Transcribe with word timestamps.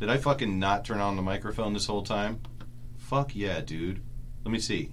Did 0.00 0.08
I 0.08 0.16
fucking 0.16 0.58
not 0.58 0.86
turn 0.86 0.98
on 0.98 1.16
the 1.16 1.22
microphone 1.22 1.74
this 1.74 1.84
whole 1.84 2.02
time? 2.02 2.40
Fuck 2.96 3.36
yeah, 3.36 3.60
dude. 3.60 4.00
Let 4.46 4.50
me 4.50 4.58
see. 4.58 4.92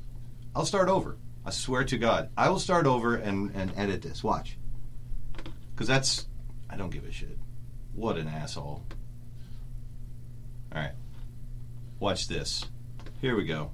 I'll 0.54 0.65
start 0.65 0.89
over. 0.89 1.15
I 1.45 1.52
swear 1.52 1.86
to 1.86 1.97
God. 1.97 2.29
I 2.36 2.49
will 2.49 2.59
start 2.59 2.86
over 2.86 3.15
and, 3.15 3.55
and 3.55 3.71
edit 3.78 4.01
this. 4.01 4.21
Watch. 4.21 4.57
Because 5.73 5.88
that's. 5.88 6.27
I 6.70 6.75
don't 6.75 6.89
give 6.89 7.05
a 7.05 7.12
shit. 7.13 7.38
What 7.95 8.17
an 8.17 8.27
asshole. 8.27 8.84
Alright. 10.75 10.91
Watch 12.02 12.27
this. 12.27 12.66
Here 13.21 13.38
we 13.38 13.45
go. 13.45 13.71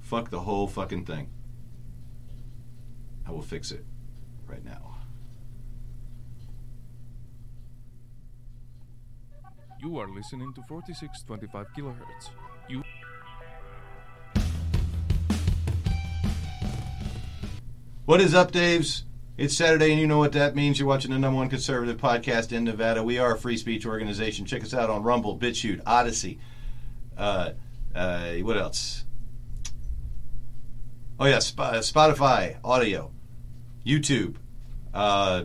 Fuck 0.00 0.30
the 0.30 0.40
whole 0.40 0.66
fucking 0.66 1.04
thing. 1.04 1.28
I 3.28 3.32
will 3.32 3.42
fix 3.42 3.70
it 3.70 3.84
right 4.46 4.64
now. 4.64 4.93
You 9.84 9.98
are 9.98 10.08
listening 10.08 10.54
to 10.54 10.62
4625 10.62 11.66
kilohertz. 11.76 12.30
You 12.70 12.82
What 18.06 18.22
is 18.22 18.34
up, 18.34 18.50
Daves? 18.50 19.02
It's 19.36 19.54
Saturday, 19.54 19.92
and 19.92 20.00
you 20.00 20.06
know 20.06 20.16
what 20.16 20.32
that 20.32 20.56
means. 20.56 20.78
You're 20.78 20.88
watching 20.88 21.10
the 21.10 21.18
number 21.18 21.36
one 21.36 21.50
conservative 21.50 21.98
podcast 21.98 22.50
in 22.50 22.64
Nevada. 22.64 23.02
We 23.02 23.18
are 23.18 23.34
a 23.34 23.38
free 23.38 23.58
speech 23.58 23.84
organization. 23.84 24.46
Check 24.46 24.62
us 24.62 24.72
out 24.72 24.88
on 24.88 25.02
Rumble, 25.02 25.38
BitChute, 25.38 25.82
Odysee. 25.86 26.38
Uh, 27.14 27.50
uh, 27.94 28.36
what 28.36 28.56
else? 28.56 29.04
Oh 31.20 31.26
yeah, 31.26 31.36
uh, 31.36 31.80
Spotify 31.80 32.56
audio, 32.64 33.12
YouTube, 33.84 34.36
uh, 34.94 35.44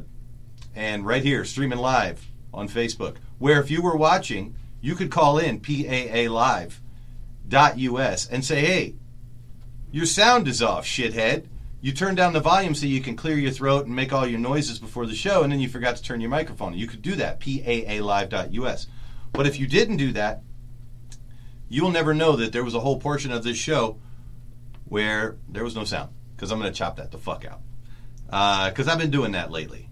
and 0.73 1.05
right 1.05 1.23
here 1.25 1.43
streaming 1.43 1.79
live 1.79 2.25
on 2.53 2.69
Facebook. 2.69 3.17
Where 3.39 3.59
if 3.59 3.71
you 3.71 3.81
were 3.81 3.97
watching, 3.97 4.55
you 4.81 4.95
could 4.95 5.09
call 5.09 5.37
in 5.37 5.59
PAA 5.59 6.31
Live 6.31 6.81
dot 7.47 7.79
US 7.79 8.27
and 8.27 8.45
say, 8.45 8.61
"Hey, 8.61 8.95
your 9.91 10.05
sound 10.05 10.47
is 10.47 10.61
off, 10.61 10.85
shithead." 10.85 11.47
You 11.81 11.93
turn 11.93 12.15
down 12.15 12.33
the 12.33 12.41
volume 12.41 12.75
so 12.75 12.85
you 12.85 12.99
can 12.99 13.15
clear 13.15 13.37
your 13.37 13.51
throat 13.51 13.85
and 13.85 13.95
make 13.95 14.11
all 14.11 14.27
your 14.27 14.39
noises 14.39 14.79
before 14.79 15.05
the 15.05 15.15
show, 15.15 15.43
and 15.43 15.51
then 15.51 15.61
you 15.61 15.69
forgot 15.69 15.95
to 15.95 16.03
turn 16.03 16.19
your 16.19 16.29
microphone. 16.29 16.73
You 16.73 16.87
could 16.87 17.01
do 17.01 17.15
that, 17.15 17.39
paalive.us. 17.39 18.87
But 19.31 19.47
if 19.47 19.57
you 19.57 19.65
didn't 19.65 19.95
do 19.95 20.11
that, 20.11 20.43
you 21.69 21.81
will 21.81 21.91
never 21.91 22.13
know 22.13 22.35
that 22.35 22.51
there 22.51 22.65
was 22.65 22.75
a 22.75 22.81
whole 22.81 22.99
portion 22.99 23.31
of 23.31 23.45
this 23.45 23.57
show 23.57 23.97
where 24.89 25.37
there 25.47 25.63
was 25.63 25.75
no 25.75 25.85
sound, 25.85 26.09
because 26.35 26.51
I'm 26.51 26.59
going 26.59 26.71
to 26.71 26.77
chop 26.77 26.97
that 26.97 27.11
the 27.11 27.17
fuck 27.17 27.45
out. 27.45 27.61
Uh, 28.29 28.69
because 28.69 28.89
I've 28.89 28.99
been 28.99 29.11
doing 29.11 29.31
that 29.31 29.49
lately 29.49 29.88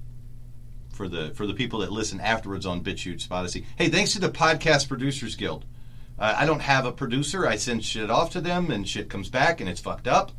for 0.97 1.07
the 1.07 1.29
for 1.35 1.47
the 1.47 1.53
people 1.53 1.79
that 1.79 1.91
listen 1.91 2.19
afterwards 2.19 2.65
on 2.65 2.83
BitChute, 2.83 3.25
Spotify. 3.25 3.63
Hey, 3.77 3.87
thanks 3.87 4.11
to 4.13 4.19
the 4.19 4.29
Podcast 4.29 4.89
Producers 4.89 5.35
Guild. 5.35 5.63
Uh, 6.19 6.35
I 6.35 6.45
don't 6.45 6.61
have 6.61 6.85
a 6.85 6.91
producer. 6.91 7.47
I 7.47 7.55
send 7.55 7.85
shit 7.85 8.09
off 8.09 8.31
to 8.31 8.41
them, 8.41 8.71
and 8.71 8.85
shit 8.85 9.07
comes 9.09 9.29
back, 9.29 9.61
and 9.61 9.69
it's 9.69 9.79
fucked 9.79 10.07
up 10.07 10.31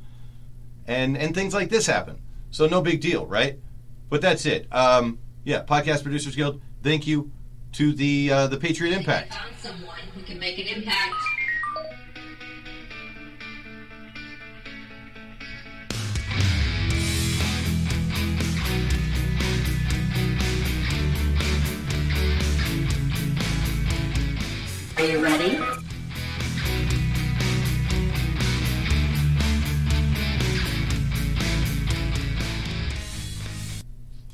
and 0.88 1.16
and 1.16 1.34
things 1.34 1.54
like 1.54 1.68
this 1.68 1.86
happen. 1.86 2.20
So 2.50 2.66
no 2.66 2.80
big 2.80 3.00
deal, 3.00 3.26
right? 3.26 3.58
But 4.08 4.22
that's 4.22 4.46
it. 4.46 4.66
Um, 4.74 5.18
yeah, 5.44 5.62
Podcast 5.62 6.02
Producers 6.02 6.34
Guild. 6.34 6.60
Thank 6.82 7.06
you 7.06 7.30
to 7.72 7.92
the 7.92 8.32
uh, 8.32 8.46
the 8.48 8.56
Patriot 8.56 8.96
Impact. 8.96 9.32
Are 24.98 25.06
you 25.06 25.22
ready? 25.22 25.56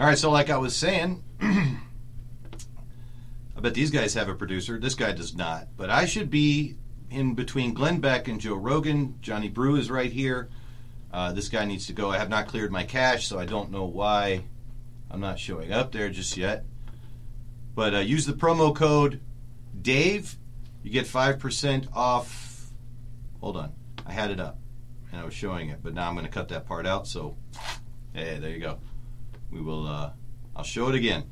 All 0.00 0.06
right, 0.06 0.16
so 0.16 0.30
like 0.30 0.48
I 0.48 0.56
was 0.56 0.75
saying, 0.75 1.22
I 1.42 1.76
bet 3.60 3.75
these 3.75 3.91
guys 3.91 4.14
have 4.14 4.30
a 4.30 4.34
producer. 4.34 4.78
This 4.78 4.94
guy 4.94 5.12
does 5.12 5.34
not, 5.34 5.69
but 5.76 5.91
I 5.91 6.06
should 6.06 6.30
be 6.30 6.76
in 7.10 7.34
between 7.34 7.75
Glenn 7.75 8.00
Beck 8.00 8.26
and 8.28 8.41
Joe 8.41 8.54
Rogan. 8.54 9.19
Johnny 9.20 9.50
Brew 9.50 9.76
is 9.76 9.91
right 9.91 10.10
here. 10.10 10.48
Uh, 11.12 11.32
this 11.32 11.50
guy 11.50 11.66
needs 11.66 11.88
to 11.88 11.92
go. 11.92 12.10
I 12.10 12.16
have 12.16 12.31
not 12.31 12.48
cleared 12.48 12.72
my 12.72 12.84
cache, 12.84 13.26
so 13.26 13.38
I 13.38 13.44
don't 13.44 13.70
know 13.70 13.84
why 13.84 14.44
I'm 15.10 15.20
not 15.20 15.38
showing 15.38 15.72
up 15.72 15.92
there 15.92 16.08
just 16.08 16.38
yet. 16.38 16.64
But 17.75 17.94
uh, 17.94 17.98
use 17.98 18.25
the 18.25 18.32
promo 18.32 18.75
code 18.75 19.20
Dave. 19.82 20.38
You 20.84 20.90
get 20.90 21.08
five 21.08 21.40
percent 21.40 21.88
off. 21.92 22.70
Hold 23.40 23.56
on, 23.56 23.72
I 24.06 24.12
had 24.12 24.30
it 24.30 24.38
up 24.38 24.58
and 25.14 25.22
I 25.22 25.24
was 25.24 25.34
showing 25.34 25.68
it, 25.68 25.78
but 25.80 25.94
now 25.94 26.08
I'm 26.08 26.14
going 26.14 26.26
to 26.26 26.32
cut 26.32 26.48
that 26.48 26.66
part 26.66 26.86
out. 26.86 27.06
So, 27.06 27.36
hey, 28.12 28.38
there 28.40 28.50
you 28.50 28.58
go. 28.58 28.78
We 29.50 29.60
will. 29.60 29.86
Uh, 29.86 30.10
I'll 30.56 30.64
show 30.64 30.88
it 30.88 30.96
again. 30.96 31.30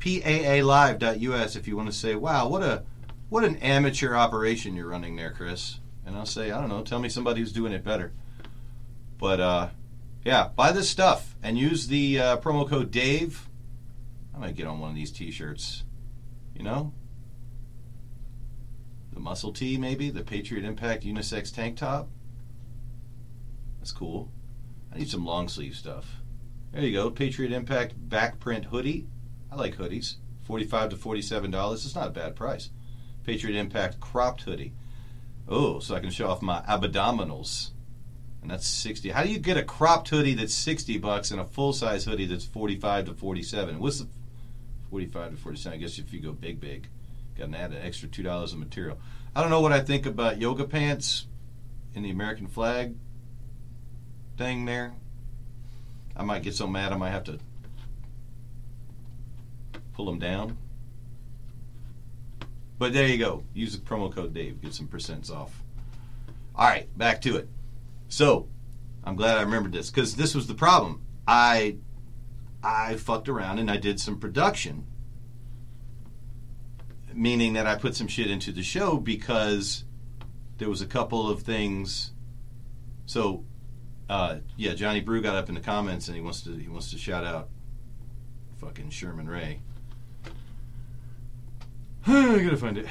PAALive.us 0.00 1.54
if 1.56 1.68
you 1.68 1.76
want 1.76 1.88
to 1.88 1.96
say, 1.96 2.16
"Wow, 2.16 2.48
what 2.48 2.62
a 2.62 2.82
what 3.28 3.44
an 3.44 3.56
amateur 3.56 4.16
operation 4.16 4.74
you're 4.74 4.88
running 4.88 5.14
there, 5.14 5.30
Chris." 5.30 5.78
And 6.04 6.16
I'll 6.16 6.26
say, 6.26 6.50
"I 6.50 6.60
don't 6.60 6.68
know. 6.68 6.82
Tell 6.82 6.98
me 6.98 7.08
somebody 7.08 7.40
who's 7.40 7.52
doing 7.52 7.72
it 7.72 7.84
better." 7.84 8.12
But 9.18 9.40
uh, 9.40 9.68
yeah, 10.24 10.48
buy 10.48 10.72
this 10.72 10.90
stuff 10.90 11.36
and 11.44 11.56
use 11.56 11.86
the 11.86 12.18
uh, 12.18 12.36
promo 12.38 12.68
code 12.68 12.90
Dave. 12.90 13.48
I 14.34 14.38
might 14.38 14.56
get 14.56 14.66
on 14.66 14.80
one 14.80 14.90
of 14.90 14.96
these 14.96 15.12
T-shirts. 15.12 15.84
You 16.56 16.64
know, 16.64 16.92
the 19.14 19.20
muscle 19.20 19.52
tee, 19.52 19.78
maybe 19.78 20.10
the 20.10 20.22
Patriot 20.22 20.64
Impact 20.64 21.04
unisex 21.04 21.54
tank 21.54 21.76
top. 21.76 22.08
That's 23.78 23.92
cool. 23.92 24.30
I 24.92 24.98
need 24.98 25.08
some 25.08 25.24
long 25.24 25.48
sleeve 25.48 25.76
stuff. 25.76 26.06
There 26.72 26.82
you 26.82 26.92
go, 26.92 27.10
Patriot 27.10 27.52
Impact 27.52 27.94
back 27.96 28.40
print 28.40 28.66
hoodie. 28.66 29.06
I 29.50 29.56
like 29.56 29.76
hoodies. 29.76 30.16
Forty-five 30.42 30.90
to 30.90 30.96
forty-seven 30.96 31.50
dollars. 31.50 31.84
It's 31.86 31.94
not 31.94 32.08
a 32.08 32.10
bad 32.10 32.36
price. 32.36 32.70
Patriot 33.24 33.58
Impact 33.58 34.00
cropped 34.00 34.42
hoodie. 34.42 34.74
Oh, 35.48 35.78
so 35.78 35.94
I 35.94 36.00
can 36.00 36.10
show 36.10 36.28
off 36.28 36.42
my 36.42 36.60
abdominals. 36.62 37.70
And 38.42 38.50
that's 38.50 38.66
sixty. 38.66 39.10
How 39.10 39.22
do 39.22 39.30
you 39.30 39.38
get 39.38 39.56
a 39.56 39.62
cropped 39.62 40.08
hoodie 40.10 40.34
that's 40.34 40.52
sixty 40.52 40.98
bucks 40.98 41.30
and 41.30 41.40
a 41.40 41.44
full-size 41.44 42.04
hoodie 42.04 42.26
that's 42.26 42.44
forty-five 42.44 43.06
to 43.06 43.14
forty-seven? 43.14 43.78
What's 43.78 44.00
the 44.00 44.08
forty-five 44.90 45.30
to 45.30 45.36
forty-seven? 45.36 45.78
I 45.78 45.80
guess 45.80 45.98
if 45.98 46.12
you 46.12 46.20
go 46.20 46.32
big, 46.32 46.60
big, 46.60 46.88
got 47.36 47.48
an 47.48 47.54
extra 47.54 48.08
two 48.08 48.22
dollars 48.22 48.52
of 48.52 48.58
material. 48.58 48.98
I 49.34 49.40
don't 49.40 49.50
know 49.50 49.60
what 49.60 49.72
I 49.72 49.80
think 49.80 50.06
about 50.06 50.40
yoga 50.40 50.64
pants 50.64 51.26
in 51.94 52.02
the 52.02 52.10
American 52.10 52.46
flag 52.46 52.94
thing 54.36 54.64
there. 54.64 54.94
I 56.16 56.22
might 56.22 56.42
get 56.42 56.54
so 56.54 56.66
mad 56.66 56.92
I 56.92 56.96
might 56.96 57.10
have 57.10 57.24
to 57.24 57.38
pull 59.94 60.06
them 60.06 60.18
down. 60.18 60.58
But 62.78 62.92
there 62.92 63.06
you 63.06 63.18
go. 63.18 63.44
Use 63.54 63.76
the 63.76 63.84
promo 63.84 64.12
code 64.12 64.34
Dave. 64.34 64.60
Get 64.60 64.74
some 64.74 64.88
percents 64.88 65.30
off. 65.30 65.62
All 66.54 66.68
right, 66.68 66.86
back 66.96 67.20
to 67.22 67.36
it. 67.36 67.48
So, 68.08 68.48
I'm 69.02 69.16
glad 69.16 69.38
I 69.38 69.42
remembered 69.42 69.72
this 69.72 69.90
because 69.90 70.16
this 70.16 70.34
was 70.34 70.46
the 70.46 70.54
problem. 70.54 71.02
I 71.26 71.76
I 72.62 72.96
fucked 72.96 73.28
around 73.28 73.58
and 73.58 73.70
I 73.70 73.76
did 73.76 74.00
some 74.00 74.18
production, 74.18 74.86
meaning 77.14 77.54
that 77.54 77.66
I 77.66 77.76
put 77.76 77.94
some 77.94 78.08
shit 78.08 78.30
into 78.30 78.52
the 78.52 78.62
show 78.62 78.98
because 78.98 79.84
there 80.58 80.68
was 80.68 80.82
a 80.82 80.86
couple 80.86 81.28
of 81.28 81.42
things. 81.42 82.12
So 83.06 83.44
uh, 84.08 84.38
yeah, 84.56 84.74
Johnny 84.74 85.00
Brew 85.00 85.22
got 85.22 85.36
up 85.36 85.48
in 85.48 85.54
the 85.54 85.60
comments 85.60 86.08
and 86.08 86.16
he 86.16 86.22
wants 86.22 86.42
to 86.42 86.56
he 86.56 86.68
wants 86.68 86.90
to 86.90 86.98
shout 86.98 87.24
out 87.24 87.48
fucking 88.58 88.90
Sherman 88.90 89.28
Ray. 89.28 89.60
I 92.06 92.42
gotta 92.42 92.56
find 92.56 92.78
it. 92.78 92.86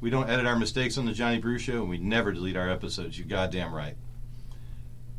We 0.00 0.10
don't 0.10 0.28
edit 0.28 0.46
our 0.46 0.56
mistakes 0.56 0.98
on 0.98 1.06
the 1.06 1.12
Johnny 1.12 1.38
Brew 1.38 1.58
show, 1.58 1.80
and 1.80 1.88
we 1.88 1.98
never 1.98 2.30
delete 2.30 2.56
our 2.56 2.68
episodes. 2.68 3.18
You 3.18 3.24
goddamn 3.24 3.74
right. 3.74 3.96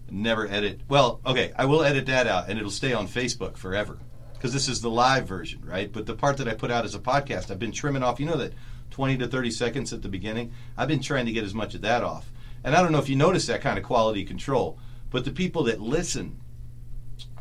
Never 0.09 0.47
edit. 0.47 0.81
Well, 0.87 1.19
okay, 1.25 1.51
I 1.57 1.65
will 1.65 1.83
edit 1.83 2.05
that 2.05 2.27
out, 2.27 2.47
and 2.47 2.57
it'll 2.57 2.71
stay 2.71 2.93
on 2.93 3.07
Facebook 3.07 3.57
forever 3.57 3.97
because 4.47 4.65
this 4.65 4.73
is 4.73 4.79
the 4.79 4.89
live 4.89 5.27
version, 5.27 5.61
right? 5.65 5.91
But 5.91 6.05
the 6.05 6.13
part 6.13 6.37
that 6.37 6.47
I 6.47 6.53
put 6.53 6.71
out 6.71 6.85
as 6.85 6.95
a 6.95 6.99
podcast, 6.99 7.51
I've 7.51 7.59
been 7.59 7.73
trimming 7.73 8.01
off. 8.01 8.17
You 8.17 8.27
know 8.27 8.37
that 8.37 8.53
twenty 8.89 9.17
to 9.17 9.27
thirty 9.27 9.51
seconds 9.51 9.91
at 9.91 10.01
the 10.01 10.07
beginning. 10.07 10.53
I've 10.77 10.87
been 10.87 11.01
trying 11.01 11.25
to 11.25 11.33
get 11.33 11.43
as 11.43 11.53
much 11.53 11.75
of 11.75 11.81
that 11.81 12.01
off. 12.01 12.31
And 12.63 12.73
I 12.73 12.81
don't 12.81 12.93
know 12.93 12.99
if 12.99 13.09
you 13.09 13.17
notice 13.17 13.45
that 13.47 13.59
kind 13.59 13.77
of 13.77 13.83
quality 13.83 14.23
control, 14.23 14.79
but 15.09 15.25
the 15.25 15.31
people 15.31 15.63
that 15.63 15.81
listen 15.81 16.39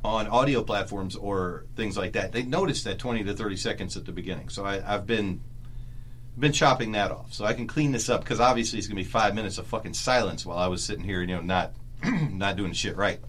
on 0.04 0.26
audio 0.26 0.64
platforms 0.64 1.14
or 1.14 1.66
things 1.76 1.96
like 1.96 2.14
that, 2.14 2.32
they 2.32 2.42
notice 2.42 2.82
that 2.82 2.98
20 2.98 3.22
to 3.22 3.34
30 3.34 3.56
seconds 3.56 3.96
at 3.96 4.04
the 4.04 4.10
beginning. 4.10 4.48
So 4.48 4.64
I, 4.64 4.82
I've 4.84 5.06
been 5.06 5.42
been 6.36 6.52
chopping 6.52 6.90
that 6.92 7.12
off, 7.12 7.32
so 7.32 7.44
I 7.44 7.52
can 7.52 7.68
clean 7.68 7.92
this 7.92 8.08
up 8.08 8.22
because 8.22 8.40
obviously 8.40 8.80
it's 8.80 8.88
gonna 8.88 8.96
be 8.96 9.04
five 9.04 9.32
minutes 9.32 9.58
of 9.58 9.68
fucking 9.68 9.94
silence 9.94 10.44
while 10.44 10.58
I 10.58 10.66
was 10.66 10.82
sitting 10.82 11.04
here, 11.04 11.20
you 11.20 11.28
know, 11.28 11.40
not 11.40 11.72
not 12.04 12.56
doing 12.56 12.72
shit 12.72 12.96
right. 12.96 13.20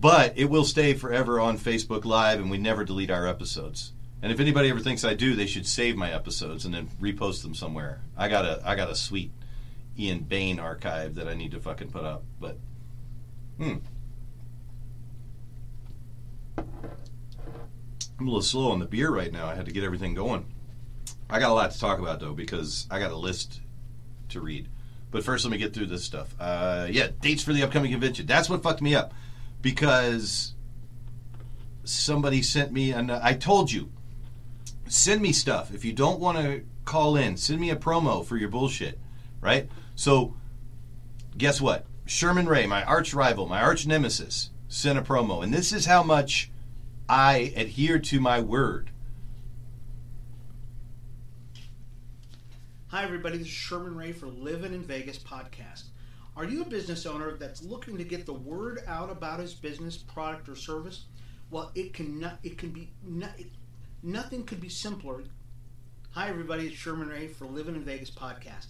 But 0.00 0.38
it 0.38 0.48
will 0.48 0.64
stay 0.64 0.94
forever 0.94 1.40
on 1.40 1.58
Facebook 1.58 2.04
Live, 2.04 2.38
and 2.38 2.50
we 2.50 2.58
never 2.58 2.84
delete 2.84 3.10
our 3.10 3.26
episodes. 3.26 3.92
And 4.22 4.32
if 4.32 4.40
anybody 4.40 4.70
ever 4.70 4.80
thinks 4.80 5.04
I 5.04 5.14
do, 5.14 5.34
they 5.34 5.46
should 5.46 5.66
save 5.66 5.96
my 5.96 6.12
episodes 6.12 6.64
and 6.64 6.74
then 6.74 6.88
repost 7.00 7.42
them 7.42 7.54
somewhere. 7.54 8.00
I 8.16 8.28
got 8.28 8.44
a 8.44 8.60
I 8.64 8.74
got 8.74 8.90
a 8.90 8.94
sweet 8.94 9.32
Ian 9.98 10.20
Bain 10.20 10.58
archive 10.58 11.16
that 11.16 11.28
I 11.28 11.34
need 11.34 11.52
to 11.52 11.60
fucking 11.60 11.90
put 11.90 12.04
up. 12.04 12.24
But 12.40 12.58
hmm. 13.58 13.76
I'm 16.58 18.26
a 18.26 18.30
little 18.30 18.42
slow 18.42 18.72
on 18.72 18.80
the 18.80 18.86
beer 18.86 19.10
right 19.10 19.32
now. 19.32 19.46
I 19.46 19.54
had 19.54 19.66
to 19.66 19.72
get 19.72 19.84
everything 19.84 20.14
going. 20.14 20.46
I 21.30 21.38
got 21.38 21.50
a 21.50 21.54
lot 21.54 21.70
to 21.70 21.78
talk 21.78 21.98
about 22.00 22.18
though 22.18 22.34
because 22.34 22.86
I 22.90 22.98
got 22.98 23.12
a 23.12 23.16
list 23.16 23.60
to 24.30 24.40
read. 24.40 24.68
But 25.10 25.24
first, 25.24 25.44
let 25.44 25.52
me 25.52 25.58
get 25.58 25.72
through 25.72 25.86
this 25.86 26.04
stuff. 26.04 26.34
Uh, 26.38 26.88
yeah, 26.90 27.08
dates 27.20 27.42
for 27.42 27.52
the 27.52 27.62
upcoming 27.62 27.90
convention. 27.92 28.26
That's 28.26 28.48
what 28.48 28.62
fucked 28.62 28.82
me 28.82 28.94
up 28.94 29.14
because 29.60 30.54
somebody 31.84 32.42
sent 32.42 32.72
me 32.72 32.92
and 32.92 33.10
I 33.10 33.34
told 33.34 33.72
you 33.72 33.90
send 34.86 35.20
me 35.20 35.32
stuff 35.32 35.72
if 35.74 35.84
you 35.84 35.92
don't 35.92 36.20
want 36.20 36.38
to 36.38 36.64
call 36.84 37.16
in 37.16 37.36
send 37.36 37.60
me 37.60 37.70
a 37.70 37.76
promo 37.76 38.24
for 38.24 38.36
your 38.36 38.48
bullshit 38.48 38.98
right 39.40 39.68
so 39.94 40.34
guess 41.36 41.60
what 41.60 41.84
sherman 42.06 42.46
ray 42.46 42.66
my 42.66 42.82
arch 42.84 43.12
rival 43.12 43.46
my 43.46 43.60
arch 43.60 43.86
nemesis 43.86 44.48
sent 44.66 44.98
a 44.98 45.02
promo 45.02 45.44
and 45.44 45.52
this 45.52 45.72
is 45.72 45.84
how 45.84 46.02
much 46.02 46.50
i 47.06 47.52
adhere 47.54 47.98
to 47.98 48.18
my 48.18 48.40
word 48.40 48.90
Hi, 52.90 53.04
everybody. 53.04 53.36
This 53.36 53.48
is 53.48 53.52
Sherman 53.52 53.94
Ray 53.94 54.12
for 54.12 54.28
Living 54.28 54.72
in 54.72 54.82
Vegas 54.82 55.18
podcast. 55.18 55.87
Are 56.38 56.44
you 56.44 56.62
a 56.62 56.64
business 56.64 57.04
owner 57.04 57.32
that's 57.32 57.64
looking 57.64 57.98
to 57.98 58.04
get 58.04 58.24
the 58.24 58.32
word 58.32 58.84
out 58.86 59.10
about 59.10 59.40
his 59.40 59.54
business, 59.54 59.96
product, 59.96 60.48
or 60.48 60.54
service? 60.54 61.06
Well, 61.50 61.72
it 61.74 61.92
can 61.92 62.20
not, 62.20 62.38
it 62.44 62.56
can 62.56 62.70
be 62.70 62.92
not, 63.04 63.30
it, 63.36 63.48
nothing 64.04 64.44
could 64.44 64.60
be 64.60 64.68
simpler. 64.68 65.24
Hi, 66.12 66.28
everybody. 66.28 66.68
It's 66.68 66.76
Sherman 66.76 67.08
Ray 67.08 67.26
for 67.26 67.46
Living 67.46 67.74
in 67.74 67.82
Vegas 67.82 68.12
podcast. 68.12 68.66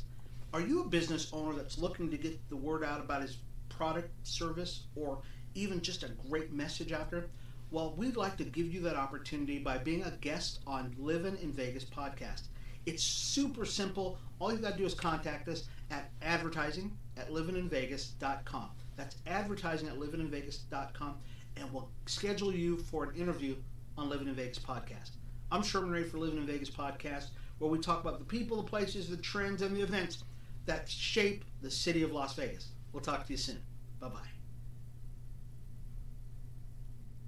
Are 0.54 0.62
you 0.62 0.80
a 0.80 0.88
business 0.88 1.30
owner 1.30 1.54
that's 1.54 1.76
looking 1.76 2.10
to 2.10 2.16
get 2.16 2.40
the 2.48 2.56
word 2.56 2.84
out 2.84 3.00
about 3.00 3.20
his 3.20 3.36
product, 3.68 4.08
service, 4.26 4.84
or 4.96 5.18
even 5.54 5.82
just 5.82 6.04
a 6.04 6.08
great 6.26 6.50
message 6.50 6.92
out 6.92 7.10
there? 7.10 7.26
Well, 7.70 7.92
we'd 7.98 8.16
like 8.16 8.38
to 8.38 8.44
give 8.44 8.72
you 8.72 8.80
that 8.80 8.96
opportunity 8.96 9.58
by 9.58 9.76
being 9.76 10.04
a 10.04 10.12
guest 10.22 10.60
on 10.66 10.96
Living 10.98 11.36
in 11.42 11.52
Vegas 11.52 11.84
podcast. 11.84 12.44
It's 12.86 13.02
super 13.02 13.66
simple. 13.66 14.18
All 14.38 14.50
you 14.50 14.58
got 14.58 14.72
to 14.72 14.78
do 14.78 14.86
is 14.86 14.94
contact 14.94 15.48
us 15.48 15.64
at 15.90 16.10
advertising 16.22 16.96
at 17.18 17.30
livinginvegas.com. 17.30 18.70
That's 18.96 19.16
advertising 19.26 19.88
at 19.88 19.98
livinginvegas.com, 19.98 21.16
and 21.56 21.72
we'll 21.72 21.88
schedule 22.06 22.52
you 22.52 22.78
for 22.78 23.04
an 23.04 23.16
interview 23.16 23.56
on 23.96 24.08
Living 24.08 24.28
in 24.28 24.34
Vegas 24.34 24.58
podcast. 24.58 25.10
I'm 25.50 25.62
Sherman 25.62 25.90
Ray 25.90 26.04
for 26.04 26.18
Living 26.18 26.38
in 26.38 26.46
Vegas 26.46 26.70
podcast, 26.70 27.28
where 27.58 27.70
we 27.70 27.78
talk 27.78 28.00
about 28.00 28.18
the 28.18 28.24
people, 28.24 28.56
the 28.56 28.68
places, 28.68 29.08
the 29.08 29.16
trends, 29.16 29.62
and 29.62 29.76
the 29.76 29.82
events 29.82 30.24
that 30.66 30.88
shape 30.88 31.44
the 31.62 31.70
city 31.70 32.02
of 32.02 32.12
Las 32.12 32.34
Vegas. 32.34 32.68
We'll 32.92 33.02
talk 33.02 33.26
to 33.26 33.32
you 33.32 33.38
soon. 33.38 33.60
Bye 34.00 34.08
bye. 34.08 34.14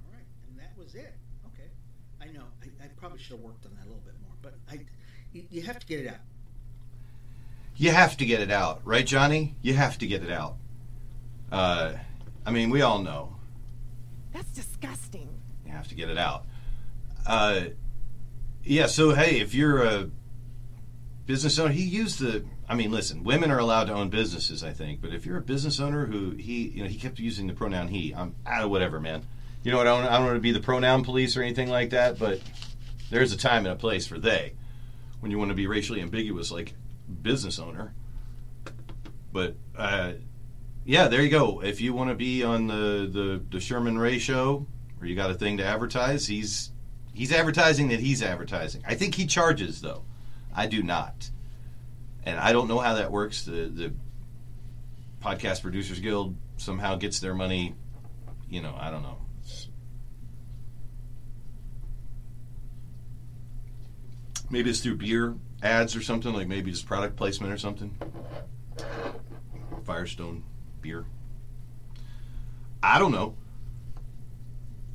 All 0.04 0.12
right, 0.12 0.24
and 0.48 0.58
that 0.58 0.72
was 0.78 0.94
it. 0.94 1.14
Okay. 1.46 1.68
I 2.20 2.26
know. 2.26 2.44
I, 2.62 2.84
I 2.84 2.88
probably 2.96 3.18
should 3.18 3.32
have 3.36 3.40
worked 3.40 3.66
on 3.66 3.72
that 3.76 3.84
a 3.84 3.88
little 3.88 4.02
bit 4.04 4.14
more, 4.22 4.34
but 4.42 4.54
I, 4.70 4.80
you, 5.32 5.44
you 5.50 5.62
have 5.62 5.78
to 5.78 5.86
get 5.86 6.00
it 6.00 6.08
out. 6.08 6.20
You 7.80 7.90
have 7.90 8.16
to 8.16 8.24
get 8.26 8.40
it 8.40 8.50
out 8.50 8.80
right 8.84 9.06
johnny 9.06 9.56
you 9.62 9.74
have 9.74 9.98
to 9.98 10.06
get 10.06 10.22
it 10.22 10.30
out 10.30 10.56
uh, 11.52 11.92
i 12.46 12.50
mean 12.50 12.70
we 12.70 12.82
all 12.82 12.98
know 12.98 13.36
That's 14.32 14.50
disgusting. 14.50 15.28
You 15.66 15.72
have 15.72 15.88
to 15.88 15.94
get 15.94 16.08
it 16.08 16.18
out. 16.18 16.44
Uh, 17.26 17.64
yeah. 18.64 18.86
So 18.86 19.12
hey, 19.14 19.40
if 19.40 19.54
you're 19.54 19.82
a 19.82 20.10
business 21.26 21.58
owner, 21.58 21.72
he 21.72 21.82
used 21.82 22.20
the. 22.20 22.44
I 22.68 22.74
mean, 22.74 22.92
listen, 22.92 23.24
women 23.24 23.50
are 23.50 23.58
allowed 23.58 23.84
to 23.84 23.92
own 23.92 24.10
businesses, 24.10 24.62
I 24.62 24.72
think. 24.72 25.00
But 25.00 25.12
if 25.12 25.26
you're 25.26 25.38
a 25.38 25.42
business 25.42 25.80
owner 25.80 26.06
who 26.06 26.30
he, 26.30 26.68
you 26.68 26.82
know, 26.82 26.88
he 26.88 26.96
kept 26.96 27.18
using 27.18 27.46
the 27.46 27.54
pronoun 27.54 27.88
he. 27.88 28.14
I'm 28.14 28.34
out 28.46 28.64
of 28.64 28.70
whatever, 28.70 29.00
man. 29.00 29.24
You 29.62 29.72
know 29.72 29.78
what? 29.78 29.86
I 29.86 30.00
don't, 30.00 30.08
I 30.08 30.16
don't 30.16 30.26
want 30.26 30.36
to 30.36 30.40
be 30.40 30.52
the 30.52 30.60
pronoun 30.60 31.04
police 31.04 31.36
or 31.36 31.42
anything 31.42 31.68
like 31.68 31.90
that. 31.90 32.18
But 32.18 32.40
there's 33.10 33.32
a 33.32 33.36
time 33.36 33.66
and 33.66 33.74
a 33.74 33.76
place 33.76 34.06
for 34.06 34.18
they 34.18 34.54
when 35.20 35.30
you 35.30 35.38
want 35.38 35.50
to 35.50 35.54
be 35.56 35.66
racially 35.66 36.00
ambiguous, 36.00 36.50
like 36.50 36.74
business 37.10 37.58
owner. 37.58 37.94
But 39.32 39.56
uh, 39.76 40.12
yeah, 40.84 41.08
there 41.08 41.22
you 41.22 41.30
go. 41.30 41.62
If 41.62 41.80
you 41.80 41.92
want 41.92 42.10
to 42.10 42.16
be 42.16 42.42
on 42.42 42.66
the, 42.66 43.08
the, 43.12 43.42
the 43.50 43.60
Sherman 43.60 43.98
Ray 43.98 44.18
show, 44.18 44.66
or 45.00 45.06
you 45.06 45.14
got 45.14 45.30
a 45.30 45.34
thing 45.34 45.58
to 45.58 45.64
advertise, 45.64 46.26
he's 46.26 46.70
he's 47.14 47.32
advertising 47.32 47.88
that 47.88 48.00
he's 48.00 48.22
advertising. 48.22 48.82
I 48.86 48.94
think 48.94 49.14
he 49.14 49.26
charges 49.26 49.80
though. 49.80 50.04
I 50.54 50.66
do 50.66 50.82
not, 50.82 51.30
and 52.24 52.38
I 52.38 52.52
don't 52.52 52.68
know 52.68 52.78
how 52.78 52.94
that 52.94 53.12
works. 53.12 53.44
The 53.44 53.66
the 53.66 53.92
podcast 55.22 55.62
producers 55.62 56.00
guild 56.00 56.36
somehow 56.56 56.96
gets 56.96 57.20
their 57.20 57.34
money. 57.34 57.74
You 58.48 58.62
know, 58.62 58.74
I 58.78 58.90
don't 58.90 59.02
know. 59.02 59.16
Maybe 64.50 64.70
it's 64.70 64.80
through 64.80 64.96
beer 64.96 65.36
ads 65.62 65.94
or 65.96 66.02
something, 66.02 66.32
like 66.32 66.48
maybe 66.48 66.70
just 66.70 66.86
product 66.86 67.16
placement 67.16 67.52
or 67.52 67.58
something. 67.58 67.96
Firestone 69.84 70.44
beer. 70.80 71.04
I 72.82 72.98
don't 72.98 73.12
know. 73.12 73.36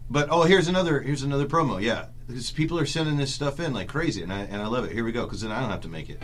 But 0.09 0.29
oh, 0.29 0.44
here's 0.44 0.67
another 0.67 1.00
here's 1.01 1.23
another 1.23 1.45
promo. 1.45 1.81
Yeah, 1.81 2.06
because 2.27 2.51
people 2.51 2.77
are 2.79 2.85
sending 2.85 3.17
this 3.17 3.33
stuff 3.33 3.59
in 3.59 3.73
like 3.73 3.88
crazy, 3.88 4.21
and 4.21 4.31
I 4.31 4.41
and 4.41 4.62
I 4.62 4.67
love 4.67 4.85
it. 4.85 4.91
Here 4.91 5.03
we 5.03 5.12
go, 5.12 5.23
because 5.23 5.41
then 5.41 5.51
I 5.51 5.59
don't 5.59 5.71
have 5.71 5.81
to 5.81 5.88
make 5.88 6.09
it. 6.09 6.19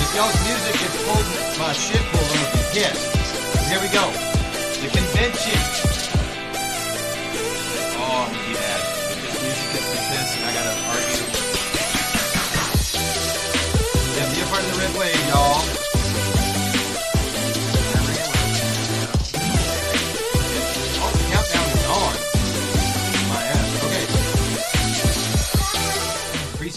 If 0.00 0.14
y'all's 0.14 0.34
music 0.46 0.72
gets 0.80 0.96
pulled, 1.04 1.26
my 1.58 1.72
shit 1.72 2.02
know 2.12 2.48
get. 2.72 2.96
Here 3.68 3.80
we 3.80 3.88
go. 3.88 4.10
The 4.80 4.88
convention. 4.96 5.97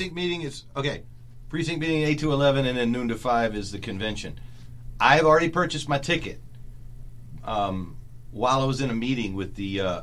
Precinct 0.02 0.16
meeting 0.16 0.42
is 0.42 0.64
okay. 0.76 1.04
Precinct 1.48 1.80
meeting 1.80 2.02
eight 2.02 2.18
to 2.22 2.34
eleven, 2.34 2.66
and 2.66 2.76
then 2.76 2.92
noon 2.92 3.10
to 3.10 3.16
five 3.16 3.56
is 3.56 3.72
the 3.72 3.78
convention. 3.78 4.40
I 5.00 5.18
have 5.18 5.26
already 5.26 5.50
purchased 5.50 5.88
my 5.88 6.00
ticket. 6.00 6.42
Um, 7.44 7.98
while 8.32 8.62
I 8.62 8.66
was 8.66 8.82
in 8.82 8.90
a 8.90 8.96
meeting 8.96 9.36
with 9.36 9.54
the 9.54 9.82
uh, 9.82 10.02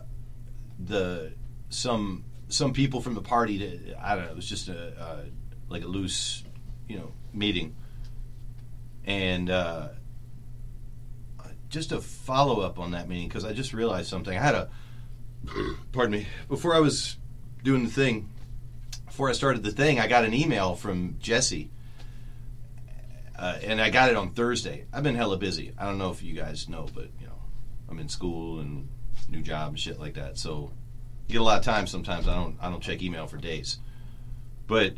the 0.79 1.33
some 1.71 2.25
some 2.47 2.73
people 2.73 3.01
from 3.01 3.15
the 3.15 3.23
party, 3.23 3.59
to, 3.59 3.97
I 4.01 4.15
don't 4.15 4.27
know. 4.27 4.31
It 4.31 4.37
was 4.37 4.49
just 4.49 4.69
a 4.69 5.25
like 5.69 5.83
a 5.83 5.89
loose, 5.89 6.45
you 6.89 6.99
know, 6.99 7.13
meeting, 7.33 7.75
and. 9.05 9.51
Uh, 9.51 9.89
just 11.71 11.93
a 11.93 12.01
follow 12.01 12.61
up 12.61 12.79
on 12.79 12.93
that 12.93 13.11
meeting 13.11 13.29
because 13.29 13.45
I 13.45 13.53
just 13.53 13.75
realized 13.75 14.09
something. 14.09 14.35
I 14.35 14.41
had 14.41 14.55
a, 14.55 14.71
pardon 15.93 16.13
me, 16.13 16.27
before 16.49 16.75
I 16.75 16.81
was 16.81 17.19
doing 17.63 17.85
the 17.85 17.91
thing, 17.91 18.31
before 19.19 19.31
I 19.31 19.33
started 19.33 19.65
the 19.65 19.73
thing, 19.73 19.99
I 19.99 20.07
got 20.07 20.25
an 20.25 20.33
email 20.33 20.77
from 20.77 21.17
Jesse, 21.19 21.73
uh, 23.37 23.59
and 23.65 23.81
I 23.81 23.91
got 23.91 24.11
it 24.11 24.15
on 24.15 24.31
Thursday. 24.31 24.85
I've 24.93 25.03
been 25.03 25.17
hella 25.17 25.39
busy. 25.39 25.73
I 25.77 25.87
don't 25.87 25.99
know 25.99 26.13
if 26.13 26.23
you 26.23 26.35
guys 26.35 26.69
know, 26.69 26.87
but 26.95 27.09
you 27.19 27.27
know, 27.27 27.41
I'm 27.91 27.99
in 27.99 28.09
school 28.09 28.61
and 28.61 28.89
new 29.29 29.43
job 29.43 29.71
and 29.71 29.79
shit 29.81 29.99
like 29.99 30.15
that. 30.15 30.39
So 30.39 30.71
you 31.27 31.33
get 31.33 31.41
a 31.41 31.43
lot 31.43 31.59
of 31.59 31.65
time. 31.65 31.89
Sometimes 31.89 32.29
I 32.29 32.37
don't 32.37 32.59
I 32.61 32.71
don't 32.71 32.81
check 32.81 33.03
email 33.03 33.27
for 33.27 33.39
days, 33.39 33.79
but 34.69 34.95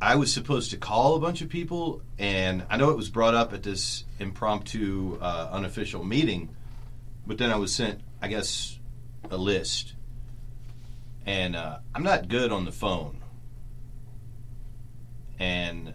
I 0.00 0.14
was 0.14 0.32
supposed 0.32 0.70
to 0.70 0.76
call 0.76 1.16
a 1.16 1.20
bunch 1.20 1.42
of 1.42 1.48
people, 1.48 2.02
and 2.20 2.64
I 2.70 2.76
know 2.76 2.90
it 2.90 2.96
was 2.96 3.10
brought 3.10 3.34
up 3.34 3.52
at 3.52 3.64
this 3.64 4.04
impromptu, 4.20 5.18
uh, 5.20 5.48
unofficial 5.50 6.04
meeting, 6.04 6.54
but 7.26 7.36
then 7.36 7.50
I 7.50 7.56
was 7.56 7.74
sent, 7.74 8.00
I 8.22 8.28
guess, 8.28 8.78
a 9.28 9.36
list. 9.36 9.94
And 11.30 11.54
uh, 11.54 11.78
I'm 11.94 12.02
not 12.02 12.28
good 12.28 12.50
on 12.50 12.64
the 12.64 12.72
phone. 12.72 13.22
And 15.38 15.94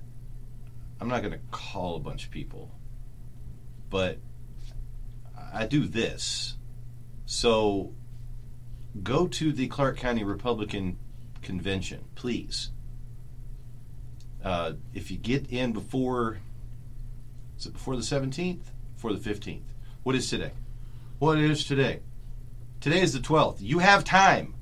I'm 0.99 1.07
not 1.07 1.21
going 1.21 1.33
to 1.33 1.39
call 1.51 1.97
a 1.97 1.99
bunch 1.99 2.25
of 2.25 2.31
people. 2.31 2.71
But 3.89 4.19
I 5.53 5.65
do 5.65 5.87
this. 5.87 6.55
So 7.25 7.93
go 9.03 9.27
to 9.27 9.51
the 9.51 9.67
Clark 9.67 9.97
County 9.97 10.23
Republican 10.23 10.97
Convention, 11.41 12.05
please 12.15 12.71
uh, 14.45 14.73
if 14.93 15.09
you 15.09 15.17
get 15.17 15.51
in 15.51 15.73
before, 15.73 16.37
is 17.57 17.65
it 17.65 17.73
before 17.73 17.95
the 17.95 18.03
17th? 18.03 18.61
Before 18.93 19.11
the 19.11 19.29
15th? 19.29 19.63
What 20.03 20.15
is 20.15 20.29
today? 20.29 20.51
What 21.17 21.39
is 21.39 21.65
today? 21.65 22.01
Today 22.79 23.01
is 23.01 23.13
the 23.13 23.19
12th. 23.19 23.57
You 23.59 23.79
have 23.79 24.03
time. 24.03 24.53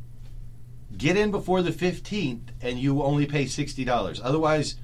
Get 0.98 1.18
in 1.18 1.32
before 1.32 1.62
the 1.62 1.72
15th 1.72 2.50
and 2.62 2.80
you 2.80 3.02
only 3.02 3.26
pay 3.26 3.46
$60. 3.46 4.22
Otherwise, 4.24 4.76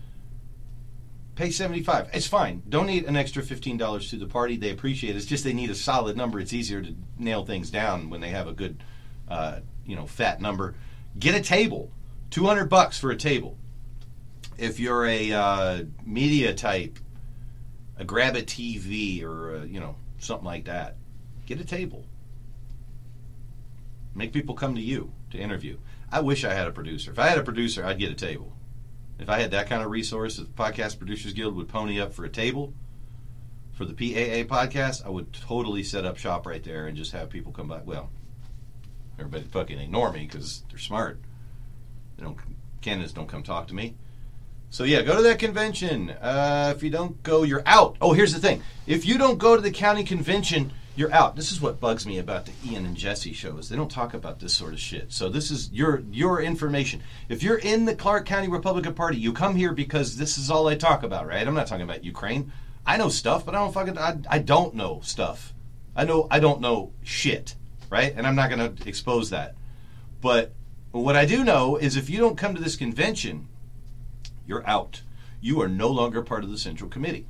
pay 1.36 1.52
75 1.52 2.10
It's 2.14 2.28
fine. 2.28 2.64
Donate 2.68 3.06
an 3.06 3.16
extra 3.16 3.44
$15 3.44 4.10
to 4.10 4.18
the 4.18 4.26
party. 4.26 4.58
They 4.58 4.72
appreciate 4.72 5.12
it. 5.12 5.18
It's 5.18 5.26
just 5.26 5.44
they 5.44 5.54
need 5.54 5.70
a 5.70 5.76
solid 5.76 6.18
number. 6.18 6.40
It's 6.40 6.54
easier 6.54 6.82
to 6.82 6.96
nail 7.18 7.46
things 7.46 7.70
down 7.70 8.10
when 8.10 8.22
they 8.22 8.30
have 8.30 8.48
a 8.48 8.54
good, 8.54 8.84
uh, 9.28 9.60
you 9.86 9.96
know, 9.96 10.08
fat 10.08 10.42
number. 10.42 10.76
Get 11.18 11.36
a 11.36 11.42
table. 11.42 11.92
200 12.32 12.66
bucks 12.66 13.00
for 13.00 13.12
a 13.12 13.16
table. 13.16 13.58
If 14.58 14.80
you're 14.80 15.06
a 15.06 15.32
uh, 15.32 15.84
media 16.06 16.54
type, 16.54 17.00
a 17.98 18.06
grab 18.06 18.36
a 18.36 18.42
TV 18.42 19.24
or 19.24 19.56
a, 19.56 19.66
you 19.66 19.80
know 19.80 19.96
something 20.20 20.46
like 20.46 20.66
that, 20.66 20.96
get 21.46 21.60
a 21.60 21.66
table. 21.66 22.06
Make 24.16 24.34
people 24.34 24.56
come 24.56 24.76
to 24.76 24.82
you 24.82 25.12
to 25.32 25.38
interview. 25.38 25.78
I 26.12 26.22
wish 26.22 26.44
I 26.44 26.54
had 26.54 26.68
a 26.68 26.72
producer. 26.72 27.12
If 27.12 27.20
I 27.20 27.28
had 27.28 27.38
a 27.38 27.44
producer, 27.44 27.86
I'd 27.86 28.00
get 28.00 28.12
a 28.12 28.16
table. 28.16 28.54
If 29.20 29.30
I 29.30 29.40
had 29.40 29.52
that 29.52 29.70
kind 29.70 29.84
of 29.84 29.92
resource, 29.92 30.40
if 30.40 30.48
the 30.48 30.54
Podcast 30.54 30.98
Producers 30.98 31.34
Guild 31.34 31.56
would 31.56 31.68
pony 31.68 32.00
up 32.00 32.14
for 32.14 32.26
a 32.26 32.30
table 32.30 32.74
for 33.74 33.86
the 33.86 33.94
PAA 33.94 34.44
podcast, 34.54 35.06
I 35.06 35.10
would 35.10 35.34
totally 35.34 35.84
set 35.84 36.06
up 36.06 36.18
shop 36.18 36.46
right 36.46 36.64
there 36.64 36.88
and 36.88 36.98
just 36.98 37.12
have 37.12 37.30
people 37.30 37.52
come 37.52 37.68
by. 37.68 37.82
Well, 37.84 38.10
everybody 39.20 39.44
fucking 39.44 39.80
ignore 39.80 40.12
me 40.12 40.26
because 40.26 40.64
they're 40.70 40.80
smart. 40.80 41.20
They 42.18 42.24
don't. 42.24 42.38
Candidates 42.82 43.14
don't 43.14 43.28
come 43.28 43.44
talk 43.44 43.68
to 43.68 43.76
me. 43.76 43.96
So 44.70 44.84
yeah, 44.84 45.02
go 45.02 45.18
to 45.18 45.22
that 45.24 45.40
convention. 45.40 46.12
Uh, 46.12 46.74
if 46.76 46.82
you 46.84 46.90
don't 46.90 47.22
go, 47.24 47.44
you're 47.44 47.64
out. 47.66 47.98
Oh, 48.02 48.14
here's 48.14 48.34
the 48.34 48.40
thing: 48.40 48.64
if 48.88 49.06
you 49.06 49.18
don't 49.18 49.38
go 49.38 49.56
to 49.56 49.62
the 49.62 49.72
county 49.72 50.04
convention, 50.04 50.72
you're 51.00 51.14
out. 51.14 51.38
This 51.38 51.54
is 51.54 51.62
what 51.62 51.80
bugs 51.80 52.06
me 52.06 52.18
about 52.18 52.46
the 52.46 52.52
Ian 52.68 52.86
and 52.86 52.98
Jesse 52.98 53.32
shows. 53.32 53.70
They 53.70 53.78
don't 53.78 53.90
talk 53.90 54.14
about 54.14 54.42
this 54.42 54.54
sort 54.54 54.74
of 54.74 54.82
shit. 54.82 55.14
So 55.14 55.30
this 55.30 55.50
is 55.50 55.72
your 55.72 56.04
your 56.12 56.42
information. 56.42 57.02
If 57.30 57.42
you're 57.42 57.58
in 57.58 57.86
the 57.86 57.96
Clark 57.96 58.26
County 58.26 58.50
Republican 58.50 58.94
Party, 58.94 59.18
you 59.18 59.32
come 59.32 59.56
here 59.56 59.72
because 59.72 60.18
this 60.18 60.38
is 60.38 60.52
all 60.52 60.68
I 60.68 60.76
talk 60.76 61.04
about, 61.04 61.26
right? 61.26 61.48
I'm 61.48 61.54
not 61.54 61.68
talking 61.68 61.86
about 61.86 62.04
Ukraine. 62.04 62.52
I 62.86 62.98
know 62.98 63.08
stuff, 63.08 63.46
but 63.46 63.56
I 63.56 63.60
don't 63.60 63.74
fucking 63.74 63.98
I, 63.98 64.18
I 64.30 64.40
don't 64.40 64.76
know 64.76 65.00
stuff. 65.02 65.54
I 65.96 66.04
know 66.04 66.28
I 66.30 66.42
don't 66.42 66.60
know 66.60 66.92
shit, 67.02 67.56
right? 67.90 68.14
And 68.14 68.28
I'm 68.28 68.36
not 68.36 68.50
going 68.50 68.76
to 68.76 68.88
expose 68.88 69.30
that. 69.30 69.56
But 70.20 70.52
what 70.92 71.16
I 71.16 71.24
do 71.24 71.46
know 71.46 71.78
is 71.78 71.96
if 71.96 72.10
you 72.10 72.20
don't 72.20 72.38
come 72.38 72.56
to 72.56 72.62
this 72.62 72.76
convention, 72.76 73.48
you're 74.46 74.68
out. 74.68 75.04
You 75.40 75.62
are 75.62 75.70
no 75.70 75.88
longer 75.88 76.22
part 76.22 76.44
of 76.44 76.52
the 76.52 76.58
Central 76.58 76.90
Committee. 76.90 77.26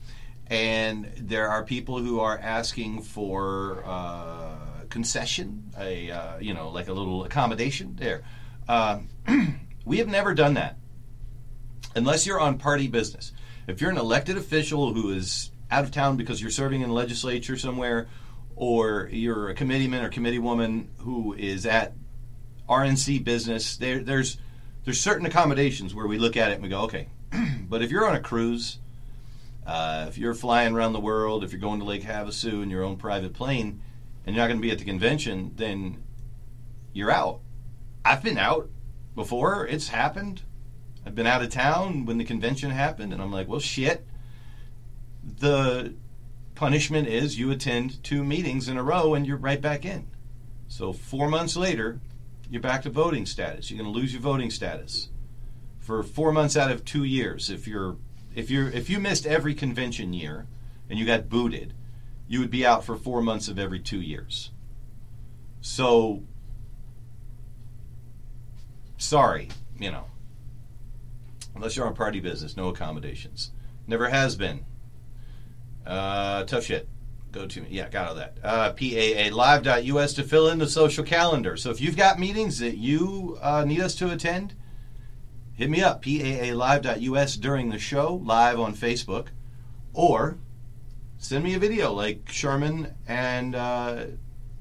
And 0.50 1.12
there 1.16 1.48
are 1.50 1.64
people 1.64 2.00
who 2.00 2.20
are 2.20 2.38
asking 2.38 3.04
for 3.04 3.84
uh, 3.86 4.56
concession, 4.90 5.72
a 5.78 6.10
uh, 6.10 6.40
you 6.40 6.54
know, 6.54 6.70
like 6.70 6.88
a 6.88 6.94
little 6.94 7.24
accommodation 7.24 7.96
there. 7.98 8.24
Uh, 8.68 9.00
we 9.86 10.00
have 10.00 10.08
never 10.08 10.34
done 10.34 10.56
that, 10.56 10.78
unless 11.96 12.26
you're 12.26 12.40
on 12.40 12.58
party 12.58 12.88
business. 12.88 13.32
If 13.68 13.82
you're 13.82 13.92
an 13.92 13.98
elected 13.98 14.38
official 14.38 14.94
who 14.94 15.12
is 15.12 15.52
out 15.70 15.84
of 15.84 15.92
town 15.92 16.18
because 16.18 16.42
you're 16.42 16.50
serving 16.50 16.82
in 16.82 16.90
legislature 16.90 17.58
somewhere, 17.58 18.08
or 18.56 19.08
you're 19.12 19.50
a 19.50 19.54
committeeman 19.54 20.04
or 20.04 20.10
committee 20.10 20.40
woman 20.40 20.90
who 20.98 21.34
is 21.34 21.66
at 21.66 21.94
RNC 22.68 23.24
business, 23.24 23.78
there, 23.78 24.00
there's 24.00 24.38
there's 24.86 25.00
certain 25.00 25.26
accommodations 25.26 25.94
where 25.94 26.08
we 26.08 26.18
look 26.18 26.36
at 26.38 26.52
it 26.52 26.56
and 26.56 26.64
we 26.64 26.70
go, 26.70 26.82
okay. 26.82 27.08
but 27.70 27.84
if 27.84 27.92
you're 27.92 28.08
on 28.08 28.16
a 28.16 28.20
cruise, 28.20 28.80
uh, 29.70 30.06
if 30.08 30.18
you're 30.18 30.34
flying 30.34 30.74
around 30.74 30.94
the 30.94 31.00
world, 31.00 31.44
if 31.44 31.52
you're 31.52 31.62
going 31.62 31.80
to 31.80 31.86
Lake 31.86 32.02
Havasu 32.02 32.64
in 32.64 32.72
your 32.72 32.84
own 32.84 32.98
private 32.98 33.34
plane, 33.34 33.84
and 34.26 34.36
you're 34.36 34.44
not 34.44 34.48
going 34.48 34.58
to 34.58 34.68
be 34.68 34.72
at 34.72 34.80
the 34.80 34.86
convention, 34.86 35.52
then 35.58 36.04
you're 36.92 37.12
out. 37.12 37.42
I've 38.04 38.24
been 38.24 38.40
out 38.40 38.68
before. 39.14 39.68
It's 39.68 39.90
happened. 39.90 40.42
I've 41.06 41.14
been 41.14 41.28
out 41.28 41.44
of 41.44 41.52
town 41.52 42.06
when 42.06 42.18
the 42.18 42.24
convention 42.24 42.72
happened, 42.72 43.14
and 43.14 43.22
I'm 43.22 43.32
like, 43.32 43.48
well, 43.48 43.60
shit. 43.60 44.08
The 45.24 45.94
punishment 46.56 47.08
is 47.08 47.38
you 47.38 47.52
attend 47.52 48.04
two 48.04 48.24
meetings 48.24 48.70
in 48.70 48.76
a 48.76 48.84
row 48.84 49.14
and 49.14 49.28
you're 49.28 49.38
right 49.38 49.62
back 49.62 49.86
in. 49.86 50.08
So 50.68 50.94
four 50.94 51.30
months 51.30 51.56
later, 51.56 52.00
you're 52.50 52.62
back 52.62 52.82
to 52.84 52.90
voting 52.90 53.28
status. 53.28 53.70
You're 53.70 53.82
going 53.82 53.94
to 53.94 54.00
lose 54.00 54.14
your 54.14 54.22
voting 54.22 54.50
status 54.50 55.10
for 55.78 56.02
four 56.02 56.32
months 56.32 56.58
out 56.58 56.72
of 56.72 56.84
two 56.84 57.04
years. 57.04 57.52
If 57.52 57.68
you're 57.68 57.98
if 58.36 58.50
you're 58.50 58.70
if 58.70 58.90
you 58.90 59.00
missed 59.00 59.26
every 59.26 59.54
convention 59.54 60.14
year 60.14 60.48
and 60.90 60.98
you 60.98 61.06
got 61.06 61.30
booted, 61.30 61.74
you 62.28 62.40
would 62.40 62.52
be 62.52 62.66
out 62.66 62.84
for 62.84 62.96
four 62.96 63.22
months 63.22 63.48
of 63.48 63.58
every 63.58 63.80
two 63.80 64.02
years. 64.02 64.52
So 65.62 66.24
sorry, 68.98 69.50
you 69.80 69.92
know. 69.92 70.06
Unless 71.56 71.76
you're 71.76 71.88
on 71.88 71.96
party 71.96 72.20
business, 72.20 72.56
no 72.56 72.70
accommodations. 72.70 73.52
Never 73.86 74.08
has 74.10 74.36
been. 74.36 74.66
Uh, 75.86 76.44
tough 76.46 76.66
shit. 76.66 76.88
Go 77.32 77.46
to 77.48 77.62
me. 77.62 77.68
Yeah, 77.72 77.90
got 77.90 78.08
all 78.08 78.16
that. 78.16 78.38
Uh, 78.44 78.74
PAAlive.us 78.74 80.14
to 80.14 80.24
fill 80.24 80.50
in 80.50 80.60
the 80.60 80.68
social 80.68 81.04
calendar. 81.04 81.58
So 81.58 81.70
if 81.70 81.82
you've 81.82 81.98
got 81.98 82.20
meetings 82.20 82.60
that 82.60 82.78
you 82.78 83.38
uh, 83.42 83.66
need 83.66 83.82
us 83.82 83.96
to 83.96 84.10
attend, 84.10 84.56
hit 85.60 85.70
me 85.70 85.82
up. 85.82 86.02
PAAlive.us 86.02 87.36
during 87.36 87.70
the 87.70 87.78
show, 87.78 88.16
live 88.24 88.62
on 88.62 88.74
Facebook. 88.74 89.28
Or 89.94 90.38
send 91.18 91.44
me 91.44 91.54
a 91.54 91.60
video 91.60 91.92
like 91.92 92.30
Sherman 92.30 92.94
and 93.06 93.56
uh, 93.56 94.06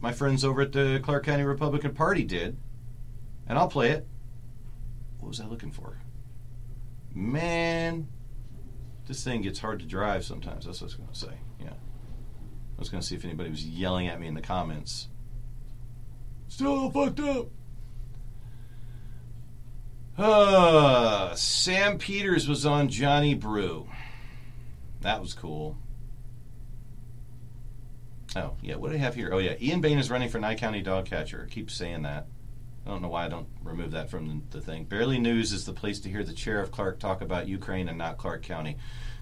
my 0.01 0.13
friends 0.13 0.45
over 0.45 0.63
at 0.63 0.73
the 0.73 1.01
Clark 1.05 1.25
County 1.25 1.45
Republican 1.45 1.95
Party 1.95 2.25
did, 2.25 2.57
and 3.47 3.57
I'll 3.57 3.69
play 3.69 3.91
it. 3.91 4.09
What 5.21 5.29
was 5.29 5.41
I 5.41 5.47
looking 5.47 5.71
for? 5.71 5.99
Man, 7.15 8.09
this 9.07 9.23
thing 9.23 9.43
gets 9.43 9.61
hard 9.61 9.79
to 9.79 9.87
drive 9.87 10.25
sometimes. 10.25 10.67
That's 10.67 10.81
what 10.81 10.87
I 10.87 10.89
was 10.89 10.95
going 10.97 11.09
to 11.11 11.19
say. 11.19 11.39
Yeah. 11.61 11.71
I 11.71 12.79
was 12.81 12.89
going 12.89 13.01
to 13.01 13.07
see 13.07 13.15
if 13.15 13.25
anybody 13.25 13.51
was 13.51 13.65
yelling 13.65 14.09
at 14.09 14.19
me 14.19 14.27
in 14.27 14.35
the 14.35 14.41
comments. 14.41 15.07
Still 16.49 16.91
fucked 16.91 17.21
up. 17.21 17.49
Uh, 20.19 21.33
Sam 21.37 21.97
Peters 21.99 22.49
was 22.49 22.67
on 22.67 22.89
Johnny 22.89 23.35
Brew. 23.35 23.89
That 25.01 25.21
was 25.21 25.33
cool. 25.33 25.77
Oh, 28.35 28.55
yeah. 28.61 28.75
What 28.75 28.91
do 28.91 28.97
I 28.97 28.99
have 28.99 29.15
here? 29.15 29.31
Oh, 29.33 29.39
yeah. 29.39 29.55
Ian 29.61 29.81
Bain 29.81 29.99
is 29.99 30.11
running 30.11 30.29
for 30.29 30.39
Nye 30.41 30.57
County 30.57 30.83
dog 30.83 31.07
catcher. 31.07 31.47
I 31.49 31.53
keep 31.53 31.71
saying 31.71 32.03
that. 32.03 32.27
I 32.85 32.91
don't 32.91 33.01
know 33.01 33.09
why 33.09 33.27
I 33.27 33.29
don't 33.29 33.47
remove 33.63 33.93
that 33.93 34.11
from 34.11 34.43
the 34.51 34.61
thing. 34.61 34.85
Barely 34.85 35.21
News 35.21 35.53
is 35.53 35.67
the 35.67 35.73
place 35.73 36.01
to 36.01 36.09
hear 36.09 36.25
the 36.25 36.33
chair 36.33 36.61
of 36.61 36.73
Clark 36.73 36.99
talk 36.99 37.21
about 37.21 37.47
Ukraine 37.47 37.89
and 37.89 37.99
not 37.99 38.19
Clark 38.19 38.43
County. 38.43 38.77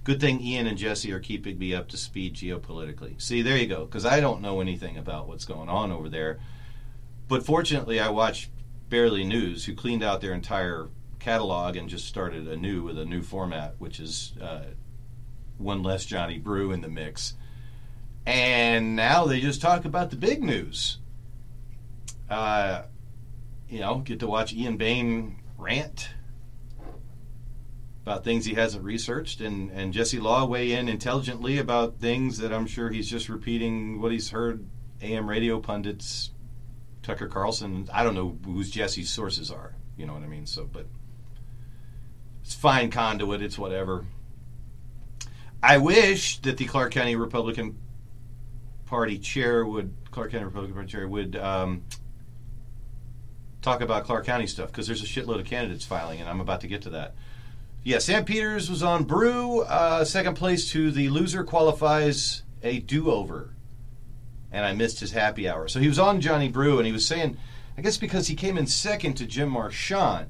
Good 0.05 0.21
thing 0.21 0.41
Ian 0.41 0.67
and 0.67 0.79
Jesse 0.79 1.13
are 1.13 1.21
keeping 1.21 1.59
me 1.59 1.75
up 1.75 1.89
to 1.89 1.97
speed 1.97 2.35
geopolitically. 2.35 3.21
See, 3.21 3.43
there 3.43 3.57
you 3.57 3.67
go, 3.67 3.85
because 3.85 4.07
I 4.07 4.21
don't 4.21 4.41
know 4.41 4.61
anything 4.61 4.97
about 4.97 5.29
what's 5.29 5.45
going 5.45 5.69
on 5.69 5.93
over 5.93 6.09
there. 6.09 6.39
But 7.29 7.45
fortunately, 7.45 7.99
I 7.99 8.11
watch 8.11 8.49
Barely 8.89 9.25
News, 9.25 9.65
who 9.65 9.75
cleaned 9.75 10.03
out 10.03 10.21
their 10.21 10.33
entire 10.33 10.89
catalog 11.19 11.77
and 11.77 11.89
just 11.89 12.07
started 12.07 12.47
anew 12.47 12.83
with 12.83 12.99
a 12.99 13.05
new 13.05 13.23
format, 13.23 13.75
which 13.79 13.99
is 13.99 14.33
uh, 14.41 14.65
one 15.59 15.83
less 15.83 16.05
Johnny 16.05 16.39
Brew 16.39 16.73
in 16.73 16.81
the 16.81 16.89
mix. 16.89 17.35
And 18.25 18.97
now 18.97 19.25
they 19.25 19.41
just 19.41 19.61
talk 19.61 19.85
about 19.85 20.11
the 20.11 20.17
big 20.17 20.43
news. 20.43 20.99
Uh, 22.29 22.83
you 23.69 23.81
know, 23.81 23.99
get 23.99 24.21
to 24.21 24.27
watch 24.27 24.53
Ian 24.53 24.77
Bain 24.77 25.43
rant 25.57 26.11
about 28.03 28.23
things 28.23 28.45
he 28.45 28.55
hasn't 28.55 28.85
researched, 28.85 29.41
and, 29.41 29.69
and 29.73 29.93
Jesse 29.93 30.21
Law 30.21 30.45
weigh 30.47 30.71
in 30.73 30.89
intelligently 30.89 31.59
about 31.59 31.99
things 31.99 32.39
that 32.39 32.53
I'm 32.53 32.67
sure 32.67 32.89
he's 32.89 33.11
just 33.11 33.29
repeating 33.29 34.01
what 34.01 34.13
he's 34.13 34.31
heard 34.31 34.65
AM 35.03 35.29
radio 35.29 35.59
pundits, 35.59 36.31
Tucker 37.07 37.29
Carlson. 37.29 37.89
I 37.93 38.03
don't 38.03 38.15
know 38.15 38.37
whose 38.45 38.69
Jesse's 38.69 39.09
sources 39.09 39.53
are. 39.53 39.75
You 39.97 40.07
know 40.07 40.13
what 40.13 40.25
I 40.25 40.27
mean? 40.27 40.45
So, 40.45 40.69
but 40.71 40.87
it's 42.43 42.53
fine 42.53 42.91
conduit. 42.91 43.43
It's 43.43 43.57
whatever. 43.57 44.05
I 45.63 45.79
wish 45.79 46.39
that 46.41 46.57
the 46.57 46.65
Clark 46.65 46.93
County 46.93 47.15
Republican 47.15 47.79
Party 48.87 49.19
chair 49.19 49.65
would 49.65 49.95
Clark 50.11 50.33
County 50.33 50.45
Republican 50.45 50.75
Party 50.75 50.91
chair 50.91 51.07
would 51.07 51.37
um, 51.37 51.85
talk 53.63 53.81
about 53.81 54.05
Clark 54.05 54.27
County 54.27 54.49
stuff 54.49 54.73
because 54.73 54.89
there's 54.89 55.03
a 55.03 55.07
shitload 55.07 55.39
of 55.39 55.47
candidates 55.47 55.85
filing, 55.85 56.21
and 56.21 56.29
I'm 56.29 56.41
about 56.41 56.63
to 56.63 56.67
get 56.67 56.83
to 56.83 56.91
that. 56.91 57.15
Yeah, 57.85 58.01
Sam 58.01 58.25
Peters 58.25 58.69
was 58.69 58.83
on 58.83 59.05
Brew. 59.05 59.61
Uh, 59.61 60.05
second 60.05 60.35
place 60.35 60.73
to 60.73 60.91
the 60.91 61.09
loser 61.09 61.45
qualifies 61.45 62.43
a 62.65 62.81
do 62.81 63.13
over. 63.13 63.56
And 64.53 64.65
I 64.65 64.73
missed 64.73 65.01
his 65.01 65.13
happy 65.13 65.49
hour. 65.49 65.69
So 65.69 65.81
he 65.81 65.89
was 65.89 65.99
on 65.99 66.21
Johnny 66.21 66.49
Brew 66.49 66.79
and 66.79 66.87
he 66.87 66.93
was 66.93 67.07
saying, 67.07 67.37
I 67.77 67.83
guess 67.83 67.97
because 67.97 68.29
he 68.29 68.35
came 68.35 68.57
in 68.57 68.67
second 68.67 69.15
to 69.15 69.27
Jim 69.27 69.51
Marchant 69.51 70.29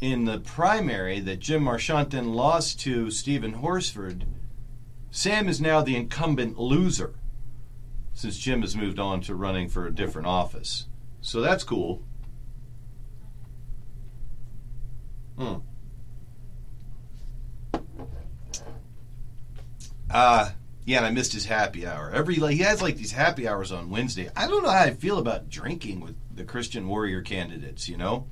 in 0.00 0.24
the 0.24 0.38
primary 0.38 1.20
that 1.20 1.38
Jim 1.38 1.62
Marchant 1.62 2.10
then 2.10 2.34
lost 2.34 2.80
to 2.80 3.10
Steven 3.10 3.54
Horsford, 3.54 4.24
Sam 5.10 5.48
is 5.48 5.60
now 5.60 5.82
the 5.82 5.96
incumbent 5.96 6.58
loser 6.58 7.14
since 8.12 8.38
Jim 8.38 8.62
has 8.62 8.74
moved 8.74 8.98
on 8.98 9.20
to 9.22 9.34
running 9.34 9.68
for 9.68 9.86
a 9.86 9.94
different 9.94 10.26
office. 10.26 10.86
So 11.20 11.40
that's 11.40 11.64
cool. 11.64 12.02
Hmm. 15.38 15.56
Uh 20.10 20.50
yeah, 20.86 20.98
and 20.98 21.06
I 21.06 21.10
missed 21.10 21.32
his 21.32 21.44
happy 21.44 21.84
hour. 21.84 22.12
Every 22.14 22.36
like 22.36 22.54
he 22.54 22.62
has 22.62 22.80
like 22.80 22.96
these 22.96 23.10
happy 23.10 23.48
hours 23.48 23.72
on 23.72 23.90
Wednesday. 23.90 24.30
I 24.36 24.46
don't 24.46 24.62
know 24.62 24.70
how 24.70 24.84
I 24.84 24.94
feel 24.94 25.18
about 25.18 25.50
drinking 25.50 25.98
with 26.00 26.14
the 26.32 26.44
Christian 26.44 26.86
Warrior 26.86 27.22
candidates, 27.22 27.88
you 27.88 27.96
know? 27.96 28.28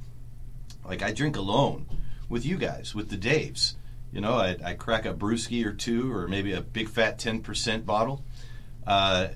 Like 0.84 1.02
I 1.02 1.12
drink 1.12 1.36
alone 1.36 1.86
with 2.28 2.46
you 2.46 2.56
guys, 2.56 2.94
with 2.94 3.10
the 3.10 3.16
Daves. 3.16 3.74
You 4.12 4.20
know, 4.20 4.34
I, 4.34 4.56
I 4.64 4.74
crack 4.74 5.04
a 5.04 5.12
brewski 5.12 5.66
or 5.66 5.72
two, 5.72 6.12
or 6.12 6.28
maybe 6.28 6.52
a 6.52 6.60
big 6.60 6.88
fat 6.88 7.18
ten 7.18 7.40
percent 7.40 7.84
bottle, 7.84 8.24
uh, 8.86 9.28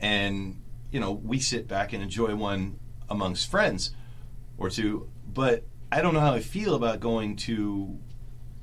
and 0.00 0.62
you 0.90 0.98
know 0.98 1.12
we 1.12 1.40
sit 1.40 1.68
back 1.68 1.92
and 1.92 2.02
enjoy 2.02 2.34
one 2.34 2.78
amongst 3.10 3.50
friends 3.50 3.94
or 4.56 4.70
two. 4.70 5.10
But 5.30 5.64
I 5.90 6.00
don't 6.00 6.14
know 6.14 6.20
how 6.20 6.32
I 6.32 6.40
feel 6.40 6.74
about 6.74 7.00
going 7.00 7.36
to 7.36 7.98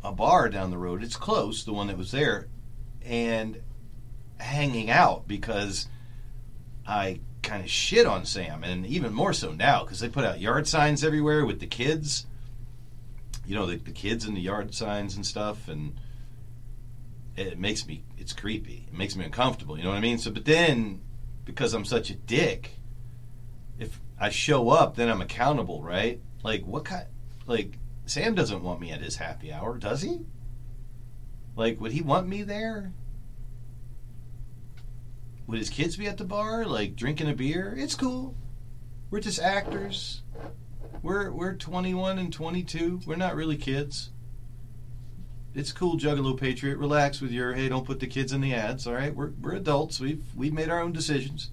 a 0.03 0.11
bar 0.11 0.49
down 0.49 0.71
the 0.71 0.79
road. 0.79 1.03
It's 1.03 1.15
close, 1.15 1.63
the 1.63 1.73
one 1.73 1.85
that 1.87 1.97
was 1.97 2.11
there, 2.11 2.47
and 3.03 3.61
hanging 4.37 4.89
out 4.89 5.27
because 5.27 5.87
I 6.87 7.19
kind 7.41 7.63
of 7.63 7.69
shit 7.69 8.05
on 8.05 8.25
Sam, 8.25 8.63
and 8.63 8.85
even 8.85 9.13
more 9.13 9.33
so 9.33 9.51
now 9.51 9.83
because 9.83 9.99
they 9.99 10.09
put 10.09 10.25
out 10.25 10.39
yard 10.39 10.67
signs 10.67 11.03
everywhere 11.03 11.45
with 11.45 11.59
the 11.59 11.67
kids. 11.67 12.25
You 13.45 13.55
know, 13.55 13.65
the, 13.65 13.77
the 13.77 13.91
kids 13.91 14.25
in 14.25 14.35
the 14.35 14.41
yard 14.41 14.75
signs 14.75 15.15
and 15.15 15.25
stuff, 15.25 15.67
and 15.67 15.99
it 17.35 17.57
makes 17.57 17.87
me, 17.87 18.03
it's 18.17 18.33
creepy. 18.33 18.85
It 18.87 18.95
makes 18.95 19.15
me 19.15 19.25
uncomfortable. 19.25 19.77
You 19.77 19.83
know 19.83 19.89
what 19.89 19.97
I 19.97 20.01
mean? 20.01 20.19
So, 20.19 20.29
but 20.29 20.45
then 20.45 21.01
because 21.45 21.73
I'm 21.73 21.85
such 21.85 22.11
a 22.11 22.15
dick, 22.15 22.77
if 23.79 23.99
I 24.19 24.29
show 24.29 24.69
up, 24.69 24.95
then 24.95 25.09
I'm 25.09 25.21
accountable, 25.21 25.81
right? 25.81 26.21
Like, 26.43 26.63
what 26.63 26.85
kind, 26.85 27.07
like, 27.47 27.79
Sam 28.05 28.35
doesn't 28.35 28.61
want 28.61 28.79
me 28.79 28.91
at 28.91 29.01
his 29.01 29.15
happy 29.15 29.51
hour, 29.51 29.77
does 29.77 30.03
he? 30.03 30.19
Like, 31.59 31.81
would 31.81 31.91
he 31.91 32.01
want 32.01 32.25
me 32.25 32.43
there? 32.43 32.93
Would 35.45 35.59
his 35.59 35.69
kids 35.69 35.97
be 35.97 36.07
at 36.07 36.17
the 36.17 36.23
bar, 36.23 36.63
like 36.63 36.95
drinking 36.95 37.29
a 37.29 37.33
beer? 37.33 37.75
It's 37.77 37.95
cool. 37.95 38.33
We're 39.11 39.19
just 39.19 39.41
actors. 39.41 40.21
We're 41.03 41.29
we're 41.31 41.55
21 41.55 42.17
and 42.17 42.31
22. 42.31 43.01
We're 43.05 43.17
not 43.17 43.35
really 43.35 43.57
kids. 43.57 44.11
It's 45.53 45.73
cool, 45.73 45.97
Juggalo 45.97 46.39
Patriot. 46.39 46.77
Relax 46.77 47.19
with 47.19 47.31
your 47.31 47.53
hey, 47.53 47.67
don't 47.67 47.85
put 47.85 47.99
the 47.99 48.07
kids 48.07 48.31
in 48.31 48.39
the 48.39 48.53
ads. 48.53 48.87
All 48.87 48.93
right, 48.93 49.13
we're 49.13 49.31
we're 49.41 49.55
adults. 49.55 49.99
We've 49.99 50.23
we've 50.37 50.53
made 50.53 50.69
our 50.69 50.79
own 50.79 50.93
decisions. 50.93 51.49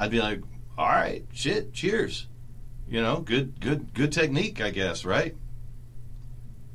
I'd 0.00 0.10
be 0.10 0.18
like, 0.18 0.40
all 0.76 0.88
right, 0.88 1.24
shit, 1.32 1.72
cheers. 1.72 2.26
You 2.88 3.00
know, 3.00 3.20
good 3.20 3.60
good 3.60 3.94
good 3.94 4.10
technique, 4.10 4.60
I 4.60 4.70
guess, 4.70 5.04
right? 5.04 5.36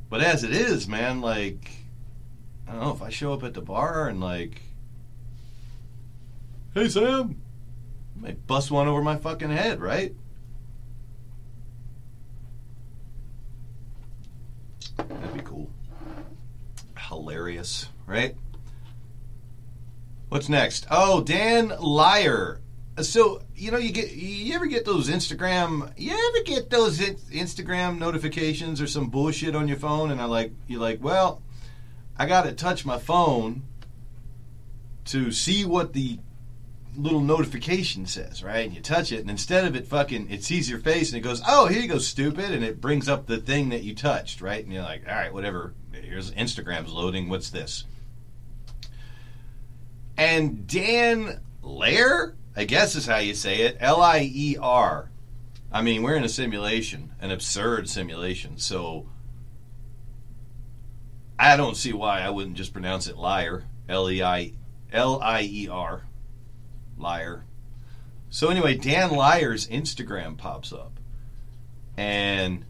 But 0.09 0.21
as 0.21 0.45
it 0.45 0.51
is, 0.51 0.87
man, 0.87 1.19
like 1.19 1.84
I 2.67 2.71
don't 2.71 2.81
know 2.81 2.91
if 2.91 3.01
I 3.01 3.09
show 3.09 3.33
up 3.33 3.43
at 3.43 3.53
the 3.53 3.61
bar 3.61 4.07
and 4.07 4.19
like, 4.19 4.61
hey 6.73 6.89
Sam, 6.89 7.41
I 8.17 8.21
might 8.21 8.47
bust 8.47 8.71
one 8.71 8.87
over 8.87 9.01
my 9.01 9.17
fucking 9.17 9.51
head, 9.51 9.79
right? 9.79 10.13
That'd 14.97 15.33
be 15.33 15.41
cool. 15.41 15.69
Hilarious, 16.97 17.89
right? 18.07 18.35
What's 20.29 20.49
next? 20.49 20.87
Oh, 20.89 21.21
Dan 21.21 21.73
Liar. 21.79 22.61
So 23.01 23.41
you 23.55 23.71
know 23.71 23.77
you 23.77 23.91
get 23.91 24.11
you 24.11 24.55
ever 24.55 24.67
get 24.67 24.85
those 24.85 25.09
Instagram 25.09 25.91
you 25.97 26.11
ever 26.11 26.43
get 26.45 26.69
those 26.69 26.99
Instagram 26.99 27.99
notifications 27.99 28.79
or 28.79 28.87
some 28.87 29.09
bullshit 29.09 29.53
on 29.53 29.67
your 29.67 29.77
phone 29.77 30.11
and 30.11 30.21
I 30.21 30.25
like 30.25 30.53
you're 30.67 30.79
like 30.79 31.03
well 31.03 31.41
I 32.17 32.25
got 32.25 32.43
to 32.43 32.53
touch 32.53 32.85
my 32.85 32.97
phone 32.97 33.63
to 35.05 35.31
see 35.31 35.65
what 35.65 35.93
the 35.93 36.19
little 36.97 37.21
notification 37.21 38.05
says, 38.05 38.43
right? 38.43 38.65
And 38.65 38.73
you 38.73 38.81
touch 38.81 39.11
it, 39.11 39.19
and 39.19 39.29
instead 39.29 39.65
of 39.65 39.75
it 39.75 39.87
fucking, 39.87 40.31
it 40.31 40.43
sees 40.43 40.69
your 40.69 40.79
face 40.79 41.11
and 41.11 41.17
it 41.17 41.21
goes, 41.21 41.41
"Oh, 41.47 41.67
here 41.67 41.81
you 41.81 41.87
go, 41.87 41.97
stupid," 41.97 42.51
and 42.51 42.63
it 42.63 42.79
brings 42.79 43.09
up 43.09 43.27
the 43.27 43.37
thing 43.37 43.69
that 43.69 43.83
you 43.83 43.93
touched, 43.93 44.41
right? 44.41 44.63
And 44.63 44.73
you're 44.73 44.83
like, 44.83 45.03
"All 45.07 45.15
right, 45.15 45.33
whatever. 45.33 45.73
Here's 45.91 46.31
Instagram's 46.31 46.91
loading. 46.91 47.29
What's 47.29 47.49
this?" 47.49 47.83
And 50.17 50.65
Dan 50.65 51.41
Lair, 51.61 52.35
I 52.55 52.63
guess 52.63 52.95
is 52.95 53.05
how 53.05 53.17
you 53.17 53.33
say 53.33 53.63
it, 53.63 53.77
L 53.81 54.01
I 54.01 54.29
E 54.33 54.55
R. 54.59 55.11
I 55.71 55.81
mean, 55.81 56.03
we're 56.03 56.15
in 56.15 56.23
a 56.23 56.29
simulation, 56.29 57.11
an 57.19 57.31
absurd 57.31 57.89
simulation, 57.89 58.57
so 58.57 59.07
I 61.37 61.57
don't 61.57 61.75
see 61.75 61.93
why 61.93 62.21
I 62.21 62.29
wouldn't 62.29 62.55
just 62.55 62.73
pronounce 62.73 63.07
it 63.07 63.17
liar. 63.17 63.65
L 63.89 64.09
E 64.09 64.23
I 64.23 64.53
L 64.91 65.19
I 65.21 65.41
E 65.41 65.67
R. 65.67 66.03
Liar. 66.97 67.43
So 68.29 68.49
anyway, 68.49 68.75
Dan 68.75 69.11
Liar's 69.11 69.67
Instagram 69.67 70.37
pops 70.37 70.71
up. 70.73 70.99
And 71.97 72.65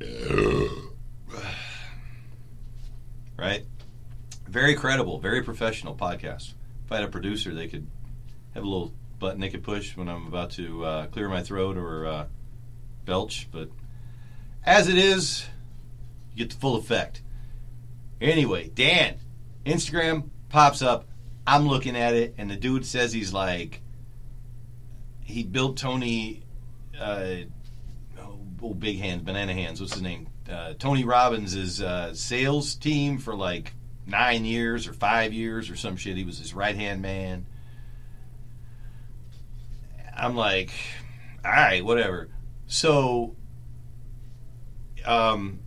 right? 3.36 3.64
Very 4.46 4.74
credible, 4.74 5.18
very 5.18 5.42
professional 5.42 5.94
podcast. 5.94 6.54
If 6.84 6.92
I 6.92 6.96
had 6.96 7.04
a 7.04 7.08
producer, 7.08 7.54
they 7.54 7.68
could 7.68 7.86
have 8.54 8.64
a 8.64 8.66
little 8.66 8.92
button 9.18 9.40
they 9.40 9.50
could 9.50 9.62
push 9.64 9.96
when 9.96 10.08
I'm 10.08 10.26
about 10.26 10.50
to 10.52 10.84
uh, 10.84 11.06
clear 11.06 11.28
my 11.28 11.42
throat 11.42 11.76
or 11.76 12.06
uh, 12.06 12.26
belch. 13.04 13.48
But 13.50 13.70
as 14.64 14.88
it 14.88 14.96
is, 14.96 15.46
you 16.32 16.44
get 16.44 16.50
the 16.54 16.60
full 16.60 16.76
effect. 16.76 17.22
Anyway, 18.20 18.68
Dan, 18.68 19.16
Instagram 19.64 20.30
pops 20.48 20.82
up. 20.82 21.08
I'm 21.46 21.66
looking 21.66 21.96
at 21.96 22.14
it, 22.14 22.34
and 22.36 22.50
the 22.50 22.56
dude 22.56 22.84
says 22.84 23.12
he's 23.12 23.32
like, 23.32 23.80
he 25.22 25.44
built 25.44 25.76
Tony, 25.76 26.42
uh, 26.98 27.36
oh, 28.18 28.38
oh, 28.62 28.74
big 28.74 28.98
hands, 28.98 29.22
banana 29.22 29.52
hands. 29.52 29.80
What's 29.80 29.94
his 29.94 30.02
name? 30.02 30.28
Uh, 30.50 30.74
Tony 30.78 31.04
Robbins' 31.04 31.80
uh, 31.80 32.14
sales 32.14 32.74
team 32.74 33.18
for 33.18 33.34
like 33.34 33.74
nine 34.06 34.44
years 34.44 34.88
or 34.88 34.92
five 34.94 35.32
years 35.32 35.70
or 35.70 35.76
some 35.76 35.96
shit. 35.96 36.16
He 36.16 36.24
was 36.24 36.38
his 36.38 36.54
right 36.54 36.74
hand 36.74 37.02
man. 37.02 37.46
I'm 40.16 40.34
like, 40.34 40.72
all 41.44 41.52
right, 41.52 41.84
whatever. 41.84 42.28
So, 42.66 43.36
um, 45.04 45.60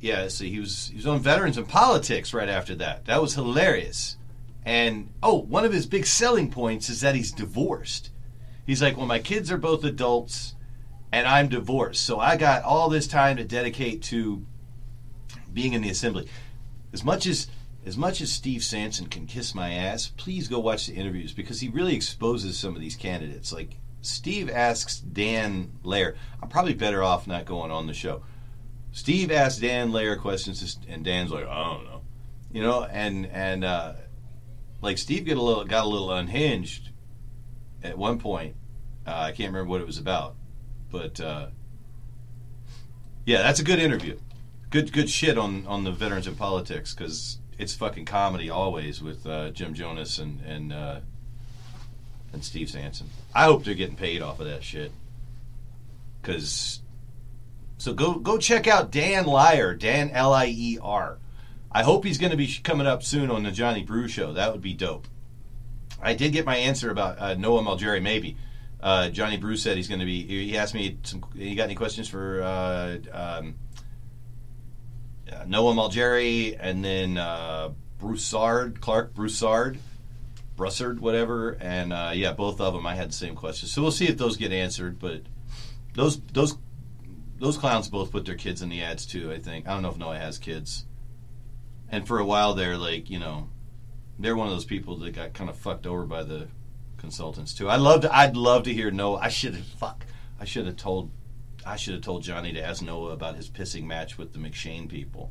yeah, 0.00 0.28
so 0.28 0.44
he 0.44 0.60
was 0.60 0.88
he 0.88 0.96
was 0.96 1.06
on 1.06 1.20
veterans 1.20 1.56
and 1.56 1.68
politics 1.68 2.32
right 2.32 2.48
after 2.48 2.74
that. 2.76 3.06
That 3.06 3.20
was 3.20 3.34
hilarious. 3.34 4.16
And 4.64 5.12
oh, 5.22 5.34
one 5.34 5.64
of 5.64 5.72
his 5.72 5.86
big 5.86 6.06
selling 6.06 6.50
points 6.50 6.88
is 6.88 7.00
that 7.00 7.14
he's 7.14 7.32
divorced. 7.32 8.10
He's 8.66 8.82
like, 8.82 8.96
well, 8.96 9.06
my 9.06 9.18
kids 9.18 9.50
are 9.50 9.56
both 9.56 9.82
adults, 9.82 10.54
and 11.10 11.26
I'm 11.26 11.48
divorced, 11.48 12.04
so 12.04 12.20
I 12.20 12.36
got 12.36 12.64
all 12.64 12.90
this 12.90 13.06
time 13.06 13.38
to 13.38 13.44
dedicate 13.44 14.02
to 14.04 14.44
being 15.52 15.72
in 15.72 15.82
the 15.82 15.88
assembly. 15.88 16.28
As 16.92 17.02
much 17.02 17.26
as 17.26 17.48
as 17.86 17.96
much 17.96 18.20
as 18.20 18.30
Steve 18.30 18.62
Sanson 18.62 19.06
can 19.06 19.26
kiss 19.26 19.54
my 19.54 19.72
ass, 19.72 20.08
please 20.16 20.48
go 20.48 20.58
watch 20.58 20.86
the 20.86 20.94
interviews 20.94 21.32
because 21.32 21.60
he 21.60 21.68
really 21.68 21.96
exposes 21.96 22.58
some 22.58 22.74
of 22.74 22.82
these 22.82 22.96
candidates. 22.96 23.52
Like 23.52 23.78
Steve 24.02 24.50
asks 24.50 25.00
Dan 25.00 25.72
Lair, 25.82 26.16
I'm 26.42 26.48
probably 26.48 26.74
better 26.74 27.02
off 27.02 27.26
not 27.26 27.46
going 27.46 27.70
on 27.70 27.86
the 27.86 27.94
show. 27.94 28.22
Steve 28.92 29.30
asked 29.30 29.60
Dan 29.60 29.92
Lair 29.92 30.16
questions, 30.16 30.78
and 30.88 31.04
Dan's 31.04 31.30
like, 31.30 31.46
I 31.46 31.64
don't 31.64 31.84
know, 31.84 32.02
you 32.52 32.62
know, 32.62 32.84
and 32.84 33.26
and 33.26 33.64
uh, 33.64 33.94
like 34.80 34.98
Steve 34.98 35.24
get 35.24 35.36
a 35.36 35.42
little 35.42 35.64
got 35.64 35.84
a 35.84 35.88
little 35.88 36.12
unhinged 36.12 36.90
at 37.82 37.96
one 37.96 38.18
point. 38.18 38.56
Uh, 39.06 39.12
I 39.12 39.32
can't 39.32 39.52
remember 39.52 39.70
what 39.70 39.80
it 39.80 39.86
was 39.86 39.98
about, 39.98 40.36
but 40.90 41.20
uh, 41.20 41.48
yeah, 43.24 43.42
that's 43.42 43.60
a 43.60 43.64
good 43.64 43.78
interview. 43.78 44.18
Good 44.70 44.92
good 44.92 45.08
shit 45.08 45.38
on 45.38 45.66
on 45.66 45.84
the 45.84 45.92
veterans 45.92 46.26
in 46.26 46.34
politics 46.34 46.94
because 46.94 47.38
it's 47.58 47.74
fucking 47.74 48.04
comedy 48.04 48.50
always 48.50 49.02
with 49.02 49.26
uh, 49.26 49.50
Jim 49.50 49.74
Jonas 49.74 50.18
and 50.18 50.40
and 50.42 50.72
uh, 50.72 51.00
and 52.32 52.44
Steve 52.44 52.70
Sanson. 52.70 53.08
I 53.34 53.44
hope 53.44 53.64
they're 53.64 53.74
getting 53.74 53.96
paid 53.96 54.22
off 54.22 54.40
of 54.40 54.46
that 54.46 54.62
shit 54.64 54.92
because. 56.20 56.80
So 57.78 57.94
go 57.94 58.14
go 58.14 58.38
check 58.38 58.66
out 58.66 58.90
Dan 58.90 59.24
Liar, 59.24 59.74
Dan 59.74 60.10
L 60.10 60.34
I 60.34 60.46
E 60.46 60.78
R. 60.82 61.18
I 61.70 61.84
hope 61.84 62.04
he's 62.04 62.18
going 62.18 62.32
to 62.32 62.36
be 62.36 62.52
coming 62.62 62.86
up 62.86 63.02
soon 63.02 63.30
on 63.30 63.44
the 63.44 63.52
Johnny 63.52 63.84
Brew 63.84 64.08
show. 64.08 64.32
That 64.32 64.52
would 64.52 64.62
be 64.62 64.74
dope. 64.74 65.06
I 66.02 66.14
did 66.14 66.32
get 66.32 66.44
my 66.44 66.56
answer 66.56 66.90
about 66.90 67.18
uh, 67.18 67.34
Noah 67.34 67.62
Malgeri. 67.62 68.02
Maybe 68.02 68.36
uh, 68.80 69.10
Johnny 69.10 69.36
Brew 69.36 69.56
said 69.56 69.76
he's 69.76 69.88
going 69.88 70.00
to 70.00 70.06
be. 70.06 70.22
He 70.22 70.58
asked 70.58 70.74
me, 70.74 70.98
some, 71.04 71.24
"You 71.34 71.54
got 71.54 71.64
any 71.64 71.76
questions 71.76 72.08
for 72.08 72.42
uh, 72.42 72.96
um, 73.12 73.54
Noah 75.46 75.74
Malgeri 75.74 76.56
and 76.58 76.84
then 76.84 77.16
uh, 77.16 77.70
Broussard, 77.98 78.80
Clark 78.80 79.14
Broussard?" 79.14 79.78
Brussard, 80.56 80.98
whatever, 80.98 81.52
and 81.60 81.92
uh, 81.92 82.10
yeah, 82.12 82.32
both 82.32 82.60
of 82.60 82.74
them. 82.74 82.84
I 82.84 82.96
had 82.96 83.10
the 83.10 83.14
same 83.14 83.36
questions, 83.36 83.72
so 83.72 83.80
we'll 83.80 83.92
see 83.92 84.08
if 84.08 84.18
those 84.18 84.36
get 84.36 84.50
answered. 84.50 84.98
But 84.98 85.22
those 85.94 86.20
those 86.32 86.56
those 87.38 87.56
clowns 87.56 87.88
both 87.88 88.10
put 88.10 88.24
their 88.24 88.34
kids 88.34 88.62
in 88.62 88.68
the 88.68 88.82
ads 88.82 89.06
too. 89.06 89.32
I 89.32 89.38
think 89.38 89.66
I 89.68 89.72
don't 89.72 89.82
know 89.82 89.90
if 89.90 89.98
Noah 89.98 90.18
has 90.18 90.38
kids, 90.38 90.86
and 91.88 92.06
for 92.06 92.18
a 92.18 92.24
while 92.24 92.54
they're 92.54 92.76
like 92.76 93.10
you 93.10 93.18
know 93.18 93.48
they're 94.18 94.36
one 94.36 94.48
of 94.48 94.52
those 94.52 94.64
people 94.64 94.96
that 94.98 95.12
got 95.14 95.32
kind 95.34 95.48
of 95.48 95.56
fucked 95.56 95.86
over 95.86 96.04
by 96.04 96.22
the 96.22 96.48
consultants 96.98 97.54
too. 97.54 97.68
I 97.68 97.76
love 97.76 98.02
to, 98.02 98.14
I'd 98.14 98.36
love 98.36 98.64
to 98.64 98.74
hear 98.74 98.90
Noah. 98.90 99.18
I 99.18 99.28
should 99.28 99.54
have 99.54 99.66
fuck. 99.66 100.04
I 100.40 100.44
should 100.44 100.66
have 100.66 100.76
told 100.76 101.10
I 101.64 101.76
should 101.76 101.94
have 101.94 102.02
told 102.02 102.22
Johnny 102.22 102.52
to 102.52 102.62
ask 102.62 102.82
Noah 102.82 103.12
about 103.12 103.36
his 103.36 103.48
pissing 103.48 103.84
match 103.84 104.18
with 104.18 104.32
the 104.32 104.38
McShane 104.38 104.88
people. 104.88 105.30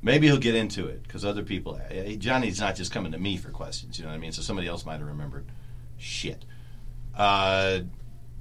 Maybe 0.00 0.28
he'll 0.28 0.38
get 0.38 0.54
into 0.54 0.86
it 0.86 1.02
because 1.02 1.24
other 1.24 1.42
people. 1.42 1.80
eh, 1.90 2.14
Johnny's 2.16 2.60
not 2.60 2.76
just 2.76 2.92
coming 2.92 3.12
to 3.12 3.18
me 3.18 3.36
for 3.36 3.50
questions. 3.50 3.98
You 3.98 4.04
know 4.04 4.10
what 4.10 4.16
I 4.16 4.20
mean? 4.20 4.32
So 4.32 4.42
somebody 4.42 4.68
else 4.68 4.86
might 4.86 4.98
have 4.98 5.08
remembered. 5.08 5.46
Shit. 5.96 6.44
Uh, 7.16 7.80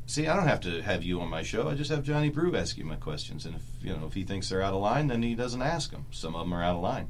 see, 0.08 0.28
I 0.28 0.36
don't 0.36 0.48
have 0.48 0.62
to 0.62 0.82
have 0.82 1.04
you 1.04 1.22
on 1.22 1.30
my 1.30 1.44
show. 1.44 1.70
I 1.70 1.76
just 1.76 1.92
have 1.92 2.04
Johnny 2.04 2.30
Brew 2.30 2.56
ask 2.56 2.78
you 2.78 2.86
my 2.86 2.96
questions, 2.96 3.46
and 3.46 3.56
if 3.56 3.62
you 3.82 3.96
know 3.96 4.08
if 4.08 4.14
he 4.14 4.24
thinks 4.24 4.50
they're 4.50 4.64
out 4.64 4.74
of 4.74 4.82
line, 4.82 5.08
then 5.08 5.22
he 5.22 5.36
doesn't 5.36 5.62
ask 5.62 5.92
them. 5.92 6.06
Some 6.10 6.36
of 6.36 6.42
them 6.42 6.54
are 6.54 6.64
out 6.64 6.78
of 6.78 6.82
line. 6.82 7.10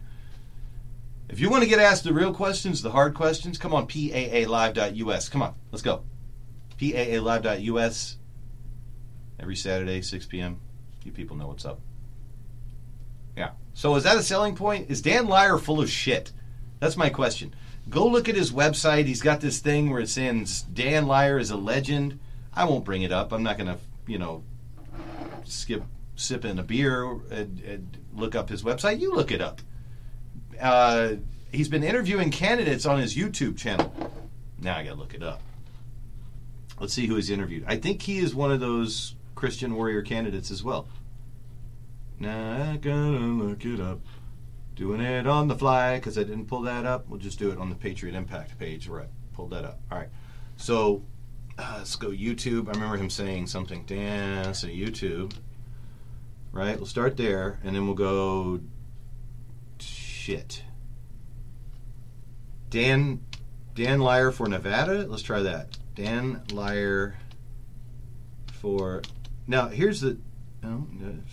If 1.29 1.39
you 1.39 1.49
want 1.49 1.63
to 1.63 1.69
get 1.69 1.79
asked 1.79 2.03
the 2.03 2.13
real 2.13 2.33
questions, 2.33 2.81
the 2.81 2.91
hard 2.91 3.13
questions, 3.13 3.57
come 3.57 3.73
on 3.73 3.87
paalive.us. 3.87 5.29
Come 5.29 5.41
on, 5.41 5.55
let's 5.71 5.81
go. 5.81 6.03
paalive.us 6.79 8.17
every 9.39 9.55
Saturday, 9.55 10.01
6 10.01 10.25
p.m. 10.25 10.59
You 11.03 11.11
people 11.11 11.37
know 11.37 11.47
what's 11.47 11.65
up. 11.65 11.79
Yeah. 13.35 13.51
So 13.73 13.95
is 13.95 14.03
that 14.03 14.17
a 14.17 14.23
selling 14.23 14.55
point? 14.55 14.89
Is 14.89 15.01
Dan 15.01 15.27
Lyer 15.27 15.57
full 15.57 15.79
of 15.79 15.89
shit? 15.89 16.31
That's 16.79 16.97
my 16.97 17.09
question. 17.09 17.53
Go 17.89 18.07
look 18.07 18.27
at 18.27 18.35
his 18.35 18.51
website. 18.51 19.05
He's 19.05 19.21
got 19.21 19.39
this 19.39 19.59
thing 19.59 19.89
where 19.89 20.01
it 20.01 20.09
says 20.09 20.63
Dan 20.73 21.07
Lyer 21.07 21.37
is 21.37 21.51
a 21.51 21.57
legend. 21.57 22.19
I 22.57 22.65
won't 22.65 22.83
bring 22.83 23.03
it 23.03 23.11
up. 23.11 23.31
I'm 23.31 23.43
not 23.43 23.57
going 23.57 23.67
to, 23.67 23.77
you 24.07 24.17
know, 24.17 24.43
skip 25.45 25.83
sipping 26.15 26.57
a 26.57 26.63
beer 26.63 27.03
and, 27.29 27.61
and 27.61 27.97
look 28.15 28.33
up 28.33 28.49
his 28.49 28.63
website. 28.63 28.99
You 28.99 29.13
look 29.13 29.31
it 29.31 29.41
up. 29.41 29.61
Uh, 30.59 31.13
he's 31.51 31.69
been 31.69 31.83
interviewing 31.83 32.31
candidates 32.31 32.87
on 32.87 32.99
his 32.99 33.15
YouTube 33.15 33.57
channel. 33.57 33.93
Now 34.59 34.75
I 34.77 34.83
got 34.83 34.93
to 34.93 34.95
look 34.95 35.13
it 35.13 35.21
up. 35.21 35.41
Let's 36.79 36.93
see 36.93 37.05
who 37.05 37.15
he's 37.15 37.29
interviewed. 37.29 37.63
I 37.67 37.77
think 37.77 38.01
he 38.01 38.17
is 38.17 38.33
one 38.35 38.51
of 38.51 38.59
those 38.59 39.15
Christian 39.35 39.75
warrior 39.75 40.01
candidates 40.01 40.51
as 40.51 40.63
well. 40.63 40.87
Now 42.19 42.71
I 42.71 42.77
gotta 42.77 42.99
look 42.99 43.65
it 43.65 43.79
up. 43.79 43.99
Doing 44.75 45.01
it 45.01 45.25
on 45.25 45.47
the 45.47 45.55
fly 45.55 45.95
because 45.95 46.19
I 46.19 46.23
didn't 46.23 46.45
pull 46.45 46.61
that 46.61 46.85
up. 46.85 47.07
We'll 47.07 47.19
just 47.19 47.39
do 47.39 47.49
it 47.49 47.57
on 47.57 47.69
the 47.69 47.75
Patriot 47.75 48.13
Impact 48.15 48.59
page 48.59 48.87
where 48.87 49.01
I 49.01 49.05
pulled 49.33 49.49
that 49.51 49.65
up. 49.65 49.79
All 49.91 49.97
right. 49.97 50.09
So 50.57 51.03
uh, 51.57 51.75
let's 51.77 51.95
go 51.95 52.09
YouTube. 52.09 52.67
I 52.67 52.71
remember 52.71 52.97
him 52.97 53.09
saying 53.09 53.47
something. 53.47 53.83
Dan, 53.85 54.53
so 54.53 54.67
YouTube. 54.67 55.33
Right? 56.51 56.77
We'll 56.77 56.85
start 56.85 57.17
there 57.17 57.59
and 57.63 57.75
then 57.75 57.85
we'll 57.85 57.95
go. 57.95 58.59
Shit. 59.79 60.63
Dan 62.69 63.21
Dan 63.73 63.99
Lyer 63.99 64.31
for 64.31 64.47
Nevada. 64.47 65.05
Let's 65.07 65.23
try 65.23 65.41
that. 65.41 65.77
Dan 65.95 66.41
Lyer 66.51 67.15
for 68.51 69.01
now. 69.45 69.67
Here's 69.67 70.01
the 70.01 70.17
no, 70.63 70.87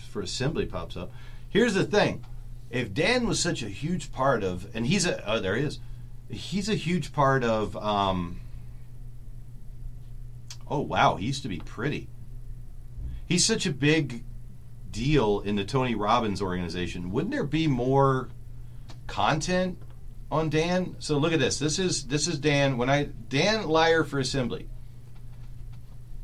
for 0.09 0.21
assembly 0.21 0.65
pops 0.65 0.95
up. 0.95 1.11
Here's 1.49 1.73
the 1.73 1.83
thing: 1.83 2.23
if 2.69 2.93
Dan 2.93 3.27
was 3.27 3.39
such 3.39 3.63
a 3.63 3.67
huge 3.67 4.11
part 4.11 4.43
of, 4.43 4.67
and 4.75 4.85
he's 4.85 5.05
a 5.05 5.27
oh 5.29 5.39
there 5.39 5.55
he 5.55 5.63
is, 5.63 5.79
he's 6.29 6.69
a 6.69 6.75
huge 6.75 7.13
part 7.13 7.43
of. 7.43 7.75
Um, 7.77 8.41
oh 10.67 10.81
wow, 10.81 11.15
he 11.15 11.27
used 11.27 11.43
to 11.43 11.49
be 11.49 11.59
pretty. 11.59 12.09
He's 13.27 13.45
such 13.45 13.65
a 13.65 13.71
big 13.71 14.23
deal 14.91 15.41
in 15.41 15.55
the 15.55 15.65
Tony 15.65 15.95
Robbins 15.95 16.41
organization. 16.41 17.11
Wouldn't 17.11 17.31
there 17.31 17.43
be 17.43 17.67
more 17.67 18.29
content 19.07 19.77
on 20.31 20.49
Dan? 20.49 20.95
So 20.99 21.17
look 21.17 21.33
at 21.33 21.39
this. 21.39 21.59
This 21.59 21.79
is 21.79 22.05
this 22.05 22.27
is 22.27 22.39
Dan. 22.39 22.77
When 22.77 22.89
I 22.89 23.09
Dan 23.29 23.67
Lyer 23.67 24.03
for 24.03 24.19
Assembly. 24.19 24.69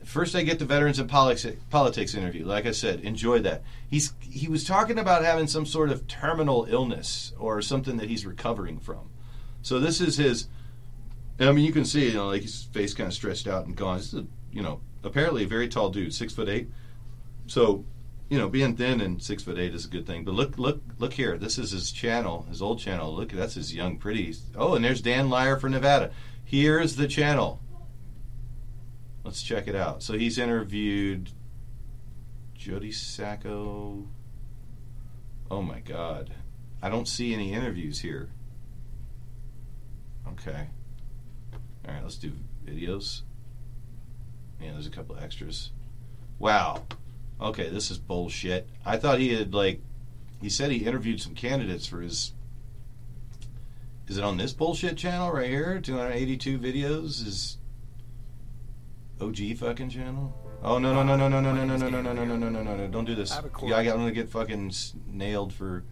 First, 0.04 0.36
I 0.36 0.42
get 0.42 0.60
the 0.60 0.66
veterans 0.66 1.00
and 1.00 1.10
politics 1.10 1.60
politics 1.70 2.16
interview. 2.16 2.46
Like 2.46 2.66
I 2.66 2.72
said, 2.72 3.02
enjoy 3.02 3.40
that. 3.40 3.64
He's 3.90 4.14
he 4.20 4.48
was 4.48 4.64
talking 4.64 5.00
about 5.00 5.24
having 5.24 5.48
some 5.48 5.66
sort 5.66 5.90
of 5.90 6.08
terminal 6.08 6.66
illness 6.70 7.34
or 7.40 7.62
something 7.62 7.98
that 7.98 8.10
he's 8.10 8.26
recovering 8.26 8.80
from. 8.80 9.10
So 9.62 9.80
this 9.80 10.02
is 10.02 10.18
his. 10.18 10.48
I 11.50 11.52
mean, 11.52 11.66
you 11.66 11.72
can 11.72 11.86
see, 11.86 12.08
you 12.08 12.14
know, 12.14 12.28
like 12.28 12.44
his 12.44 12.64
face 12.66 12.94
kind 12.94 13.08
of 13.08 13.14
stretched 13.14 13.48
out 13.48 13.66
and 13.66 13.76
gone. 13.76 13.98
This 13.98 14.14
is, 14.14 14.20
a, 14.20 14.26
you 14.52 14.62
know, 14.62 14.82
apparently 15.04 15.44
a 15.44 15.48
very 15.48 15.68
tall 15.68 15.90
dude, 15.90 16.14
six 16.14 16.34
foot 16.34 16.50
eight. 16.50 16.70
So, 17.48 17.84
you 18.30 18.38
know, 18.38 18.48
being 18.48 18.76
thin 18.76 19.02
and 19.02 19.22
six 19.22 19.44
foot 19.44 19.58
eight 19.58 19.74
is 19.74 19.86
a 19.86 19.90
good 19.90 20.06
thing. 20.06 20.24
But 20.24 20.36
look, 20.36 20.58
look, 20.58 20.82
look 21.00 21.14
here. 21.14 21.38
This 21.38 21.58
is 21.58 21.72
his 21.72 21.92
channel, 21.92 22.46
his 22.50 22.62
old 22.62 22.80
channel. 22.80 23.14
Look, 23.14 23.32
that's 23.32 23.56
his 23.56 23.74
young, 23.74 23.98
pretty. 23.98 24.36
Oh, 24.56 24.76
and 24.76 24.86
there's 24.86 25.02
Dan 25.02 25.30
Lyer 25.30 25.58
for 25.58 25.68
Nevada. 25.68 26.12
Here's 26.44 26.96
the 26.96 27.08
channel. 27.08 27.62
Let's 29.24 29.42
check 29.42 29.68
it 29.68 29.76
out. 29.76 30.04
So 30.04 30.14
he's 30.14 30.38
interviewed 30.38 31.32
Jody 32.56 32.92
Sacco. 32.92 34.08
Oh 35.50 35.62
my 35.62 35.80
God. 35.80 36.34
I 36.82 36.90
don't 36.90 37.08
see 37.08 37.34
any 37.34 37.54
interviews 37.54 38.00
here. 38.00 38.30
Okay. 40.28 40.68
All 41.88 41.94
right, 41.94 42.04
let's 42.04 42.18
do 42.18 42.34
videos. 42.66 43.22
Yeah, 44.60 44.72
there's 44.74 44.88
a 44.88 44.92
couple 44.92 45.16
of 45.16 45.24
extras. 45.24 45.72
Wow. 46.40 46.84
Okay, 47.40 47.70
this 47.70 47.90
is 47.90 47.98
bullshit. 47.98 48.70
I 48.86 48.98
thought 48.98 49.20
he 49.20 49.34
had, 49.34 49.54
like, 49.54 49.82
he 50.42 50.50
said 50.50 50.72
he 50.72 50.86
interviewed 50.86 51.22
some 51.22 51.36
candidates 51.36 51.88
for 51.88 52.02
his. 52.02 52.34
Is 54.08 54.18
it 54.18 54.24
on 54.24 54.38
this 54.38 54.54
bullshit 54.54 54.98
channel 54.98 55.32
right 55.32 55.50
here? 55.50 55.80
282 55.80 56.60
videos? 56.60 57.26
Is 57.26 57.58
OG 59.22 59.58
fucking 59.58 59.90
channel? 59.90 60.34
Oh 60.64 60.78
no 60.78 60.94
no 60.94 61.04
no 61.04 61.16
no 61.16 61.28
no 61.28 61.42
no 61.42 61.54
no 61.54 61.66
no 61.66 61.76
no 61.78 61.90
no 61.90 62.02
no 62.02 62.14
no 62.14 62.26
no 62.26 62.36
no 62.36 62.50
no 62.50 62.64
no 62.64 62.76
no! 62.76 62.88
Don't 62.88 63.06
do 63.06 63.16
this. 63.16 63.32
I 63.32 63.36
have 63.36 63.46
a 63.46 63.50
Yeah, 63.66 63.78
I 63.78 63.84
got, 63.84 63.94
I'm 63.94 64.00
gonna 64.00 64.12
get 64.12 64.30
fucking 64.30 64.72
nailed 65.08 65.54
for. 65.54 65.84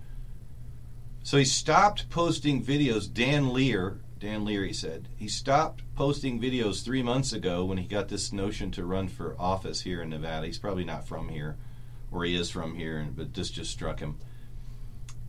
So 1.23 1.37
he 1.37 1.45
stopped 1.45 2.09
posting 2.09 2.63
videos. 2.63 3.11
Dan 3.11 3.51
Lear, 3.51 3.99
Dan 4.19 4.43
Leary 4.43 4.73
said 4.73 5.07
he 5.15 5.27
stopped 5.27 5.83
posting 5.95 6.41
videos 6.41 6.83
three 6.83 7.01
months 7.01 7.31
ago 7.31 7.63
when 7.63 7.77
he 7.77 7.87
got 7.87 8.09
this 8.09 8.33
notion 8.33 8.69
to 8.71 8.85
run 8.85 9.07
for 9.07 9.35
office 9.39 9.81
here 9.81 10.01
in 10.01 10.09
Nevada. 10.09 10.45
He's 10.45 10.59
probably 10.59 10.83
not 10.83 11.07
from 11.07 11.29
here, 11.29 11.55
or 12.11 12.25
he 12.25 12.35
is 12.35 12.49
from 12.49 12.75
here, 12.75 13.07
but 13.15 13.33
this 13.33 13.49
just 13.49 13.71
struck 13.71 13.99
him. 13.99 14.17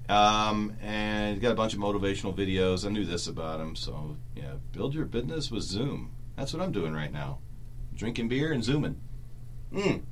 Um, 0.08 0.76
and 0.82 1.34
he's 1.34 1.42
got 1.42 1.52
a 1.52 1.56
bunch 1.56 1.72
of 1.72 1.78
motivational 1.78 2.36
videos. 2.36 2.84
I 2.84 2.90
knew 2.90 3.04
this 3.04 3.28
about 3.28 3.60
him, 3.60 3.76
so 3.76 4.16
yeah. 4.34 4.54
Build 4.72 4.94
your 4.94 5.04
business 5.04 5.50
with 5.50 5.62
Zoom. 5.62 6.10
That's 6.36 6.52
what 6.52 6.62
I'm 6.62 6.72
doing 6.72 6.92
right 6.92 7.12
now 7.12 7.38
drinking 8.00 8.28
beer 8.28 8.50
and 8.50 8.64
zooming. 8.64 8.98
Mm. 9.72 10.02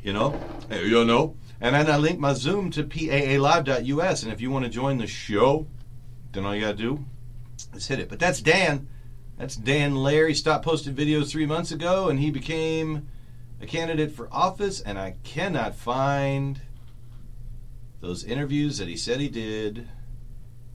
You 0.00 0.12
know, 0.12 0.40
Hey, 0.68 0.86
you 0.86 1.04
know. 1.04 1.36
And 1.60 1.74
then 1.74 1.90
I 1.90 1.96
link 1.96 2.20
my 2.20 2.32
Zoom 2.32 2.70
to 2.70 2.84
paalive.us. 2.84 4.22
And 4.22 4.32
if 4.32 4.40
you 4.40 4.50
want 4.52 4.66
to 4.66 4.70
join 4.70 4.98
the 4.98 5.06
show, 5.08 5.66
then 6.36 6.44
all 6.44 6.54
you 6.54 6.60
got 6.60 6.76
to 6.76 6.82
do 6.82 7.04
is 7.74 7.86
hit 7.86 7.98
it. 7.98 8.08
But 8.08 8.18
that's 8.18 8.40
Dan. 8.40 8.88
That's 9.38 9.56
Dan 9.56 9.96
Lair. 9.96 10.28
He 10.28 10.34
stopped 10.34 10.64
posting 10.64 10.94
videos 10.94 11.30
three 11.30 11.46
months 11.46 11.72
ago, 11.72 12.08
and 12.08 12.18
he 12.18 12.30
became 12.30 13.08
a 13.60 13.66
candidate 13.66 14.12
for 14.12 14.28
office. 14.32 14.80
And 14.80 14.98
I 14.98 15.16
cannot 15.24 15.74
find 15.74 16.60
those 18.00 18.24
interviews 18.24 18.78
that 18.78 18.88
he 18.88 18.96
said 18.96 19.20
he 19.20 19.28
did 19.28 19.88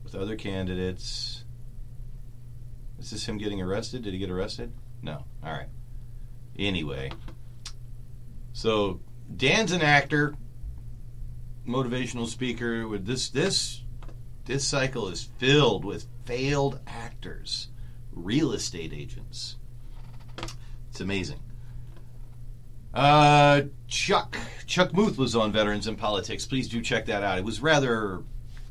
with 0.04 0.16
other 0.16 0.36
candidates. 0.36 1.44
Is 3.00 3.12
this 3.12 3.28
him 3.28 3.38
getting 3.38 3.62
arrested? 3.62 4.04
Did 4.04 4.14
he 4.14 4.20
get 4.20 4.30
arrested? 4.30 4.74
No. 5.02 5.26
All 5.44 5.52
right. 5.52 5.70
Anyway, 6.60 7.12
so 8.54 9.00
Dan's 9.36 9.72
an 9.72 9.82
actor, 9.82 10.36
motivational 11.68 12.28
speaker. 12.28 12.88
With 12.88 13.06
this, 13.06 13.30
this, 13.30 13.82
this 14.46 14.68
cycle 14.68 15.08
is 15.08 15.30
filled 15.38 15.86
with 15.86 16.08
failed 16.26 16.80
actors, 16.88 17.70
real 18.12 18.52
estate 18.52 18.94
agents. 18.94 19.58
It's 20.90 21.02
amazing. 21.02 21.40
Uh, 22.94 23.62
Chuck 23.88 24.38
Chuck 24.66 24.94
Muth 24.94 25.18
was 25.18 25.36
on 25.36 25.52
Veterans 25.52 25.88
in 25.88 25.96
Politics. 25.96 26.46
Please 26.46 26.68
do 26.68 26.82
check 26.82 27.06
that 27.06 27.24
out. 27.24 27.38
It 27.38 27.46
was 27.46 27.62
rather 27.62 28.24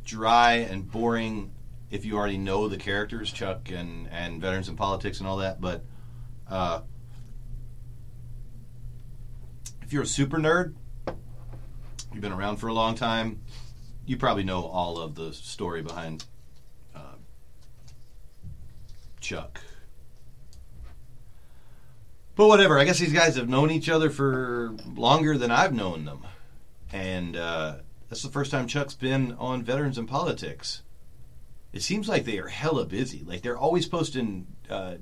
dry 0.04 0.54
and 0.54 0.90
boring 0.90 1.52
if 1.90 2.04
you 2.04 2.16
already 2.16 2.38
know 2.38 2.68
the 2.68 2.76
characters, 2.76 3.33
Chuck 3.33 3.70
and, 3.70 4.09
and 4.11 4.40
Veterans 4.40 4.68
in 4.68 4.76
Politics 4.76 5.18
and 5.18 5.28
all 5.28 5.38
that. 5.38 5.61
But 5.61 5.85
uh, 6.48 6.83
if 9.83 9.92
you're 9.92 10.02
a 10.02 10.06
super 10.06 10.38
nerd, 10.38 10.74
you've 12.12 12.20
been 12.20 12.33
around 12.33 12.59
for 12.59 12.68
a 12.68 12.74
long 12.74 12.94
time, 12.94 13.40
you 14.10 14.16
probably 14.16 14.42
know 14.42 14.64
all 14.64 14.98
of 14.98 15.14
the 15.14 15.32
story 15.32 15.82
behind 15.82 16.24
uh, 16.96 17.14
Chuck. 19.20 19.60
But 22.34 22.48
whatever. 22.48 22.76
I 22.76 22.84
guess 22.84 22.98
these 22.98 23.12
guys 23.12 23.36
have 23.36 23.48
known 23.48 23.70
each 23.70 23.88
other 23.88 24.10
for 24.10 24.74
longer 24.96 25.38
than 25.38 25.52
I've 25.52 25.72
known 25.72 26.06
them, 26.06 26.26
and 26.92 27.36
uh, 27.36 27.76
that's 28.08 28.24
the 28.24 28.30
first 28.30 28.50
time 28.50 28.66
Chuck's 28.66 28.94
been 28.94 29.36
on 29.38 29.62
Veterans 29.62 29.96
in 29.96 30.08
Politics. 30.08 30.82
It 31.72 31.82
seems 31.82 32.08
like 32.08 32.24
they 32.24 32.38
are 32.38 32.48
hella 32.48 32.86
busy. 32.86 33.22
Like 33.24 33.42
they're 33.42 33.58
always 33.58 33.86
posting 33.86 34.48
uh, 34.68 34.94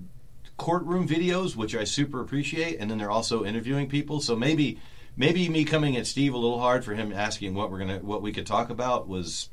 courtroom 0.59 1.09
videos, 1.09 1.57
which 1.57 1.75
I 1.75 1.85
super 1.85 2.21
appreciate, 2.21 2.79
and 2.79 2.91
then 2.91 2.99
they're 2.99 3.11
also 3.11 3.47
interviewing 3.47 3.89
people. 3.89 4.21
So 4.21 4.37
maybe 4.37 4.79
maybe 5.19 5.49
me 5.49 5.65
coming 5.65 5.97
at 5.97 6.07
Steve 6.07 6.33
a 6.33 6.39
little 6.39 6.61
hard 6.61 6.85
for 6.85 6.95
him 6.95 7.13
asking 7.13 7.53
what 7.53 7.71
we're 7.71 7.81
gonna 7.81 7.99
what 7.99 8.23
we 8.23 8.33
could 8.33 8.47
talk 8.47 8.71
about 8.71 9.07
was 9.07 9.51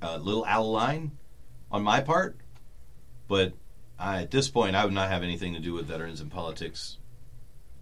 a 0.00 0.18
little 0.18 0.44
out 0.46 0.60
of 0.60 0.66
line 0.66 1.10
on 1.70 1.82
my 1.82 2.00
part. 2.00 2.38
But 3.28 3.52
I, 3.98 4.22
at 4.22 4.30
this 4.30 4.48
point, 4.48 4.76
I 4.76 4.84
would 4.84 4.94
not 4.94 5.10
have 5.10 5.22
anything 5.22 5.54
to 5.54 5.60
do 5.60 5.72
with 5.72 5.86
veterans 5.86 6.20
and 6.20 6.30
politics. 6.30 6.98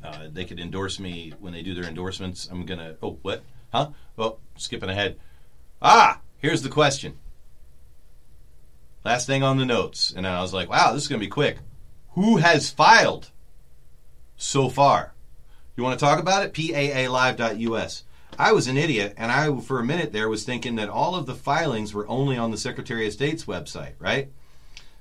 Uh, 0.03 0.29
they 0.33 0.45
could 0.45 0.59
endorse 0.59 0.99
me 0.99 1.33
when 1.39 1.53
they 1.53 1.63
do 1.63 1.75
their 1.75 1.85
endorsements. 1.85 2.49
I'm 2.51 2.65
gonna. 2.65 2.97
Oh, 3.03 3.19
what? 3.23 3.45
Huh? 3.73 3.91
Well, 4.17 4.41
skipping 4.57 4.91
ahead. 4.91 5.19
Ah, 5.81 6.21
here's 6.39 6.63
the 6.63 6.69
question. 6.69 7.19
Last 9.05 9.27
thing 9.27 9.43
on 9.43 9.59
the 9.59 9.67
notes, 9.67 10.13
and 10.17 10.27
I 10.27 10.41
was 10.41 10.53
like, 10.53 10.71
"Wow, 10.71 10.93
this 10.93 11.03
is 11.03 11.09
gonna 11.09 11.21
be 11.21 11.29
quick." 11.29 11.59
Who 12.11 12.39
has 12.39 12.71
filed 12.71 13.31
so 14.37 14.69
far? 14.69 15.12
You 15.77 15.83
want 15.83 15.99
to 15.99 16.05
talk 16.05 16.19
about 16.19 16.45
it? 16.45 16.53
PAAlive.us. 16.53 18.05
I 18.39 18.53
was 18.53 18.67
an 18.67 18.79
idiot, 18.79 19.15
and 19.17 19.31
I, 19.31 19.61
for 19.61 19.79
a 19.79 19.85
minute 19.85 20.13
there, 20.13 20.29
was 20.29 20.45
thinking 20.45 20.77
that 20.77 20.89
all 20.89 21.15
of 21.15 21.27
the 21.27 21.35
filings 21.35 21.93
were 21.93 22.09
only 22.09 22.37
on 22.37 22.51
the 22.51 22.57
Secretary 22.57 23.07
of 23.07 23.13
State's 23.13 23.45
website, 23.45 23.93
right? 23.99 24.31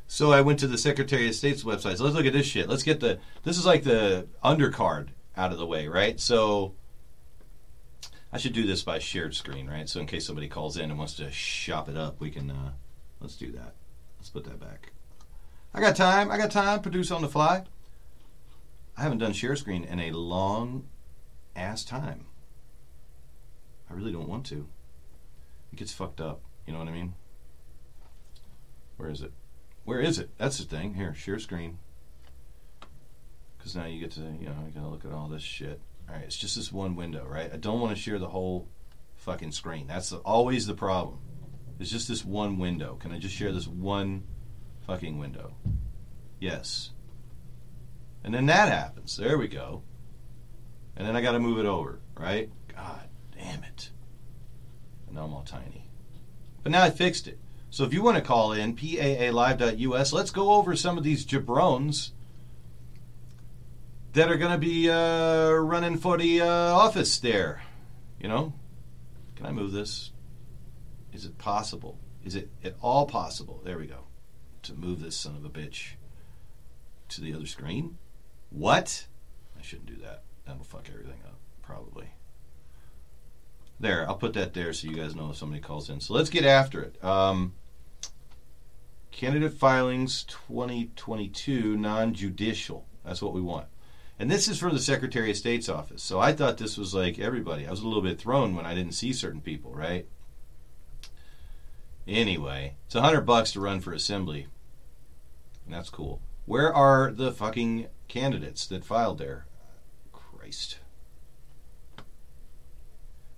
So 0.08 0.34
I 0.34 0.42
went 0.42 0.60
to 0.60 0.68
the 0.68 0.78
Secretary 0.78 1.28
of 1.28 1.36
State's 1.36 1.64
website. 1.64 1.98
So 1.98 2.04
let's 2.04 2.16
look 2.16 2.26
at 2.26 2.34
this 2.34 2.46
shit. 2.46 2.68
Let's 2.68 2.84
get 2.84 3.00
the. 3.00 3.20
This 3.44 3.58
is 3.58 3.66
like 3.66 3.84
the 3.84 4.28
undercard 4.44 5.08
out 5.38 5.54
of 5.54 5.58
the 5.58 5.66
way, 5.66 5.88
right? 5.88 6.20
So 6.20 6.74
I 8.34 8.38
should 8.38 8.52
do 8.54 8.68
this 8.68 8.84
by 8.84 9.00
shared 9.00 9.36
screen, 9.36 9.70
right? 9.70 9.88
So 9.88 10.02
in 10.02 10.08
case 10.08 10.26
somebody 10.26 10.50
calls 10.50 10.76
in 10.76 10.90
and 10.90 10.98
wants 10.98 11.14
to 11.16 11.32
shop 11.32 11.88
it 11.88 11.96
up, 11.96 12.20
we 12.20 12.30
can. 12.30 12.52
Uh, 12.52 12.72
let's 13.22 13.38
do 13.38 13.52
that. 13.54 13.74
Let's 14.20 14.30
put 14.30 14.44
that 14.44 14.60
back. 14.60 14.92
I 15.74 15.80
got 15.80 15.96
time. 15.96 16.30
I 16.30 16.38
got 16.38 16.52
time. 16.52 16.82
Produce 16.82 17.12
on 17.12 17.22
the 17.22 17.30
fly. 17.30 17.64
I 18.98 19.04
haven't 19.04 19.20
done 19.20 19.34
share 19.34 19.56
screen 19.56 19.84
in 19.84 20.00
a 20.00 20.12
long 20.12 20.88
ass 21.56 21.84
time. 21.84 22.26
I 23.90 23.94
really 23.94 24.12
don't 24.12 24.28
want 24.28 24.46
to. 24.48 24.68
It 25.72 25.78
gets 25.78 25.94
fucked 25.94 26.22
up. 26.22 26.42
You 26.66 26.74
know 26.74 26.80
what 26.80 26.88
I 26.88 26.92
mean? 26.92 27.14
Where 28.98 29.10
is 29.10 29.22
it? 29.22 29.34
Where 29.84 30.00
is 30.00 30.20
it? 30.20 30.30
That's 30.38 30.58
the 30.58 30.66
thing. 30.66 30.94
Here, 30.94 31.14
share 31.14 31.40
screen. 31.40 31.80
Because 33.58 33.76
now 33.76 33.86
you 33.86 34.00
get 34.00 34.12
to, 34.12 34.22
you 34.22 34.48
know, 34.48 34.56
you 34.66 34.72
gotta 34.74 34.88
look 34.88 35.06
at 35.06 35.12
all 35.12 35.28
this 35.28 35.44
shit. 35.44 35.80
All 36.08 36.16
right, 36.16 36.24
it's 36.24 36.38
just 36.38 36.56
this 36.56 36.72
one 36.72 36.96
window, 36.96 37.26
right? 37.26 37.52
I 37.52 37.58
don't 37.58 37.80
want 37.80 37.96
to 37.96 38.02
share 38.02 38.20
the 38.20 38.30
whole 38.30 38.68
fucking 39.16 39.52
screen. 39.52 39.88
That's 39.88 40.10
the, 40.10 40.18
always 40.18 40.68
the 40.68 40.74
problem. 40.74 41.20
It's 41.80 41.90
just 41.90 42.08
this 42.08 42.24
one 42.24 42.60
window. 42.60 42.96
Can 42.96 43.12
I 43.12 43.20
just 43.20 43.36
share 43.36 43.52
this 43.52 43.68
one 43.68 44.24
fucking 44.86 45.18
window? 45.18 45.56
Yes. 46.40 46.92
And 48.24 48.34
then 48.34 48.46
that 48.48 48.70
happens. 48.70 49.18
There 49.18 49.38
we 49.38 49.48
go. 49.48 49.84
And 50.96 51.08
then 51.08 51.16
I 51.16 51.22
got 51.22 51.32
to 51.32 51.40
move 51.40 51.58
it 51.60 51.66
over, 51.66 52.00
right? 52.18 52.50
God 52.68 53.08
damn 53.36 53.64
it. 53.64 53.90
And 55.08 55.16
now 55.16 55.24
I'm 55.24 55.34
all 55.34 55.44
tiny. 55.44 55.90
But 56.64 56.72
now 56.72 56.84
I 56.84 56.90
fixed 56.90 57.28
it. 57.28 57.40
So 57.70 57.86
if 57.86 57.94
you 57.94 58.04
want 58.04 58.18
to 58.18 58.24
call 58.24 58.52
in, 58.52 58.76
paalive.us, 58.76 60.14
let's 60.14 60.32
go 60.32 60.54
over 60.54 60.76
some 60.76 60.98
of 60.98 61.04
these 61.04 61.26
jabrones 61.26 62.12
that 64.14 64.30
are 64.30 64.36
going 64.36 64.52
to 64.52 64.58
be 64.58 64.90
uh, 64.90 65.52
running 65.52 65.98
for 65.98 66.18
the 66.18 66.42
uh, 66.42 66.48
office 66.48 67.18
there. 67.20 67.64
You 68.20 68.28
know? 68.28 68.54
Can 69.36 69.46
I 69.46 69.52
move 69.52 69.72
this? 69.72 70.12
Is 71.14 71.26
it 71.26 71.38
possible? 71.38 71.98
Is 72.24 72.36
it 72.36 72.50
at 72.64 72.76
all 72.82 73.06
possible? 73.06 73.62
There 73.64 73.78
we 73.78 73.88
go. 73.88 74.06
To 74.64 74.74
move 74.76 75.02
this 75.02 75.18
son 75.18 75.36
of 75.36 75.46
a 75.46 75.50
bitch 75.50 75.94
to 77.10 77.22
the 77.22 77.34
other 77.34 77.48
screen? 77.48 77.98
What? 78.52 79.08
I 79.58 79.62
shouldn't 79.64 79.88
do 79.88 79.96
that. 80.04 80.24
That'll 80.46 80.64
fuck 80.64 80.88
everything 80.90 81.22
up, 81.26 81.40
probably. 81.62 82.14
There, 83.80 84.08
I'll 84.08 84.16
put 84.16 84.34
that 84.34 84.54
there 84.54 84.74
so 84.74 84.88
you 84.88 84.96
guys 84.96 85.16
know 85.16 85.32
if 85.32 85.38
somebody 85.38 85.62
calls 85.62 85.90
in. 85.90 86.02
So 86.02 86.14
let's 86.14 86.30
get 86.30 86.46
after 86.46 86.84
it. 86.84 87.04
Um, 87.04 87.54
candidate 89.10 89.54
filings 89.54 90.24
2022 90.26 91.78
non 91.78 92.14
judicial. 92.14 92.86
That's 93.04 93.22
what 93.22 93.34
we 93.34 93.42
want. 93.42 93.68
And 94.20 94.30
this 94.30 94.48
is 94.48 94.60
for 94.60 94.70
the 94.70 94.80
Secretary 94.80 95.32
of 95.32 95.38
State's 95.38 95.68
office. 95.68 96.04
So 96.04 96.20
I 96.20 96.34
thought 96.34 96.58
this 96.58 96.78
was 96.78 96.94
like 96.94 97.18
everybody. 97.18 97.66
I 97.66 97.72
was 97.72 97.82
a 97.82 97.88
little 97.88 98.04
bit 98.04 98.20
thrown 98.20 98.56
when 98.56 98.68
I 98.68 98.76
didn't 98.76 98.94
see 98.94 99.14
certain 99.14 99.42
people, 99.42 99.74
right? 99.74 100.06
Anyway, 102.08 102.76
it's 102.86 102.94
a 102.94 103.02
hundred 103.02 103.22
bucks 103.22 103.54
to 103.54 103.62
run 103.62 103.80
for 103.80 103.94
assembly. 103.94 104.48
And 105.66 105.74
that's 105.74 105.90
cool. 105.90 106.22
Where 106.46 106.74
are 106.74 107.12
the 107.12 107.32
fucking 107.32 107.88
candidates 108.12 108.67
that 108.67 108.84
filed 108.84 109.19
there? 109.19 109.45
Christ. 110.12 110.80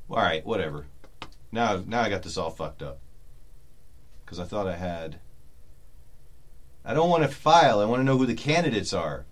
All 0.09 0.17
right, 0.17 0.43
whatever. 0.43 0.87
Now, 1.51 1.83
now 1.85 2.01
I 2.01 2.09
got 2.09 2.23
this 2.23 2.37
all 2.37 2.49
fucked 2.49 2.81
up 2.81 2.99
because 4.25 4.39
I 4.39 4.45
thought 4.45 4.67
I 4.67 4.75
had. 4.75 5.19
I 6.83 6.95
don't 6.95 7.09
want 7.09 7.21
to 7.21 7.29
file. 7.29 7.79
I 7.79 7.85
want 7.85 7.99
to 7.99 8.03
know 8.03 8.17
who 8.17 8.25
the 8.25 8.33
candidates 8.33 8.93
are. 8.93 9.25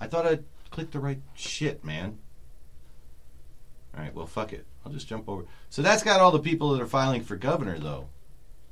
I 0.00 0.06
thought 0.06 0.26
I 0.26 0.38
clicked 0.70 0.92
the 0.92 1.00
right 1.00 1.20
shit, 1.34 1.84
man. 1.84 2.18
All 3.96 4.04
right, 4.04 4.14
well, 4.14 4.26
fuck 4.26 4.52
it. 4.52 4.64
I'll 4.86 4.92
just 4.92 5.08
jump 5.08 5.28
over. 5.28 5.44
So 5.70 5.82
that's 5.82 6.04
got 6.04 6.20
all 6.20 6.30
the 6.30 6.38
people 6.38 6.70
that 6.72 6.80
are 6.80 6.86
filing 6.86 7.24
for 7.24 7.34
governor, 7.34 7.80
though. 7.80 8.10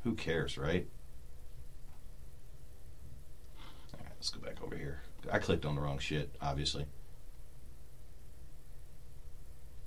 Who 0.05 0.15
cares, 0.15 0.57
right? 0.57 0.87
All 3.93 4.01
right, 4.05 4.13
let's 4.17 4.31
go 4.31 4.39
back 4.39 4.63
over 4.63 4.77
here. 4.77 5.01
I 5.31 5.39
clicked 5.39 5.65
on 5.65 5.75
the 5.75 5.81
wrong 5.81 5.99
shit, 5.99 6.35
obviously. 6.41 6.87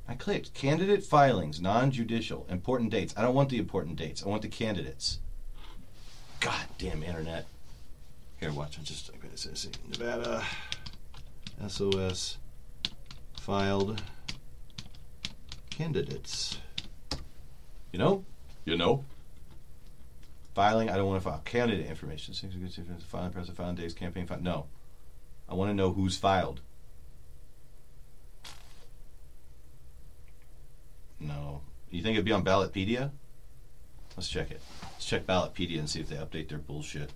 I 0.07 0.15
clicked 0.15 0.53
candidate 0.53 1.03
filings, 1.03 1.61
non 1.61 1.91
judicial, 1.91 2.47
important 2.49 2.89
dates. 2.89 3.13
I 3.15 3.21
don't 3.21 3.35
want 3.35 3.49
the 3.49 3.59
important 3.59 3.95
dates. 3.95 4.23
I 4.23 4.27
want 4.27 4.41
the 4.41 4.47
candidates. 4.47 5.19
God 6.39 6.65
damn 6.77 7.03
internet. 7.03 7.45
Here, 8.39 8.51
watch. 8.51 8.77
I'm 8.77 8.85
just 8.85 9.11
I'm 9.13 9.19
gonna 9.19 9.37
say, 9.37 9.69
Nevada 9.87 10.43
SOS 11.67 12.37
filed 13.39 14.01
candidates. 15.69 16.57
You 17.91 17.99
know? 17.99 18.23
You 18.65 18.77
know? 18.77 19.05
Filing, 20.55 20.89
I 20.89 20.97
don't 20.97 21.07
want 21.07 21.21
to 21.21 21.29
file. 21.29 21.41
Candidate 21.45 21.87
information. 21.87 22.33
Filing, 23.07 23.31
present, 23.31 23.57
filing 23.57 23.75
days, 23.75 23.93
campaign 23.93 24.25
file. 24.25 24.41
No. 24.41 24.65
I 25.49 25.55
want 25.55 25.71
to 25.71 25.75
know 25.75 25.91
who's 25.91 26.15
filed. 26.15 26.61
No. 31.19 31.61
You 31.89 32.03
think 32.03 32.13
it'd 32.13 32.25
be 32.25 32.31
on 32.31 32.45
Ballotpedia? 32.45 33.11
Let's 34.15 34.29
check 34.29 34.51
it. 34.51 34.61
Let's 34.93 35.05
check 35.05 35.25
Ballotpedia 35.25 35.79
and 35.79 35.89
see 35.89 35.99
if 35.99 36.09
they 36.09 36.15
update 36.15 36.49
their 36.49 36.59
bullshit. 36.59 37.11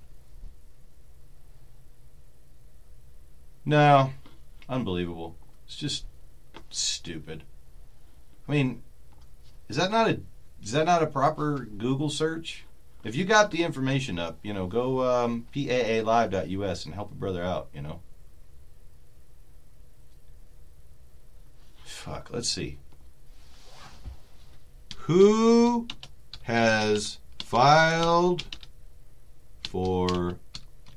No. 3.66 4.12
Unbelievable. 4.68 5.38
It's 5.66 5.76
just 5.76 6.06
stupid. 6.70 7.44
I 8.48 8.52
mean, 8.52 8.84
is 9.70 9.78
that 9.78 9.92
not 9.92 10.10
a 10.10 10.20
is 10.62 10.72
that 10.72 10.86
not 10.86 11.04
a 11.04 11.08
proper 11.08 11.60
Google 11.60 12.10
search? 12.10 12.66
If 13.04 13.16
you 13.16 13.26
got 13.26 13.52
the 13.52 13.64
information 13.64 14.18
up, 14.18 14.40
you 14.44 14.54
know, 14.54 14.66
go 14.66 15.04
um, 15.04 15.46
paalive.us 15.54 16.86
and 16.86 16.96
help 16.96 17.12
a 17.12 17.16
brother 17.16 17.44
out, 17.44 17.68
you 17.74 17.82
know. 17.82 18.00
Fuck, 22.04 22.32
let's 22.34 22.50
see. 22.50 22.80
Who 25.04 25.88
has 26.42 27.20
filed 27.40 28.44
for 29.70 30.36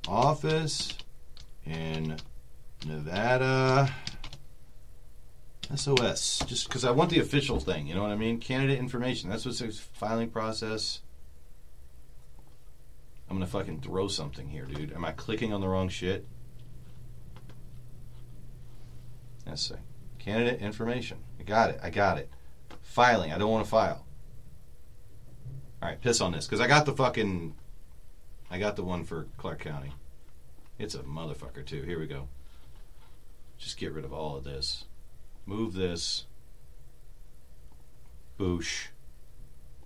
office 0.08 0.94
in 1.64 2.16
Nevada? 2.84 3.94
SOS. 5.72 6.42
Just 6.44 6.66
because 6.66 6.84
I 6.84 6.90
want 6.90 7.10
the 7.10 7.20
official 7.20 7.60
thing, 7.60 7.86
you 7.86 7.94
know 7.94 8.02
what 8.02 8.10
I 8.10 8.16
mean? 8.16 8.40
Candidate 8.40 8.80
information. 8.80 9.30
That's 9.30 9.46
what's 9.46 9.78
filing 9.78 10.30
process. 10.30 11.02
I'm 13.30 13.36
gonna 13.36 13.46
fucking 13.46 13.80
throw 13.82 14.08
something 14.08 14.48
here, 14.48 14.64
dude. 14.64 14.92
Am 14.92 15.04
I 15.04 15.12
clicking 15.12 15.52
on 15.52 15.60
the 15.60 15.68
wrong 15.68 15.88
shit? 15.88 16.26
Let's 19.46 19.68
see. 19.68 19.76
Candidate 20.26 20.60
information. 20.60 21.18
I 21.38 21.44
got 21.44 21.70
it. 21.70 21.78
I 21.80 21.90
got 21.90 22.18
it. 22.18 22.28
Filing. 22.82 23.32
I 23.32 23.38
don't 23.38 23.50
want 23.50 23.64
to 23.64 23.70
file. 23.70 24.04
All 25.80 25.88
right, 25.88 26.00
piss 26.00 26.20
on 26.20 26.32
this 26.32 26.46
because 26.46 26.60
I 26.60 26.66
got 26.66 26.84
the 26.84 26.92
fucking. 26.92 27.54
I 28.50 28.58
got 28.58 28.74
the 28.74 28.82
one 28.82 29.04
for 29.04 29.28
Clark 29.36 29.60
County. 29.60 29.92
It's 30.80 30.96
a 30.96 31.00
motherfucker 31.00 31.64
too. 31.64 31.82
Here 31.82 32.00
we 32.00 32.08
go. 32.08 32.26
Just 33.56 33.78
get 33.78 33.92
rid 33.92 34.04
of 34.04 34.12
all 34.12 34.36
of 34.36 34.42
this. 34.42 34.84
Move 35.46 35.74
this. 35.74 36.24
Boosh. 38.38 38.88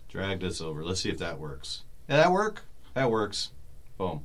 Drag 0.09 0.41
this 0.41 0.63
over. 0.63 0.83
Let's 0.83 1.03
see 1.03 1.11
if 1.11 1.19
that 1.19 1.39
works. 1.39 1.83
Did 2.09 2.17
that 2.17 2.33
work? 2.33 2.65
That 2.95 3.11
works. 3.11 3.51
Boom. 3.99 4.23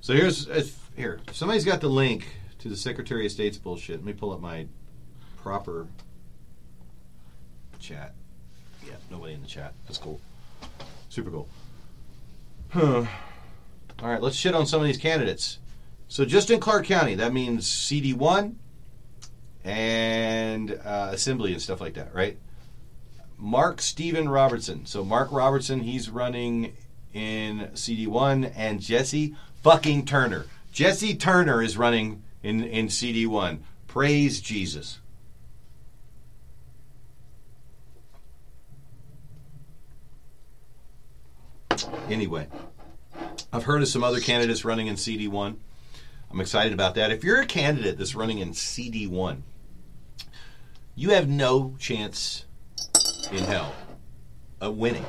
So 0.00 0.14
here's 0.14 0.48
if, 0.48 0.90
here. 0.96 1.20
Somebody's 1.32 1.66
got 1.66 1.82
the 1.82 1.88
link 1.88 2.26
to 2.64 2.70
the 2.70 2.76
Secretary 2.76 3.26
of 3.26 3.30
State's 3.30 3.58
bullshit. 3.58 3.96
Let 3.96 4.06
me 4.06 4.14
pull 4.14 4.32
up 4.32 4.40
my 4.40 4.66
proper 5.42 5.86
chat. 7.78 8.14
Yeah, 8.82 8.94
nobody 9.10 9.34
in 9.34 9.42
the 9.42 9.46
chat. 9.46 9.74
That's 9.84 9.98
cool. 9.98 10.18
Super 11.10 11.30
cool. 11.30 11.46
Huh. 12.70 13.04
All 14.02 14.08
right, 14.08 14.22
let's 14.22 14.34
shit 14.34 14.54
on 14.54 14.64
some 14.64 14.80
of 14.80 14.86
these 14.86 14.96
candidates. 14.96 15.58
So 16.08 16.24
just 16.24 16.48
in 16.48 16.58
Clark 16.58 16.86
County, 16.86 17.14
that 17.16 17.34
means 17.34 17.68
CD1 17.68 18.54
and 19.62 20.80
uh, 20.82 21.10
Assembly 21.12 21.52
and 21.52 21.60
stuff 21.60 21.82
like 21.82 21.92
that, 21.94 22.14
right? 22.14 22.38
Mark 23.36 23.82
Steven 23.82 24.26
Robertson. 24.26 24.86
So 24.86 25.04
Mark 25.04 25.30
Robertson, 25.30 25.80
he's 25.80 26.08
running 26.08 26.74
in 27.12 27.68
CD1, 27.74 28.54
and 28.56 28.80
Jesse 28.80 29.36
fucking 29.62 30.06
Turner. 30.06 30.46
Jesse 30.72 31.14
Turner 31.14 31.60
is 31.60 31.76
running 31.76 32.22
in, 32.44 32.62
in 32.62 32.86
CD1. 32.86 33.58
Praise 33.88 34.40
Jesus. 34.40 35.00
Anyway, 42.08 42.46
I've 43.52 43.64
heard 43.64 43.80
of 43.82 43.88
some 43.88 44.04
other 44.04 44.20
candidates 44.20 44.64
running 44.64 44.86
in 44.86 44.96
CD1. 44.96 45.56
I'm 46.30 46.40
excited 46.40 46.72
about 46.72 46.94
that. 46.96 47.10
If 47.10 47.24
you're 47.24 47.40
a 47.40 47.46
candidate 47.46 47.96
that's 47.96 48.14
running 48.14 48.38
in 48.38 48.50
CD1, 48.50 49.40
you 50.94 51.10
have 51.10 51.28
no 51.28 51.74
chance 51.78 52.44
in 53.32 53.38
hell 53.44 53.74
of 54.60 54.76
winning. 54.76 55.04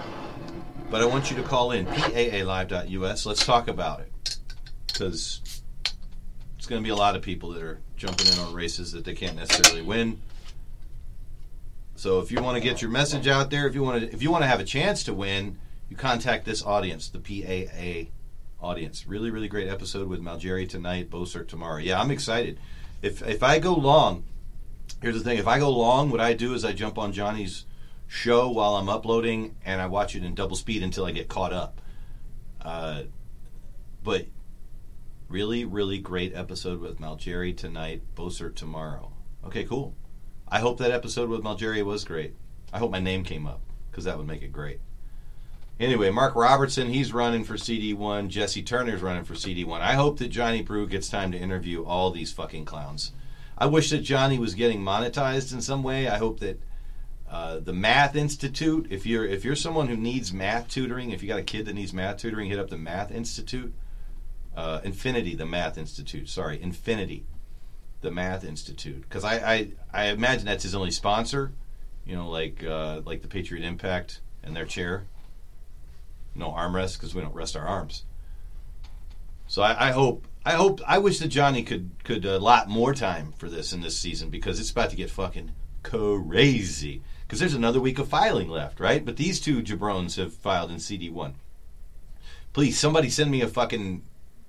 But 0.89 1.01
I 1.01 1.05
want 1.05 1.29
you 1.29 1.37
to 1.37 1.43
call 1.43 1.71
in 1.71 1.85
paalive.us. 1.85 3.25
Let's 3.25 3.45
talk 3.45 3.67
about 3.67 3.99
it. 3.99 4.37
Because 4.87 5.41
it's 6.65 6.69
going 6.71 6.81
to 6.81 6.83
be 6.83 6.91
a 6.91 6.95
lot 6.95 7.15
of 7.15 7.21
people 7.21 7.51
that 7.51 7.61
are 7.61 7.79
jumping 7.95 8.25
in 8.25 8.39
on 8.39 8.51
races 8.51 8.91
that 8.93 9.05
they 9.05 9.13
can't 9.13 9.35
necessarily 9.35 9.83
win. 9.83 10.19
So 11.95 12.21
if 12.21 12.31
you 12.31 12.41
want 12.41 12.57
to 12.57 12.59
get 12.59 12.81
your 12.81 12.89
message 12.89 13.27
out 13.27 13.51
there, 13.51 13.67
if 13.67 13.75
you 13.75 13.83
want 13.83 14.01
to 14.01 14.11
if 14.11 14.23
you 14.23 14.31
want 14.31 14.45
to 14.45 14.47
have 14.47 14.59
a 14.59 14.63
chance 14.63 15.03
to 15.03 15.13
win, 15.13 15.59
you 15.91 15.95
contact 15.95 16.43
this 16.43 16.65
audience, 16.65 17.07
the 17.07 17.19
PAA 17.19 18.09
audience. 18.65 19.05
Really, 19.05 19.29
really 19.29 19.47
great 19.47 19.67
episode 19.67 20.07
with 20.07 20.23
Malgeri 20.23 20.67
tonight, 20.67 21.11
Bosert 21.11 21.47
tomorrow. 21.47 21.77
Yeah, 21.77 22.01
I'm 22.01 22.09
excited. 22.09 22.57
If 23.03 23.21
if 23.21 23.43
I 23.43 23.59
go 23.59 23.75
long, 23.75 24.23
here's 25.03 25.19
the 25.19 25.23
thing: 25.23 25.37
if 25.37 25.47
I 25.47 25.59
go 25.59 25.69
long, 25.69 26.09
what 26.09 26.19
I 26.19 26.33
do 26.33 26.55
is 26.55 26.65
I 26.65 26.73
jump 26.73 26.97
on 26.97 27.13
Johnny's 27.13 27.65
show 28.07 28.49
while 28.49 28.77
I'm 28.77 28.89
uploading, 28.89 29.55
and 29.63 29.79
I 29.79 29.85
watch 29.85 30.15
it 30.15 30.23
in 30.23 30.33
double 30.33 30.55
speed 30.55 30.81
until 30.81 31.05
I 31.05 31.11
get 31.11 31.27
caught 31.27 31.53
up. 31.53 31.79
Uh, 32.59 33.03
but 34.03 34.25
really, 35.27 35.65
really 35.65 35.97
great 35.97 36.35
episode 36.35 36.79
with 36.79 36.99
Malgeri 36.99 37.55
tonight, 37.55 38.03
Bosert 38.15 38.55
tomorrow. 38.55 39.11
Okay, 39.45 39.63
cool. 39.63 39.95
I 40.47 40.59
hope 40.59 40.77
that 40.77 40.91
episode 40.91 41.29
with 41.29 41.41
Malgeri 41.41 41.83
was 41.83 42.03
great. 42.03 42.35
I 42.71 42.79
hope 42.79 42.91
my 42.91 42.99
name 42.99 43.23
came 43.23 43.47
up 43.47 43.61
because 43.89 44.03
that 44.03 44.17
would 44.17 44.27
make 44.27 44.41
it 44.41 44.51
great. 44.51 44.79
Anyway, 45.79 46.09
Mark 46.09 46.35
Robertson, 46.35 46.87
he's 46.87 47.13
running 47.13 47.43
for 47.43 47.55
CD1. 47.55 48.29
Jesse 48.29 48.63
Turner's 48.63 49.01
running 49.01 49.25
for 49.25 49.33
CD1. 49.33 49.81
I 49.81 49.93
hope 49.93 50.19
that 50.19 50.29
Johnny 50.29 50.61
Brew 50.61 50.87
gets 50.87 51.09
time 51.09 51.31
to 51.33 51.37
interview 51.37 51.83
all 51.83 52.11
these 52.11 52.31
fucking 52.31 52.65
clowns. 52.65 53.11
I 53.57 53.65
wish 53.65 53.89
that 53.89 53.99
Johnny 53.99 54.39
was 54.39 54.53
getting 54.53 54.81
monetized 54.81 55.53
in 55.53 55.61
some 55.61 55.83
way. 55.83 56.07
I 56.07 56.17
hope 56.17 56.39
that 56.39 56.61
uh, 57.29 57.59
the 57.59 57.73
Math 57.73 58.15
Institute, 58.15 58.87
if 58.89 59.05
you're 59.05 59.25
if 59.25 59.43
you're 59.43 59.55
someone 59.55 59.87
who 59.87 59.97
needs 59.97 60.31
math 60.31 60.69
tutoring, 60.69 61.11
if 61.11 61.21
you 61.21 61.27
got 61.27 61.39
a 61.39 61.43
kid 61.43 61.65
that 61.65 61.73
needs 61.73 61.91
math 61.91 62.17
tutoring, 62.17 62.49
hit 62.49 62.59
up 62.59 62.69
the 62.69 62.77
Math 62.77 63.11
Institute. 63.11 63.73
Uh, 64.55 64.79
Infinity, 64.83 65.35
the 65.35 65.45
Math 65.45 65.77
Institute. 65.77 66.29
Sorry, 66.29 66.61
Infinity, 66.61 67.25
the 68.01 68.11
Math 68.11 68.43
Institute. 68.45 69.01
Because 69.01 69.23
I, 69.23 69.35
I 69.35 69.67
I 69.93 70.05
imagine 70.07 70.45
that's 70.45 70.63
his 70.63 70.75
only 70.75 70.91
sponsor. 70.91 71.51
You 72.05 72.15
know, 72.15 72.29
like 72.29 72.63
uh, 72.63 73.01
like 73.05 73.21
the 73.21 73.27
Patriot 73.27 73.65
Impact 73.65 74.21
and 74.43 74.55
their 74.55 74.65
chair 74.65 75.07
no 76.35 76.51
armrest 76.51 76.97
because 76.97 77.15
we 77.15 77.21
don't 77.21 77.33
rest 77.33 77.55
our 77.55 77.65
arms. 77.65 78.03
So 79.47 79.61
I, 79.61 79.89
I, 79.89 79.91
hope 79.91 80.27
I 80.45 80.51
hope 80.51 80.81
I 80.85 80.97
wish 80.97 81.19
that 81.19 81.27
Johnny 81.27 81.63
could 81.63 81.91
could 82.03 82.25
allot 82.25 82.67
more 82.67 82.93
time 82.93 83.33
for 83.37 83.49
this 83.49 83.73
in 83.73 83.81
this 83.81 83.97
season 83.97 84.29
because 84.29 84.59
it's 84.59 84.71
about 84.71 84.89
to 84.89 84.95
get 84.95 85.09
fucking 85.09 85.51
crazy. 85.83 87.01
Because 87.25 87.39
there's 87.39 87.53
another 87.53 87.79
week 87.79 87.97
of 87.97 88.07
filing 88.07 88.49
left, 88.49 88.79
right? 88.79 89.03
But 89.03 89.17
these 89.17 89.39
two 89.39 89.61
jabrones 89.61 90.17
have 90.17 90.33
filed 90.33 90.71
in 90.71 90.79
CD 90.79 91.09
one. 91.09 91.35
Please, 92.53 92.79
somebody 92.79 93.09
send 93.09 93.31
me 93.31 93.41
a 93.41 93.47
fucking 93.47 94.03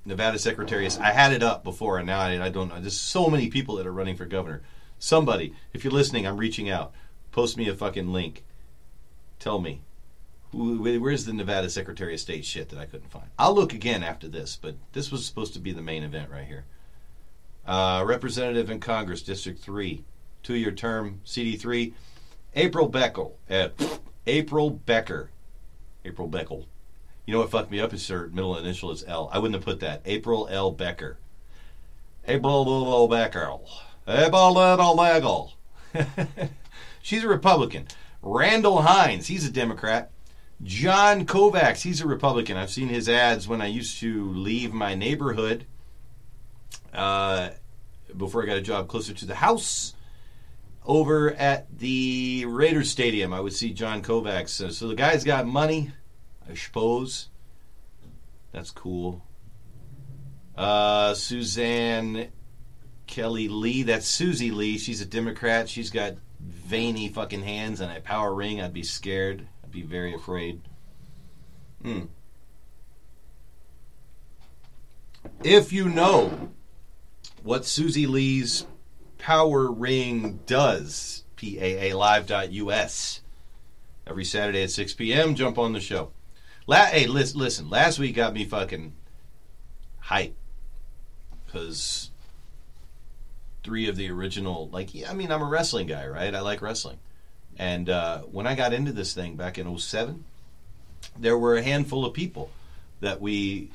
Nevada 0.07 0.39
Secretary. 0.39 0.89
I 1.01 1.13
had 1.13 1.33
it 1.33 1.43
up 1.43 1.65
before, 1.65 1.99
and 1.99 2.07
now 2.07 2.21
I, 2.21 2.47
I 2.47 2.49
don't 2.49 2.69
know. 2.69 2.81
There's 2.81 2.99
so 2.99 3.29
many 3.29 3.49
people 3.49 3.77
that 3.77 3.87
are 3.87 3.93
running 3.93 4.17
for 4.17 4.25
governor. 4.25 4.63
Somebody, 4.99 5.53
if 5.73 5.85
you're 5.85 5.93
listening, 5.93 6.27
I'm 6.27 6.39
reaching 6.39 6.71
out. 6.71 6.93
Post 7.33 7.57
me 7.57 7.69
a 7.69 7.75
fucking 7.75 8.13
link. 8.13 8.45
Tell 9.39 9.61
me 9.61 9.83
Where's 10.53 11.25
the 11.25 11.33
Nevada 11.33 11.69
Secretary 11.69 12.15
of 12.15 12.21
State 12.21 12.45
shit 12.45 12.71
that 12.71 12.79
I 12.79 12.87
couldn't 12.87 13.11
find? 13.11 13.27
I'll 13.39 13.55
look 13.55 13.75
again 13.75 14.03
after 14.03 14.29
this, 14.29 14.59
but 14.61 14.77
this 14.93 15.11
was 15.11 15.27
supposed 15.27 15.53
to 15.55 15.59
be 15.59 15.73
the 15.73 15.83
main 15.83 16.03
event 16.03 16.31
right 16.31 16.47
here. 16.47 16.65
Uh, 17.67 18.05
Representative 18.07 18.71
in 18.71 18.81
Congress, 18.81 19.23
District 19.23 19.61
3, 19.61 20.05
two 20.43 20.55
year 20.55 20.71
term, 20.71 21.21
CD3, 21.27 21.93
April 22.55 22.91
Beckel. 22.91 23.33
Uh, 23.51 23.69
April 24.27 24.71
Becker. 24.71 25.31
April 26.05 26.29
Beckel. 26.29 26.67
You 27.27 27.33
know 27.35 27.41
what 27.41 27.51
fucked 27.51 27.73
me 27.73 27.81
up 27.81 27.93
is 27.93 28.07
her 28.09 28.29
middle 28.29 28.57
initial 28.57 28.93
is 28.93 29.05
L. 29.07 29.29
I 29.33 29.39
wouldn't 29.39 29.57
have 29.57 29.65
put 29.65 29.81
that. 29.81 30.03
April 30.07 30.49
L. 30.49 30.71
Becker. 30.71 31.19
April 32.27 32.89
L. 32.89 33.09
Becker. 33.09 33.59
April 34.07 34.59
L. 34.61 34.97
Becker. 34.97 36.49
She's 37.03 37.25
a 37.25 37.29
Republican. 37.29 37.89
Randall 38.23 38.83
Hines, 38.83 39.27
he's 39.29 39.47
a 39.47 39.51
Democrat. 39.51 40.11
John 40.63 41.27
Kovacs, 41.27 41.83
he's 41.83 42.01
a 42.01 42.07
Republican. 42.07 42.57
I've 42.57 42.71
seen 42.71 42.89
his 42.89 43.09
ads 43.09 43.47
when 43.47 43.61
I 43.61 43.67
used 43.67 44.01
to 44.01 44.31
leave 44.33 44.73
my 44.73 44.95
neighborhood 44.95 45.67
uh, 46.93 47.51
before 48.17 48.43
I 48.43 48.47
got 48.47 48.57
a 48.57 48.63
job 48.63 48.89
closer 48.89 49.13
to 49.13 49.27
the 49.27 49.35
house. 49.35 49.95
Over 50.85 51.33
at 51.35 51.67
the 51.79 52.45
Raiders 52.47 52.91
Stadium, 52.91 53.33
I 53.33 53.41
would 53.41 53.53
see 53.53 53.73
John 53.73 54.03
Kovacs. 54.03 54.51
So, 54.51 54.71
so 54.71 54.89
the 54.89 54.95
guy's 54.95 55.25
got 55.25 55.47
money, 55.47 55.91
I 56.49 56.55
suppose. 56.55 57.29
That's 58.53 58.71
cool. 58.71 59.23
Uh, 60.57 61.15
Suzanne 61.15 62.29
Kelly 63.07 63.49
Lee, 63.49 63.83
that's 63.83 64.07
Susie 64.07 64.51
Lee. 64.51 64.79
She's 64.79 65.01
a 65.01 65.07
Democrat. 65.07 65.69
She's 65.69 65.91
got 65.91 66.15
veiny 66.41 67.09
fucking 67.09 67.43
hands 67.43 67.81
and 67.81 67.97
a 67.97 68.01
power 68.01 68.35
ring. 68.35 68.61
I'd 68.61 68.73
be 68.73 68.83
scared 68.83 69.47
I'd 69.67 69.73
be 69.73 69.83
very 69.83 70.15
afraid. 70.15 70.61
Hmm. 71.83 72.05
If 75.43 75.73
you 75.73 75.89
know 75.89 76.51
what 77.43 77.67
Susie 77.67 78.07
Lee's 78.07 78.65
power 79.19 79.71
ring 79.71 80.41
does, 80.47 81.25
paalive.us. 81.37 83.21
Every 84.07 84.25
Saturday 84.25 84.63
at 84.63 84.71
6 84.71 84.95
p.m., 84.95 85.35
jump 85.35 85.59
on 85.59 85.73
the 85.73 85.81
show. 85.81 86.13
La- 86.67 86.87
hey, 86.87 87.07
listen, 87.07 87.39
listen, 87.39 87.71
last 87.71 87.99
week 87.99 88.17
got 88.17 88.35
me 88.35 88.45
fucking 88.45 88.93
hype. 90.01 90.35
Because 91.45 92.11
three 93.63 93.89
of 93.89 93.97
the 93.97 94.11
original, 94.11 94.69
like, 94.71 94.95
yeah, 94.95 95.11
I 95.11 95.15
mean, 95.15 95.31
I'm 95.31 95.43
a 95.43 95.47
wrestling 95.47 95.87
guy, 95.87 96.07
right? 96.07 96.35
I 96.35 96.41
like 96.41 96.61
wrestling. 96.61 96.99
And 97.57 97.89
uh, 97.89 98.21
when 98.23 98.47
I 98.47 98.55
got 98.55 98.73
into 98.73 98.93
this 98.93 99.15
thing 99.15 99.37
back 99.37 99.59
in 99.59 99.79
07, 99.79 100.25
there 101.19 101.39
were 101.39 101.57
a 101.57 101.63
handful 101.63 102.05
of 102.05 102.13
people 102.13 102.51
that 103.01 103.21
we 103.21 103.71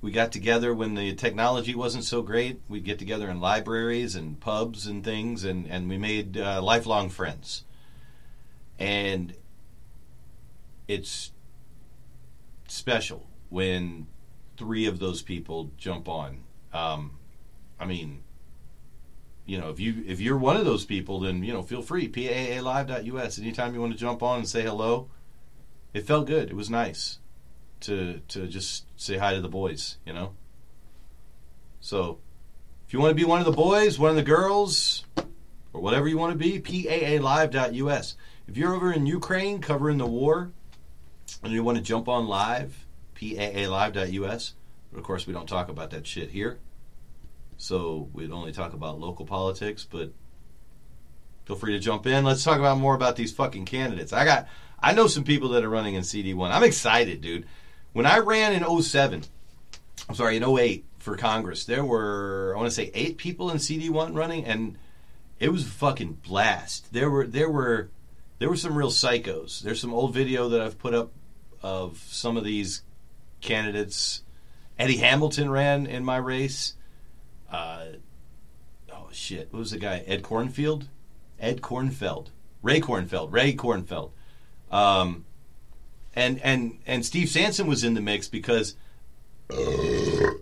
we 0.00 0.10
got 0.10 0.32
together 0.32 0.74
when 0.74 0.96
the 0.96 1.14
technology 1.14 1.76
wasn't 1.76 2.02
so 2.02 2.22
great. 2.22 2.60
We'd 2.68 2.84
get 2.84 2.98
together 2.98 3.30
in 3.30 3.40
libraries 3.40 4.16
and 4.16 4.38
pubs 4.40 4.88
and 4.88 5.04
things, 5.04 5.44
and, 5.44 5.68
and 5.68 5.88
we 5.88 5.96
made 5.96 6.36
uh, 6.36 6.60
lifelong 6.60 7.08
friends. 7.08 7.62
And 8.80 9.32
it's 10.88 11.30
special 12.72 13.26
when 13.50 14.06
three 14.56 14.86
of 14.86 14.98
those 14.98 15.22
people 15.22 15.70
jump 15.76 16.08
on. 16.08 16.44
Um, 16.72 17.18
I 17.78 17.84
mean, 17.84 18.22
you 19.44 19.58
know, 19.58 19.68
if 19.70 19.78
you 19.78 20.02
if 20.06 20.20
you're 20.20 20.38
one 20.38 20.56
of 20.56 20.64
those 20.64 20.84
people, 20.84 21.20
then 21.20 21.42
you 21.44 21.52
know, 21.52 21.62
feel 21.62 21.82
free. 21.82 22.08
PAALive.us. 22.08 23.38
Anytime 23.38 23.74
you 23.74 23.80
want 23.80 23.92
to 23.92 23.98
jump 23.98 24.22
on 24.22 24.38
and 24.38 24.48
say 24.48 24.62
hello, 24.62 25.10
it 25.92 26.06
felt 26.06 26.26
good. 26.26 26.48
It 26.48 26.56
was 26.56 26.70
nice 26.70 27.18
to 27.80 28.20
to 28.28 28.46
just 28.46 28.86
say 28.96 29.18
hi 29.18 29.34
to 29.34 29.40
the 29.40 29.48
boys. 29.48 29.98
You 30.06 30.14
know, 30.14 30.34
So 31.80 32.20
if 32.86 32.94
you 32.94 33.00
want 33.00 33.10
to 33.10 33.14
be 33.14 33.24
one 33.24 33.40
of 33.40 33.46
the 33.46 33.52
boys, 33.52 33.98
one 33.98 34.10
of 34.10 34.16
the 34.16 34.22
girls, 34.22 35.04
or 35.72 35.80
whatever 35.80 36.08
you 36.08 36.16
want 36.16 36.32
to 36.32 36.38
be, 36.38 36.60
PAAlive.us. 36.60 38.16
If 38.48 38.56
you're 38.56 38.74
over 38.74 38.92
in 38.92 39.06
Ukraine 39.06 39.60
covering 39.60 39.98
the 39.98 40.06
war 40.06 40.52
and 41.42 41.52
you 41.52 41.62
want 41.64 41.78
to 41.78 41.84
jump 41.84 42.08
on 42.08 42.26
live, 42.26 42.86
PAAlive.us. 43.14 44.54
But 44.92 44.98
of 44.98 45.04
course, 45.04 45.26
we 45.26 45.32
don't 45.32 45.48
talk 45.48 45.68
about 45.68 45.90
that 45.90 46.06
shit 46.06 46.30
here. 46.30 46.58
So 47.56 48.08
we'd 48.12 48.32
only 48.32 48.52
talk 48.52 48.72
about 48.72 48.98
local 48.98 49.24
politics, 49.24 49.86
but 49.88 50.12
feel 51.44 51.56
free 51.56 51.72
to 51.72 51.78
jump 51.78 52.06
in. 52.06 52.24
Let's 52.24 52.44
talk 52.44 52.58
about 52.58 52.78
more 52.78 52.94
about 52.94 53.16
these 53.16 53.32
fucking 53.32 53.64
candidates. 53.66 54.12
I 54.12 54.24
got 54.24 54.48
I 54.82 54.92
know 54.92 55.06
some 55.06 55.24
people 55.24 55.50
that 55.50 55.62
are 55.62 55.70
running 55.70 55.94
in 55.94 56.02
CD1. 56.02 56.50
I'm 56.50 56.64
excited, 56.64 57.20
dude. 57.20 57.46
When 57.92 58.04
I 58.04 58.18
ran 58.18 58.52
in 58.52 58.82
07, 58.82 59.22
I'm 60.08 60.14
sorry, 60.14 60.36
in 60.36 60.44
08 60.44 60.84
for 60.98 61.16
Congress, 61.16 61.64
there 61.64 61.84
were 61.84 62.52
I 62.54 62.58
want 62.58 62.68
to 62.68 62.74
say 62.74 62.90
8 62.94 63.16
people 63.16 63.50
in 63.50 63.58
CD1 63.58 64.16
running 64.16 64.44
and 64.44 64.76
it 65.38 65.50
was 65.50 65.66
a 65.66 65.70
fucking 65.70 66.18
blast. 66.26 66.92
There 66.92 67.10
were 67.10 67.26
there 67.26 67.50
were 67.50 67.90
there 68.38 68.48
were 68.48 68.56
some 68.56 68.76
real 68.76 68.90
psychos. 68.90 69.60
There's 69.60 69.80
some 69.80 69.94
old 69.94 70.12
video 70.12 70.48
that 70.48 70.60
I've 70.60 70.78
put 70.78 70.94
up 70.94 71.12
of 71.62 71.98
some 72.08 72.36
of 72.36 72.44
these 72.44 72.82
candidates. 73.40 74.22
Eddie 74.78 74.98
Hamilton 74.98 75.50
ran 75.50 75.86
in 75.86 76.04
my 76.04 76.16
race. 76.16 76.74
Uh, 77.50 77.84
oh 78.92 79.08
shit, 79.12 79.48
what 79.52 79.60
was 79.60 79.70
the 79.70 79.78
guy? 79.78 80.02
Ed 80.06 80.22
Cornfield, 80.22 80.88
Ed 81.38 81.60
Cornfeld, 81.60 82.28
Ray 82.62 82.80
Cornfeld, 82.80 83.32
Ray 83.32 83.54
Cornfeld, 83.54 84.10
um, 84.70 85.24
and 86.14 86.40
and 86.40 86.78
and 86.86 87.04
Steve 87.04 87.28
Sanson 87.28 87.66
was 87.66 87.84
in 87.84 87.94
the 87.94 88.00
mix 88.00 88.28
because 88.28 88.76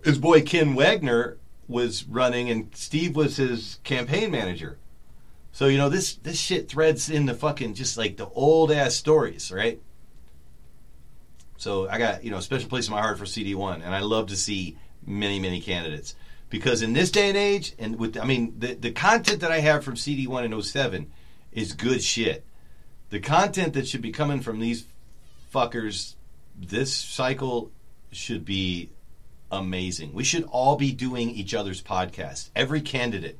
his 0.03 0.17
boy 0.17 0.41
Ken 0.41 0.73
Wagner 0.75 1.37
was 1.67 2.05
running, 2.05 2.49
and 2.49 2.69
Steve 2.75 3.15
was 3.15 3.37
his 3.37 3.79
campaign 3.83 4.31
manager. 4.31 4.77
So 5.51 5.67
you 5.67 5.77
know 5.77 5.89
this 5.89 6.15
this 6.15 6.39
shit 6.39 6.69
threads 6.69 7.09
in 7.09 7.25
the 7.25 7.33
fucking 7.33 7.73
just 7.73 7.97
like 7.97 8.17
the 8.17 8.29
old 8.29 8.71
ass 8.71 8.95
stories, 8.95 9.51
right? 9.51 9.81
So 11.61 11.87
I 11.87 11.99
got 11.99 12.23
you 12.23 12.31
know 12.31 12.37
a 12.37 12.41
special 12.41 12.67
place 12.67 12.87
in 12.87 12.91
my 12.91 13.01
heart 13.01 13.19
for 13.19 13.25
CD1, 13.25 13.85
and 13.85 13.93
I 13.93 13.99
love 13.99 14.29
to 14.29 14.35
see 14.35 14.79
many 15.05 15.39
many 15.39 15.61
candidates 15.61 16.15
because 16.49 16.81
in 16.81 16.93
this 16.93 17.11
day 17.11 17.29
and 17.29 17.37
age, 17.37 17.75
and 17.77 17.99
with 17.99 18.17
I 18.17 18.25
mean 18.25 18.55
the 18.57 18.73
the 18.73 18.91
content 18.91 19.41
that 19.41 19.51
I 19.51 19.59
have 19.59 19.83
from 19.83 19.93
CD1 19.93 20.43
and 20.43 20.65
07 20.65 21.11
is 21.51 21.73
good 21.73 22.01
shit. 22.03 22.47
The 23.11 23.19
content 23.19 23.73
that 23.73 23.87
should 23.87 24.01
be 24.01 24.09
coming 24.09 24.41
from 24.41 24.59
these 24.59 24.87
fuckers 25.53 26.15
this 26.57 26.95
cycle 26.95 27.71
should 28.11 28.43
be 28.43 28.89
amazing. 29.51 30.13
We 30.13 30.23
should 30.23 30.45
all 30.45 30.77
be 30.77 30.91
doing 30.91 31.29
each 31.29 31.53
other's 31.53 31.83
podcasts. 31.83 32.49
Every 32.55 32.81
candidate. 32.81 33.39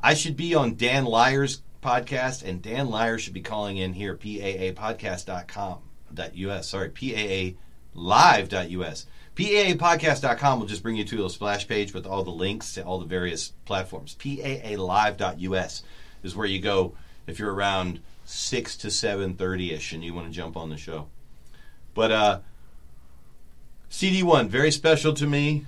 I 0.00 0.14
should 0.14 0.38
be 0.38 0.54
on 0.54 0.76
Dan 0.76 1.04
Lyer's 1.04 1.60
podcast, 1.82 2.42
and 2.42 2.62
Dan 2.62 2.88
Lyer 2.88 3.18
should 3.18 3.34
be 3.34 3.42
calling 3.42 3.76
in 3.76 3.92
here, 3.92 4.16
paapodcast.com. 4.16 5.87
.us, 6.14 6.68
sorry, 6.68 6.90
paalive.us. 6.90 7.56
PAApodcast.com 9.36 10.58
will 10.58 10.66
just 10.66 10.82
bring 10.82 10.96
you 10.96 11.04
to 11.04 11.24
a 11.24 11.30
splash 11.30 11.68
page 11.68 11.94
with 11.94 12.06
all 12.06 12.24
the 12.24 12.30
links 12.30 12.74
to 12.74 12.82
all 12.82 12.98
the 12.98 13.06
various 13.06 13.52
platforms. 13.66 14.16
PAAlive.us 14.18 15.82
is 16.24 16.34
where 16.34 16.46
you 16.46 16.60
go 16.60 16.94
if 17.26 17.38
you're 17.38 17.54
around 17.54 18.00
6 18.24 18.76
to 18.78 18.88
7.30ish 18.88 19.92
and 19.92 20.02
you 20.02 20.12
want 20.12 20.26
to 20.26 20.32
jump 20.32 20.56
on 20.56 20.70
the 20.70 20.76
show. 20.76 21.06
But 21.94 22.10
uh, 22.10 22.40
CD1, 23.90 24.48
very 24.48 24.70
special 24.70 25.12
to 25.14 25.26
me. 25.26 25.66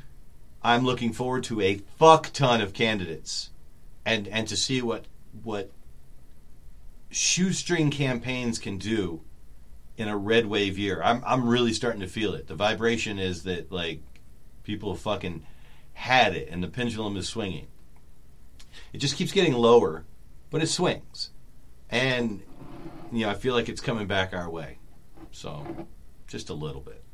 I'm 0.62 0.84
looking 0.84 1.12
forward 1.12 1.44
to 1.44 1.60
a 1.60 1.80
fuck 1.98 2.32
ton 2.32 2.60
of 2.60 2.74
candidates 2.74 3.50
and 4.04 4.28
and 4.28 4.46
to 4.48 4.56
see 4.56 4.82
what 4.82 5.04
what 5.42 5.70
shoestring 7.10 7.90
campaigns 7.90 8.58
can 8.58 8.78
do 8.78 9.20
in 10.00 10.08
a 10.08 10.16
red 10.16 10.46
wave 10.46 10.78
year. 10.78 11.02
I'm 11.04 11.22
I'm 11.26 11.46
really 11.46 11.74
starting 11.74 12.00
to 12.00 12.06
feel 12.06 12.32
it. 12.32 12.46
The 12.46 12.54
vibration 12.54 13.18
is 13.18 13.42
that 13.42 13.70
like 13.70 14.00
people 14.64 14.94
fucking 14.94 15.46
had 15.92 16.34
it 16.34 16.48
and 16.50 16.62
the 16.62 16.68
pendulum 16.68 17.18
is 17.18 17.28
swinging. 17.28 17.66
It 18.94 18.98
just 18.98 19.16
keeps 19.16 19.30
getting 19.30 19.52
lower, 19.52 20.06
but 20.48 20.62
it 20.62 20.68
swings. 20.68 21.30
And 21.90 22.42
you 23.12 23.26
know, 23.26 23.30
I 23.30 23.34
feel 23.34 23.54
like 23.54 23.68
it's 23.68 23.82
coming 23.82 24.06
back 24.06 24.32
our 24.32 24.48
way. 24.48 24.78
So, 25.32 25.86
just 26.26 26.48
a 26.48 26.54
little 26.54 26.80
bit. 26.80 27.04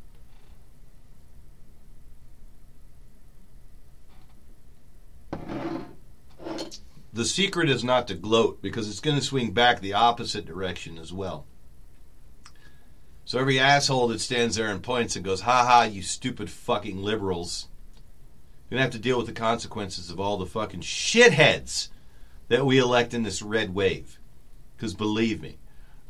The 7.12 7.24
secret 7.24 7.68
is 7.68 7.82
not 7.82 8.06
to 8.08 8.14
gloat 8.14 8.62
because 8.62 8.88
it's 8.88 9.00
going 9.00 9.16
to 9.16 9.22
swing 9.22 9.52
back 9.52 9.80
the 9.80 9.94
opposite 9.94 10.46
direction 10.46 10.98
as 10.98 11.12
well. 11.12 11.46
So 13.26 13.40
every 13.40 13.58
asshole 13.58 14.06
that 14.08 14.20
stands 14.20 14.54
there 14.54 14.68
and 14.68 14.80
points 14.80 15.16
and 15.16 15.24
goes, 15.24 15.40
ha 15.40 15.66
ha, 15.66 15.82
you 15.82 16.00
stupid 16.00 16.48
fucking 16.48 17.02
liberals, 17.02 17.66
you're 18.70 18.78
going 18.78 18.78
to 18.78 18.84
have 18.84 18.92
to 18.92 19.00
deal 19.00 19.18
with 19.18 19.26
the 19.26 19.32
consequences 19.32 20.10
of 20.10 20.20
all 20.20 20.36
the 20.36 20.46
fucking 20.46 20.82
shitheads 20.82 21.88
that 22.46 22.64
we 22.64 22.78
elect 22.78 23.14
in 23.14 23.24
this 23.24 23.42
red 23.42 23.74
wave. 23.74 24.20
Because 24.76 24.94
believe 24.94 25.42
me, 25.42 25.58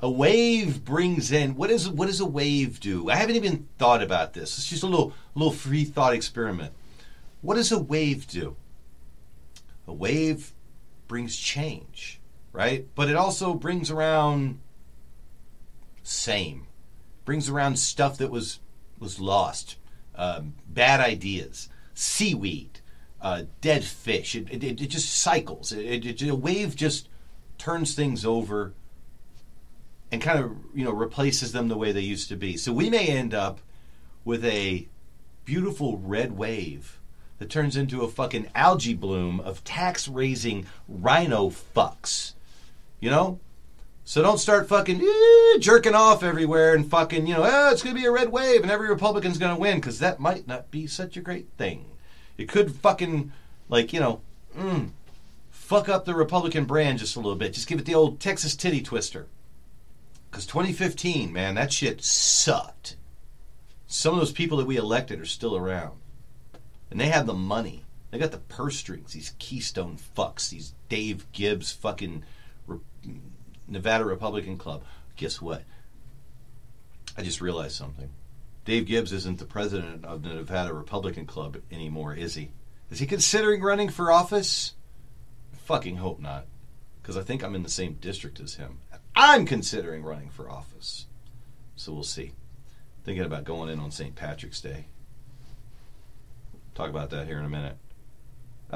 a 0.00 0.10
wave 0.10 0.84
brings 0.84 1.32
in 1.32 1.56
what 1.56 1.70
is 1.70 1.88
what 1.88 2.06
does 2.06 2.20
a 2.20 2.26
wave 2.26 2.80
do? 2.80 3.08
I 3.08 3.16
haven't 3.16 3.36
even 3.36 3.66
thought 3.78 4.02
about 4.02 4.34
this. 4.34 4.58
It's 4.58 4.68
just 4.68 4.82
a 4.82 4.86
little 4.86 5.14
little 5.34 5.52
free 5.52 5.84
thought 5.84 6.12
experiment. 6.12 6.74
What 7.40 7.54
does 7.54 7.72
a 7.72 7.78
wave 7.78 8.28
do? 8.28 8.56
A 9.86 9.92
wave 9.94 10.52
brings 11.08 11.36
change, 11.38 12.20
right? 12.52 12.86
But 12.94 13.08
it 13.08 13.16
also 13.16 13.54
brings 13.54 13.90
around 13.90 14.58
same, 16.02 16.66
brings 17.26 17.50
around 17.50 17.78
stuff 17.78 18.16
that 18.16 18.30
was 18.30 18.60
was 18.98 19.20
lost, 19.20 19.76
um, 20.14 20.54
bad 20.66 21.00
ideas, 21.00 21.68
seaweed, 21.92 22.80
uh, 23.20 23.42
dead 23.60 23.84
fish. 23.84 24.34
It, 24.34 24.48
it, 24.50 24.80
it 24.80 24.86
just 24.86 25.18
cycles. 25.18 25.70
It, 25.72 26.06
it, 26.06 26.22
a 26.22 26.34
wave 26.34 26.74
just 26.74 27.10
turns 27.58 27.94
things 27.94 28.24
over 28.24 28.72
and 30.10 30.22
kind 30.22 30.38
of 30.38 30.52
you 30.74 30.84
know 30.84 30.92
replaces 30.92 31.52
them 31.52 31.68
the 31.68 31.76
way 31.76 31.92
they 31.92 32.00
used 32.00 32.30
to 32.30 32.36
be. 32.36 32.56
So 32.56 32.72
we 32.72 32.88
may 32.88 33.08
end 33.08 33.34
up 33.34 33.60
with 34.24 34.42
a 34.46 34.88
beautiful 35.44 35.98
red 35.98 36.32
wave 36.32 36.98
that 37.38 37.50
turns 37.50 37.76
into 37.76 38.02
a 38.02 38.08
fucking 38.08 38.48
algae 38.54 38.94
bloom 38.94 39.40
of 39.40 39.62
tax 39.62 40.08
raising 40.08 40.66
rhino 40.88 41.50
fucks. 41.50 42.32
You 42.98 43.10
know? 43.10 43.40
So 44.08 44.22
don't 44.22 44.38
start 44.38 44.68
fucking 44.68 45.02
eh, 45.02 45.58
jerking 45.58 45.96
off 45.96 46.22
everywhere 46.22 46.76
and 46.76 46.88
fucking, 46.88 47.26
you 47.26 47.34
know, 47.34 47.42
oh, 47.44 47.72
it's 47.72 47.82
going 47.82 47.94
to 47.94 48.00
be 48.00 48.06
a 48.06 48.12
red 48.12 48.30
wave 48.30 48.62
and 48.62 48.70
every 48.70 48.88
Republican's 48.88 49.36
going 49.36 49.52
to 49.52 49.60
win 49.60 49.78
because 49.78 49.98
that 49.98 50.20
might 50.20 50.46
not 50.46 50.70
be 50.70 50.86
such 50.86 51.16
a 51.16 51.20
great 51.20 51.48
thing. 51.58 51.86
It 52.38 52.48
could 52.48 52.72
fucking, 52.72 53.32
like, 53.68 53.92
you 53.92 53.98
know, 53.98 54.20
mm, 54.56 54.90
fuck 55.50 55.88
up 55.88 56.04
the 56.04 56.14
Republican 56.14 56.66
brand 56.66 57.00
just 57.00 57.16
a 57.16 57.18
little 57.18 57.34
bit. 57.34 57.52
Just 57.52 57.66
give 57.66 57.80
it 57.80 57.84
the 57.84 57.96
old 57.96 58.20
Texas 58.20 58.54
titty 58.54 58.80
twister. 58.80 59.26
Because 60.30 60.46
2015, 60.46 61.32
man, 61.32 61.56
that 61.56 61.72
shit 61.72 62.00
sucked. 62.04 62.94
Some 63.88 64.14
of 64.14 64.20
those 64.20 64.30
people 64.30 64.58
that 64.58 64.68
we 64.68 64.76
elected 64.76 65.20
are 65.20 65.26
still 65.26 65.56
around. 65.56 65.98
And 66.92 67.00
they 67.00 67.08
have 67.08 67.26
the 67.26 67.34
money. 67.34 67.82
They 68.12 68.18
got 68.18 68.30
the 68.30 68.38
purse 68.38 68.76
strings, 68.76 69.14
these 69.14 69.34
Keystone 69.40 69.98
fucks, 70.16 70.48
these 70.48 70.74
Dave 70.88 71.26
Gibbs 71.32 71.72
fucking 71.72 72.22
Re- 72.68 72.78
Nevada 73.68 74.04
Republican 74.04 74.58
Club. 74.58 74.84
Guess 75.16 75.40
what? 75.40 75.62
I 77.16 77.22
just 77.22 77.40
realized 77.40 77.76
something. 77.76 78.10
Dave 78.64 78.86
Gibbs 78.86 79.12
isn't 79.12 79.38
the 79.38 79.44
president 79.44 80.04
of 80.04 80.22
the 80.22 80.34
Nevada 80.34 80.74
Republican 80.74 81.26
Club 81.26 81.58
anymore, 81.70 82.14
is 82.14 82.34
he? 82.34 82.50
Is 82.90 82.98
he 82.98 83.06
considering 83.06 83.62
running 83.62 83.88
for 83.88 84.12
office? 84.12 84.74
I 85.54 85.56
fucking 85.58 85.96
hope 85.96 86.20
not. 86.20 86.46
Because 87.00 87.16
I 87.16 87.22
think 87.22 87.42
I'm 87.42 87.54
in 87.54 87.62
the 87.62 87.68
same 87.68 87.94
district 87.94 88.40
as 88.40 88.54
him. 88.54 88.80
I'm 89.14 89.46
considering 89.46 90.02
running 90.02 90.30
for 90.30 90.50
office. 90.50 91.06
So 91.76 91.92
we'll 91.92 92.02
see. 92.02 92.32
Thinking 93.04 93.24
about 93.24 93.44
going 93.44 93.70
in 93.70 93.78
on 93.78 93.90
St. 93.90 94.14
Patrick's 94.14 94.60
Day. 94.60 94.86
Talk 96.74 96.90
about 96.90 97.10
that 97.10 97.26
here 97.26 97.38
in 97.38 97.44
a 97.44 97.48
minute. 97.48 97.76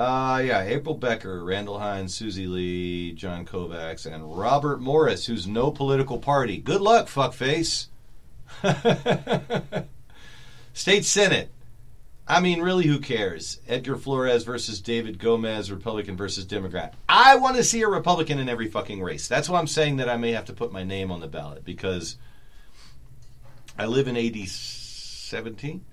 Uh, 0.00 0.38
yeah, 0.38 0.62
April 0.62 0.94
Becker, 0.94 1.44
Randall 1.44 1.78
Hines, 1.78 2.14
Susie 2.14 2.46
Lee, 2.46 3.12
John 3.12 3.44
Kovacs, 3.44 4.06
and 4.06 4.34
Robert 4.34 4.80
Morris, 4.80 5.26
who's 5.26 5.46
no 5.46 5.70
political 5.70 6.16
party. 6.16 6.56
Good 6.56 6.80
luck, 6.80 7.08
fuckface. 7.08 7.88
State 10.72 11.04
Senate. 11.04 11.50
I 12.26 12.40
mean, 12.40 12.62
really, 12.62 12.86
who 12.86 12.98
cares? 12.98 13.60
Edgar 13.68 13.98
Flores 13.98 14.42
versus 14.44 14.80
David 14.80 15.18
Gomez, 15.18 15.70
Republican 15.70 16.16
versus 16.16 16.46
Democrat. 16.46 16.94
I 17.06 17.36
want 17.36 17.56
to 17.56 17.62
see 17.62 17.82
a 17.82 17.88
Republican 17.88 18.38
in 18.38 18.48
every 18.48 18.68
fucking 18.68 19.02
race. 19.02 19.28
That's 19.28 19.50
why 19.50 19.58
I'm 19.58 19.66
saying 19.66 19.98
that 19.98 20.08
I 20.08 20.16
may 20.16 20.32
have 20.32 20.46
to 20.46 20.54
put 20.54 20.72
my 20.72 20.82
name 20.82 21.12
on 21.12 21.20
the 21.20 21.28
ballot 21.28 21.62
because 21.62 22.16
I 23.78 23.84
live 23.84 24.08
in 24.08 24.16
AD 24.16 24.48
17. 24.48 25.84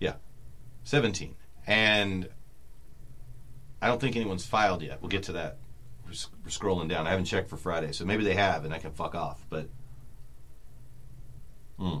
Yeah, 0.00 0.14
17. 0.84 1.34
And 1.66 2.30
I 3.82 3.88
don't 3.88 4.00
think 4.00 4.14
anyone's 4.14 4.46
filed 4.46 4.80
yet. 4.80 5.02
We'll 5.02 5.08
get 5.08 5.24
to 5.24 5.32
that. 5.32 5.58
We're, 6.06 6.12
we're 6.44 6.50
scrolling 6.50 6.88
down. 6.88 7.08
I 7.08 7.10
haven't 7.10 7.24
checked 7.24 7.50
for 7.50 7.56
Friday, 7.56 7.90
so 7.90 8.04
maybe 8.04 8.22
they 8.22 8.34
have, 8.34 8.64
and 8.64 8.72
I 8.72 8.78
can 8.78 8.92
fuck 8.92 9.16
off. 9.16 9.44
But 9.50 9.68
hmm. 11.76 11.98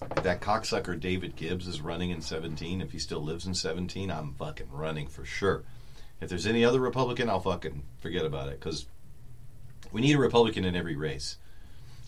if 0.00 0.22
that 0.22 0.40
cocksucker 0.40 0.98
David 0.98 1.34
Gibbs 1.34 1.66
is 1.66 1.80
running 1.80 2.10
in 2.10 2.20
17, 2.20 2.80
if 2.80 2.92
he 2.92 3.00
still 3.00 3.20
lives 3.20 3.44
in 3.44 3.54
17, 3.54 4.08
I'm 4.08 4.34
fucking 4.34 4.70
running 4.70 5.08
for 5.08 5.24
sure. 5.24 5.64
If 6.20 6.28
there's 6.28 6.46
any 6.46 6.64
other 6.64 6.78
Republican, 6.78 7.28
I'll 7.28 7.40
fucking 7.40 7.82
forget 7.98 8.24
about 8.24 8.48
it 8.48 8.60
because 8.60 8.86
we 9.90 10.00
need 10.00 10.14
a 10.14 10.20
Republican 10.20 10.64
in 10.64 10.76
every 10.76 10.94
race. 10.94 11.38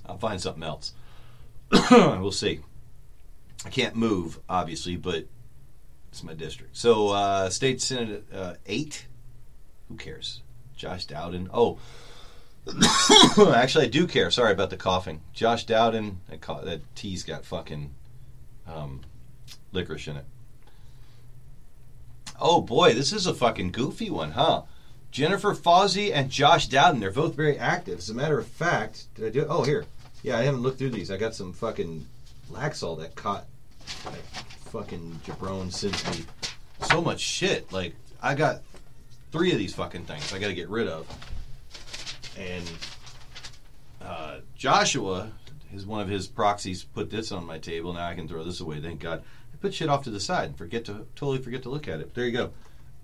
I'll 0.07 0.17
find 0.17 0.41
something 0.41 0.63
else. 0.63 0.95
we'll 1.91 2.31
see. 2.31 2.61
I 3.65 3.71
can't 3.71 3.97
move, 3.97 4.39
obviously, 4.49 4.97
but 4.97 5.27
it's 6.11 6.23
my 6.23 6.35
district. 6.35 6.77
So, 6.77 7.09
uh, 7.09 7.51
state 7.51 7.81
senate 7.81 8.27
uh, 8.33 8.55
eight. 8.67 9.07
Who 9.89 9.97
cares? 9.97 10.43
Josh 10.77 11.07
Dowden. 11.07 11.49
Oh, 11.53 11.79
actually, 13.55 13.87
I 13.87 13.89
do 13.89 14.07
care. 14.07 14.31
Sorry 14.31 14.53
about 14.53 14.71
the 14.71 14.77
coughing. 14.77 15.23
Josh 15.33 15.65
Dowden. 15.65 16.21
That, 16.29 16.41
co- 16.41 16.65
that 16.65 16.81
tea's 16.95 17.23
got 17.25 17.45
fucking 17.45 17.95
um, 18.67 19.01
licorice 19.73 20.09
in 20.09 20.17
it. 20.17 20.25
Oh 22.41 22.61
boy, 22.61 22.95
this 22.95 23.13
is 23.13 23.27
a 23.27 23.35
fucking 23.35 23.73
goofy 23.73 24.11
one, 24.11 24.33
huh? 24.33 24.63
Jennifer 25.11 25.55
Fawzy 25.55 26.13
and 26.13 26.31
Josh 26.31 26.69
Dowden. 26.69 27.01
They're 27.01 27.11
both 27.11 27.35
very 27.35 27.59
active. 27.59 27.99
As 27.99 28.11
a 28.11 28.15
matter 28.15 28.39
of 28.39 28.47
fact, 28.47 29.07
did 29.15 29.27
I 29.27 29.31
do? 29.31 29.41
it? 29.41 29.47
Oh, 29.51 29.65
here. 29.65 29.87
Yeah, 30.23 30.39
I 30.39 30.43
haven't 30.43 30.63
looked 30.63 30.79
through 30.79 30.91
these. 30.91 31.11
I 31.11 31.17
got 31.17 31.35
some 31.35 31.53
fucking 31.53 32.07
Laxalt 32.51 33.01
that 33.01 33.15
caught 33.15 33.47
fucking 34.69 35.21
jabron 35.25 35.73
sends 35.73 36.05
me 36.11 36.25
so 36.83 37.01
much 37.01 37.21
shit. 37.21 37.71
Like 37.73 37.95
I 38.23 38.35
got 38.35 38.63
three 39.33 39.53
of 39.53 39.59
these 39.59 39.75
fucking 39.75 40.05
things 40.05 40.33
I 40.33 40.39
got 40.39 40.49
to 40.49 40.55
get 40.55 40.69
rid 40.69 40.89
of, 40.89 41.07
and 42.39 42.65
uh, 44.03 44.39
Joshua, 44.57 45.31
his 45.71 45.87
one 45.87 46.01
of 46.01 46.09
his 46.09 46.27
proxies, 46.27 46.85
put 46.85 47.11
this 47.11 47.33
on 47.33 47.45
my 47.45 47.59
table. 47.59 47.93
Now 47.93 48.07
I 48.07 48.15
can 48.15 48.29
throw 48.29 48.45
this 48.45 48.61
away. 48.61 48.81
Thank 48.81 49.01
God. 49.01 49.23
I 49.53 49.57
put 49.57 49.75
shit 49.75 49.89
off 49.89 50.05
to 50.05 50.11
the 50.11 50.21
side 50.21 50.49
and 50.49 50.57
forget 50.57 50.85
to 50.87 51.07
totally 51.17 51.39
forget 51.39 51.63
to 51.65 51.71
look 51.71 51.89
at 51.89 52.01
it. 52.01 52.15
There 52.15 52.27
you 52.27 52.33
go. 52.33 52.51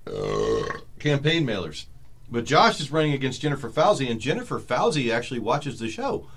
Uh, 0.07 0.79
Campaign 0.99 1.47
mailers. 1.47 1.87
But 2.31 2.45
Josh 2.45 2.81
is 2.81 2.91
running 2.91 3.13
against 3.13 3.43
Jennifer 3.43 3.69
Fauci, 3.69 4.11
and 4.11 4.21
Jennifer 4.21 4.59
Fauci 4.59 5.13
actually 5.13 5.41
watches 5.41 5.79
the 5.79 5.89
show. 5.89 6.29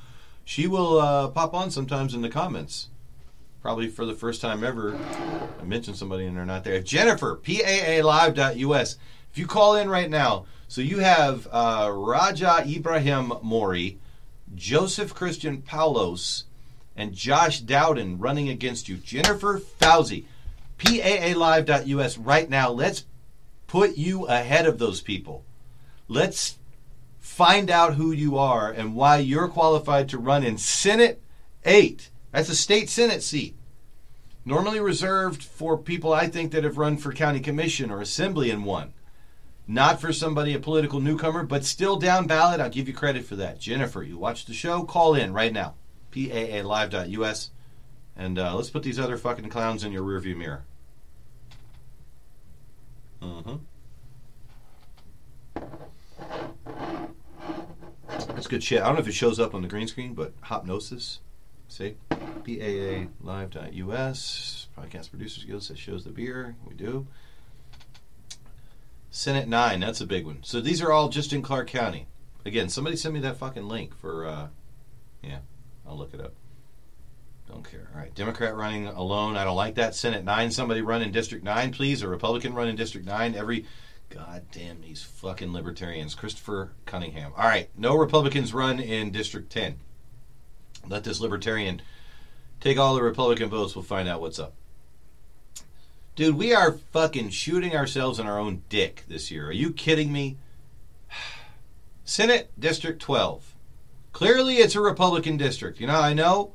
She 0.44 0.68
will 0.68 1.00
uh, 1.00 1.28
pop 1.30 1.54
on 1.54 1.72
sometimes 1.72 2.14
in 2.14 2.22
the 2.22 2.30
comments. 2.30 2.88
Probably 3.68 3.90
for 3.90 4.06
the 4.06 4.14
first 4.14 4.40
time 4.40 4.64
ever. 4.64 4.98
I 5.60 5.66
mentioned 5.66 5.98
somebody 5.98 6.26
and 6.26 6.38
they're 6.38 6.46
not 6.46 6.64
there. 6.64 6.80
Jennifer, 6.80 7.36
PAAlive.us. 7.36 8.98
If 9.30 9.38
you 9.38 9.46
call 9.46 9.76
in 9.76 9.90
right 9.90 10.10
now, 10.10 10.46
so 10.70 10.80
you 10.80 11.00
have 11.00 11.50
uh, 11.52 11.92
Raja 11.94 12.64
Ibrahim 12.66 13.34
Mori, 13.42 14.00
Joseph 14.56 15.14
Christian 15.14 15.62
Paulos, 15.62 16.44
and 16.96 17.14
Josh 17.14 17.60
Dowden 17.60 18.20
running 18.20 18.48
against 18.48 18.88
you. 18.88 18.96
Jennifer 18.96 19.60
Fauci, 19.60 20.24
PAAlive.us 20.78 22.18
right 22.18 22.50
now. 22.50 22.72
Let's 22.72 23.04
put 23.68 23.98
you 23.98 24.28
ahead 24.28 24.66
of 24.66 24.80
those 24.80 25.02
people. 25.02 25.44
Let's 26.08 26.58
find 27.20 27.70
out 27.70 27.96
who 27.96 28.14
you 28.14 28.38
are 28.38 28.72
and 28.72 28.96
why 28.96 29.18
you're 29.18 29.50
qualified 29.50 30.08
to 30.08 30.18
run 30.18 30.46
in 30.46 30.58
Senate 30.58 31.22
8. 31.66 32.12
That's 32.32 32.48
a 32.48 32.56
state 32.56 32.90
Senate 32.90 33.24
seat. 33.24 33.57
Normally 34.48 34.80
reserved 34.80 35.44
for 35.44 35.78
people 35.78 36.14
I 36.14 36.28
think 36.28 36.54
that 36.54 36.64
have 36.64 36.78
run 36.78 36.96
for 36.96 37.12
county 37.12 37.42
commission 37.42 37.92
or 37.92 38.00
assembly 38.00 38.50
in 38.50 38.64
one. 38.64 38.94
Not 39.68 40.00
for 40.00 40.14
somebody, 40.14 40.54
a 40.54 40.60
political 40.60 41.02
newcomer, 41.02 41.44
but 41.44 41.66
still 41.66 41.98
down 41.98 42.28
ballot. 42.28 42.62
I'll 42.62 42.70
give 42.70 42.88
you 42.88 42.94
credit 42.94 43.26
for 43.26 43.36
that. 43.36 43.60
Jennifer, 43.60 44.04
you 44.04 44.18
watch 44.18 44.46
the 44.46 44.54
show? 44.54 44.84
Call 44.84 45.16
in 45.16 45.34
right 45.34 45.52
now. 45.52 45.76
PAAlive.us. 46.14 47.52
And 48.16 48.40
uh, 48.40 48.56
let's 48.56 48.70
put 48.70 48.84
these 48.84 48.98
other 48.98 49.18
fucking 49.18 49.50
clowns 49.50 49.84
in 49.84 49.92
your 49.92 50.04
rearview 50.04 50.38
mirror. 50.38 50.64
Uh-huh. 53.22 53.58
That's 58.08 58.48
good 58.48 58.64
shit. 58.64 58.82
I 58.82 58.86
don't 58.86 58.96
know 58.96 59.02
if 59.02 59.10
it 59.10 59.14
shows 59.14 59.42
up 59.42 59.54
on 59.54 59.62
the 59.62 59.68
green 59.68 59.90
screen, 59.90 60.14
but 60.14 60.40
Hopnosis. 60.44 61.18
See? 61.68 61.96
PAAlive.us. 62.10 63.08
Podcast 64.78 65.10
Producers 65.10 65.44
Guild 65.44 65.64
says 65.64 65.80
shows 65.80 66.04
the 66.04 66.12
beer. 66.12 66.56
We 66.68 66.76
do. 66.76 67.08
Senate 69.12 69.48
9. 69.48 69.80
That's 69.80 70.02
a 70.02 70.06
big 70.06 70.26
one. 70.26 70.40
So 70.44 70.62
these 70.62 70.82
are 70.82 70.92
all 70.92 71.10
just 71.10 71.34
in 71.34 71.42
Clark 71.42 71.68
County. 71.68 72.08
Again, 72.46 72.70
somebody 72.70 72.96
send 72.96 73.14
me 73.14 73.20
that 73.22 73.38
fucking 73.38 73.68
link 73.68 73.96
for, 73.98 74.26
uh, 74.26 74.48
yeah, 75.22 75.40
I'll 75.86 75.98
look 75.98 76.14
it 76.14 76.22
up. 76.22 76.34
Don't 77.50 77.70
care. 77.70 77.90
All 77.94 78.00
right. 78.00 78.14
Democrat 78.14 78.56
running 78.56 78.88
alone. 78.88 79.38
I 79.38 79.44
don't 79.44 79.56
like 79.56 79.76
that. 79.76 79.96
Senate 79.96 80.24
9. 80.24 80.52
Somebody 80.52 80.82
run 80.82 81.02
in 81.02 81.12
District 81.12 81.44
9, 81.44 81.72
please. 81.72 82.02
A 82.02 82.08
Republican 82.08 82.54
run 82.54 82.68
in 82.68 82.76
District 82.76 83.08
9. 83.08 83.36
Every. 83.36 83.66
God 84.10 84.44
damn 84.52 84.82
these 84.82 85.04
fucking 85.04 85.52
libertarians. 85.52 86.16
Christopher 86.16 86.72
Cunningham. 86.86 87.34
All 87.38 87.48
right. 87.48 87.70
No 87.78 87.98
Republicans 87.98 88.54
run 88.54 88.80
in 88.80 89.12
District 89.12 89.50
10. 89.50 89.78
Let 90.90 91.04
this 91.04 91.20
libertarian 91.20 91.82
take 92.60 92.78
all 92.78 92.96
the 92.96 93.04
Republican 93.04 93.50
votes. 93.50 93.76
We'll 93.76 93.84
find 93.84 94.08
out 94.08 94.22
what's 94.22 94.40
up. 94.40 94.54
Dude, 96.16 96.36
we 96.36 96.54
are 96.54 96.72
fucking 96.72 97.30
shooting 97.30 97.76
ourselves 97.76 98.20
in 98.20 98.26
our 98.26 98.40
own 98.40 98.64
dick 98.70 99.04
this 99.08 99.30
year. 99.30 99.48
Are 99.48 99.52
you 99.52 99.72
kidding 99.72 100.12
me? 100.12 100.38
Senate 102.06 102.52
District 102.60 103.02
12. 103.02 103.54
Clearly, 104.14 104.56
it's 104.56 104.76
a 104.76 104.82
Republican 104.82 105.38
district. 105.38 105.80
You 105.80 105.86
know 105.88 106.00
I 106.00 106.14
know? 106.14 106.54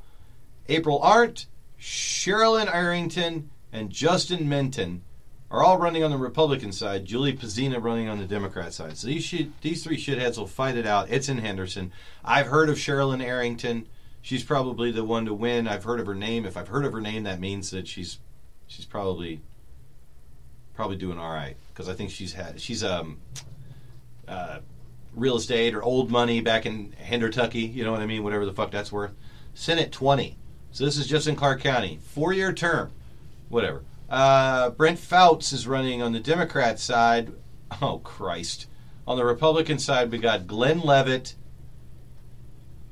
April 0.67 0.99
Arndt, 1.01 1.45
Sherilyn 1.79 2.73
Arrington, 2.73 3.49
and 3.71 3.89
Justin 3.89 4.49
Menton 4.49 5.01
are 5.49 5.63
all 5.63 5.77
running 5.77 6.03
on 6.03 6.11
the 6.11 6.17
Republican 6.17 6.71
side. 6.71 7.05
Julie 7.05 7.37
Pazina 7.37 7.81
running 7.81 8.09
on 8.09 8.17
the 8.17 8.25
Democrat 8.25 8.73
side. 8.73 8.97
So 8.97 9.07
these 9.07 9.33
these 9.61 9.83
three 9.83 9.97
shitheads 9.97 10.37
will 10.37 10.47
fight 10.47 10.75
it 10.75 10.87
out. 10.87 11.09
It's 11.09 11.29
in 11.29 11.37
Henderson. 11.37 11.91
I've 12.25 12.47
heard 12.47 12.69
of 12.69 12.75
Sherilyn 12.75 13.23
Arrington. 13.23 13.87
She's 14.23 14.43
probably 14.43 14.89
the 14.89 15.03
one 15.03 15.25
to 15.25 15.33
win. 15.33 15.67
I've 15.67 15.83
heard 15.83 15.99
of 15.99 16.07
her 16.07 16.15
name. 16.15 16.45
If 16.45 16.55
I've 16.55 16.69
heard 16.69 16.85
of 16.85 16.93
her 16.93 17.01
name, 17.01 17.23
that 17.23 17.41
means 17.41 17.71
that 17.71 17.89
she's 17.89 18.19
she's 18.67 18.85
probably 18.85 19.41
probably 20.73 20.95
doing 20.95 21.19
all 21.19 21.31
right 21.31 21.57
because 21.67 21.89
I 21.89 21.93
think 21.93 22.09
she's 22.09 22.31
had 22.31 22.59
she's 22.59 22.85
um 22.85 23.19
uh, 24.25 24.59
real 25.13 25.35
estate 25.35 25.75
or 25.75 25.83
old 25.83 26.09
money 26.09 26.39
back 26.39 26.65
in 26.65 26.95
Hendertucky. 27.05 27.71
You 27.71 27.83
know 27.83 27.91
what 27.91 27.99
I 27.99 28.05
mean? 28.05 28.23
Whatever 28.23 28.45
the 28.45 28.53
fuck 28.53 28.71
that's 28.71 28.93
worth. 28.93 29.13
Senate 29.53 29.91
twenty. 29.91 30.37
So 30.71 30.85
this 30.85 30.97
is 30.97 31.05
just 31.05 31.27
in 31.27 31.35
Clark 31.35 31.59
County. 31.59 31.99
Four 32.01 32.31
year 32.31 32.53
term. 32.53 32.93
Whatever. 33.49 33.83
Uh, 34.09 34.69
Brent 34.69 34.99
Fouts 34.99 35.51
is 35.51 35.67
running 35.67 36.01
on 36.01 36.13
the 36.13 36.21
Democrat 36.21 36.79
side. 36.79 37.33
Oh 37.81 37.99
Christ! 37.99 38.67
On 39.05 39.17
the 39.17 39.25
Republican 39.25 39.79
side, 39.79 40.11
we 40.11 40.17
got 40.17 40.47
Glen 40.47 40.79
Leavitt 40.79 41.35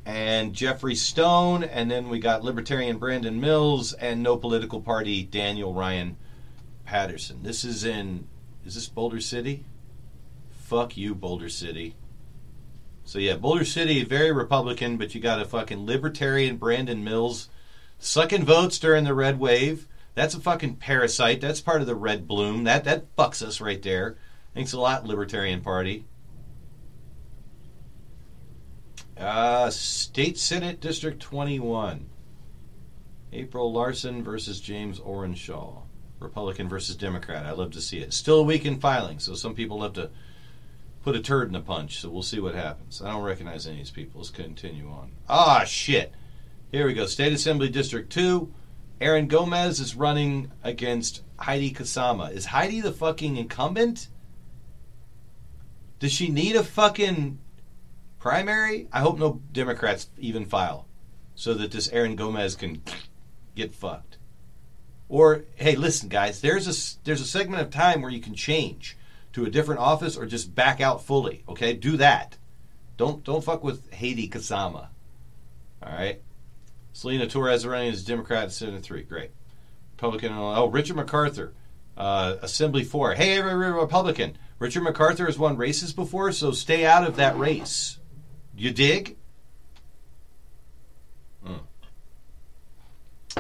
and 0.06 0.54
Jeffrey 0.54 0.96
Stone, 0.96 1.64
and 1.64 1.90
then 1.90 2.10
we 2.10 2.20
got 2.20 2.44
Libertarian 2.44 2.98
Brandon 2.98 3.40
Mills 3.40 3.94
and 3.94 4.24
no 4.24 4.38
political 4.38 4.82
party 4.82 5.24
Daniel 5.24 5.74
Ryan 5.74 6.18
Patterson. 6.86 7.44
This 7.44 7.64
is 7.64 7.84
in 7.84 8.28
is 8.66 8.76
this 8.76 8.88
Boulder 8.88 9.20
City? 9.20 9.64
Fuck 10.50 10.98
you, 10.98 11.14
Boulder 11.16 11.50
City. 11.50 11.96
So 13.04 13.20
yeah, 13.20 13.36
Boulder 13.36 13.66
City 13.66 14.04
very 14.04 14.32
Republican, 14.32 14.98
but 14.98 15.14
you 15.14 15.22
got 15.22 15.42
a 15.42 15.46
fucking 15.46 15.86
Libertarian 15.86 16.58
Brandon 16.58 17.04
Mills 17.04 17.50
sucking 18.00 18.46
votes 18.46 18.80
during 18.80 19.04
the 19.04 19.14
red 19.14 19.40
wave. 19.40 19.88
That's 20.16 20.36
a 20.36 20.40
fucking 20.40 20.76
parasite. 20.78 21.42
That's 21.42 21.62
part 21.62 21.82
of 21.82 21.88
the 21.88 21.96
red 21.96 22.28
bloom. 22.28 22.64
That 22.64 22.84
that 22.86 23.16
fucks 23.16 23.42
us 23.46 23.62
right 23.62 23.82
there. 23.82 24.18
Thanks 24.54 24.74
a 24.74 24.80
lot, 24.80 25.06
Libertarian 25.06 25.62
Party. 25.62 26.06
Uh, 29.22 29.70
State 29.70 30.38
Senate 30.40 30.82
District 30.82 31.22
21. 31.22 32.10
April 33.34 33.72
Larson 33.72 34.24
versus 34.24 34.60
James 34.60 35.00
Ohrenschall. 35.00 35.84
Republican 36.20 36.68
versus 36.68 36.96
Democrat. 36.96 37.46
I 37.46 37.52
love 37.52 37.72
to 37.72 37.82
see 37.82 38.00
it. 38.00 38.14
Still 38.14 38.40
a 38.40 38.44
week 38.44 38.66
in 38.66 38.80
filing, 38.80 39.20
so 39.20 39.36
some 39.36 39.54
people 39.54 39.80
love 39.80 39.94
to 39.94 40.10
put 41.04 41.16
a 41.16 41.20
turd 41.20 41.48
in 41.48 41.54
the 41.54 41.62
punch, 41.62 42.00
so 42.00 42.10
we'll 42.10 42.24
see 42.24 42.40
what 42.40 42.56
happens. 42.56 43.02
I 43.02 43.12
don't 43.12 43.24
recognize 43.24 43.66
any 43.66 43.76
of 43.76 43.80
these 43.80 43.92
people. 43.92 44.22
Let's 44.22 44.32
continue 44.32 44.88
on. 44.90 45.12
Ah, 45.30 45.64
shit. 45.66 46.14
Here 46.72 46.86
we 46.88 46.94
go. 46.94 47.06
State 47.06 47.34
Assembly 47.34 47.70
District 47.70 48.12
2. 48.12 48.52
Aaron 49.02 49.28
Gomez 49.28 49.80
is 49.80 49.96
running 49.96 50.52
against 50.64 51.24
Heidi 51.38 51.72
Kasama. 51.72 52.32
Is 52.32 52.46
Heidi 52.46 52.82
the 52.82 52.92
fucking 52.92 53.38
incumbent? 53.38 54.08
Does 56.00 56.12
she 56.12 56.30
need 56.30 56.56
a 56.56 56.64
fucking 56.64 57.40
primary? 58.22 58.88
I 58.94 59.02
hope 59.02 59.18
no 59.20 59.42
Democrats 59.52 60.08
even 60.18 60.46
file 60.46 60.88
so 61.36 61.54
that 61.56 61.72
this 61.72 61.90
Aaron 61.90 62.16
Gomez 62.16 62.56
can 62.56 62.82
get 63.56 63.74
fucked. 63.74 64.18
Or 65.10 65.44
hey, 65.56 65.76
listen, 65.76 66.08
guys, 66.08 66.40
there's 66.40 66.68
a 66.68 67.04
there's 67.04 67.20
a 67.20 67.26
segment 67.26 67.62
of 67.62 67.72
time 67.72 68.02
where 68.02 68.12
you 68.12 68.22
can 68.22 68.36
change. 68.36 68.96
to 69.34 69.46
a 69.46 69.50
different 69.50 69.80
office 69.80 70.18
or 70.18 70.26
just 70.26 70.54
back 70.54 70.80
out 70.82 71.04
fully. 71.04 71.44
Okay, 71.48 71.74
do 71.74 71.98
that. 71.98 72.38
Don't 72.98 73.24
don't 73.24 73.44
fuck 73.44 73.64
with 73.64 73.92
Heidi 73.94 74.30
Kasama. 74.30 74.88
All 75.84 75.92
right. 75.92 76.22
Selena 76.94 77.28
Torres 77.28 77.66
running 77.66 77.92
as 77.92 78.04
Democrat 78.04 78.44
at 78.44 78.52
73. 78.52 79.04
Great. 79.04 79.32
Republican. 79.94 80.34
Oh, 80.34 80.68
Richard 80.68 80.98
McArthur, 80.98 81.52
uh, 81.98 82.36
Assembly 82.42 82.84
4. 82.84 83.16
Hey, 83.16 83.38
every 83.38 83.54
Republican. 83.54 84.38
Richard 84.60 84.84
McArthur 84.84 85.26
has 85.26 85.40
won 85.40 85.58
races 85.58 85.94
before, 85.94 86.32
so 86.32 86.52
stay 86.52 86.86
out 86.86 87.08
of 87.08 87.16
that 87.16 87.38
race. 87.38 87.98
You 88.62 88.70
dig? 88.70 89.18
Mm. 91.44 91.62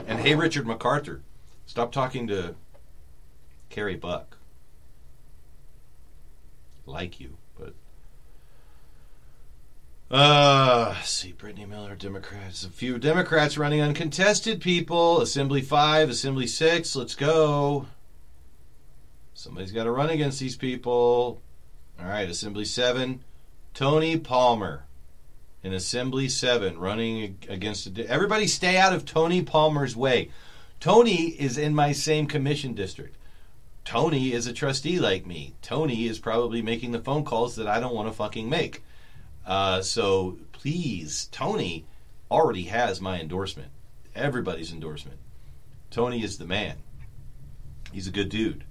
And 0.08 0.20
hey, 0.20 0.34
Richard 0.34 0.66
McArthur, 0.66 1.20
stop 1.68 1.92
talking 1.92 2.26
to 2.26 2.56
Carrie 3.70 3.98
Buck. 3.98 4.38
Like 6.88 7.20
you, 7.20 7.38
but. 7.56 7.76
Uh, 10.10 11.00
see, 11.04 11.34
Brittany 11.34 11.68
Miller, 11.68 11.94
Democrats. 11.94 12.64
A 12.64 12.70
few 12.70 12.98
Democrats 12.98 13.60
running 13.60 13.80
uncontested 13.80 14.60
people. 14.60 15.22
Assembly 15.22 15.62
5, 15.62 16.10
Assembly 16.10 16.48
6. 16.48 16.96
Let's 16.96 17.14
go. 17.14 17.86
Somebody's 19.36 19.72
got 19.72 19.84
to 19.84 19.92
run 19.92 20.10
against 20.10 20.40
these 20.40 20.58
people. 20.58 21.44
All 22.00 22.08
right, 22.08 22.28
Assembly 22.28 22.66
7. 22.66 23.24
Tony 23.76 24.18
Palmer 24.18 24.86
in 25.64 25.74
Assembly 25.74 26.28
7 26.28 26.78
running 26.78 27.38
against. 27.48 27.98
A, 27.98 28.10
everybody 28.10 28.48
stay 28.48 28.78
out 28.78 28.94
of 28.94 29.06
Tony 29.06 29.42
Palmer's 29.42 29.96
way. 29.96 30.32
Tony 30.80 31.30
is 31.30 31.58
in 31.58 31.76
my 31.76 31.92
same 31.92 32.28
commission 32.28 32.74
district. 32.74 33.16
Tony 33.86 34.32
is 34.34 34.48
a 34.48 34.54
trustee 34.54 35.00
like 35.00 35.26
me. 35.26 35.54
Tony 35.62 36.08
is 36.08 36.20
probably 36.20 36.62
making 36.62 36.92
the 36.92 37.00
phone 37.00 37.24
calls 37.24 37.56
that 37.56 37.68
I 37.68 37.80
don't 37.80 37.96
want 37.96 38.08
to 38.08 38.14
fucking 38.14 38.50
make. 38.50 38.84
Uh, 39.46 39.82
so 39.82 40.38
please, 40.52 41.28
Tony 41.32 41.86
already 42.30 42.64
has 42.64 43.02
my 43.02 43.20
endorsement. 43.20 43.70
Everybody's 44.16 44.72
endorsement. 44.72 45.20
Tony 45.90 46.24
is 46.24 46.38
the 46.38 46.46
man. 46.46 46.78
He's 47.92 48.08
a 48.08 48.12
good 48.12 48.30
dude. 48.30 48.64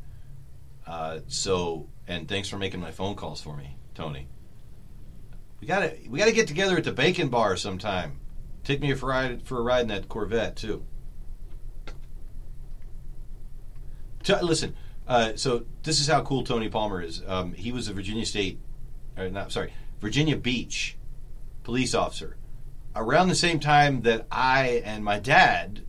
Uh, 0.87 1.21
so, 1.29 1.89
and 2.09 2.29
thanks 2.29 2.49
for 2.49 2.57
making 2.57 2.81
my 2.81 2.91
phone 2.91 3.15
calls 3.15 3.41
for 3.41 3.57
me, 3.57 3.77
Tony. 3.95 4.27
We 5.61 5.67
gotta 5.67 5.97
we 6.09 6.19
gotta 6.19 6.33
get 6.33 6.49
together 6.49 6.77
at 6.79 6.85
the 6.85 6.93
Bacon 6.93 7.29
Bar 7.29 7.57
sometime. 7.57 8.21
Take 8.65 8.81
me 8.81 8.95
for 8.95 9.07
a 9.07 9.09
ride 9.09 9.43
for 9.43 9.59
a 9.59 9.63
ride 9.63 9.83
in 9.83 9.89
that 9.89 10.09
Corvette 10.09 10.57
too. 10.57 10.85
T- 14.23 14.35
listen, 14.43 14.75
uh, 15.07 15.33
so 15.37 15.65
this 15.83 16.01
is 16.01 16.07
how 16.07 16.23
cool 16.23 16.45
Tony 16.45 16.69
Palmer 16.69 17.03
is. 17.03 17.23
Um, 17.27 17.53
he 17.53 17.73
was 17.73 17.89
a 17.89 17.93
Virginia 17.93 18.25
State, 18.25 18.59
or 19.17 19.29
not 19.29 19.53
sorry, 19.53 19.73
Virginia 20.01 20.37
Beach 20.37 20.97
police 21.63 21.95
officer. 21.95 22.37
Around 22.97 23.29
the 23.29 23.35
same 23.35 23.61
time 23.61 24.03
that 24.03 24.27
I 24.31 24.83
and 24.85 25.05
my 25.05 25.19
dad 25.19 25.83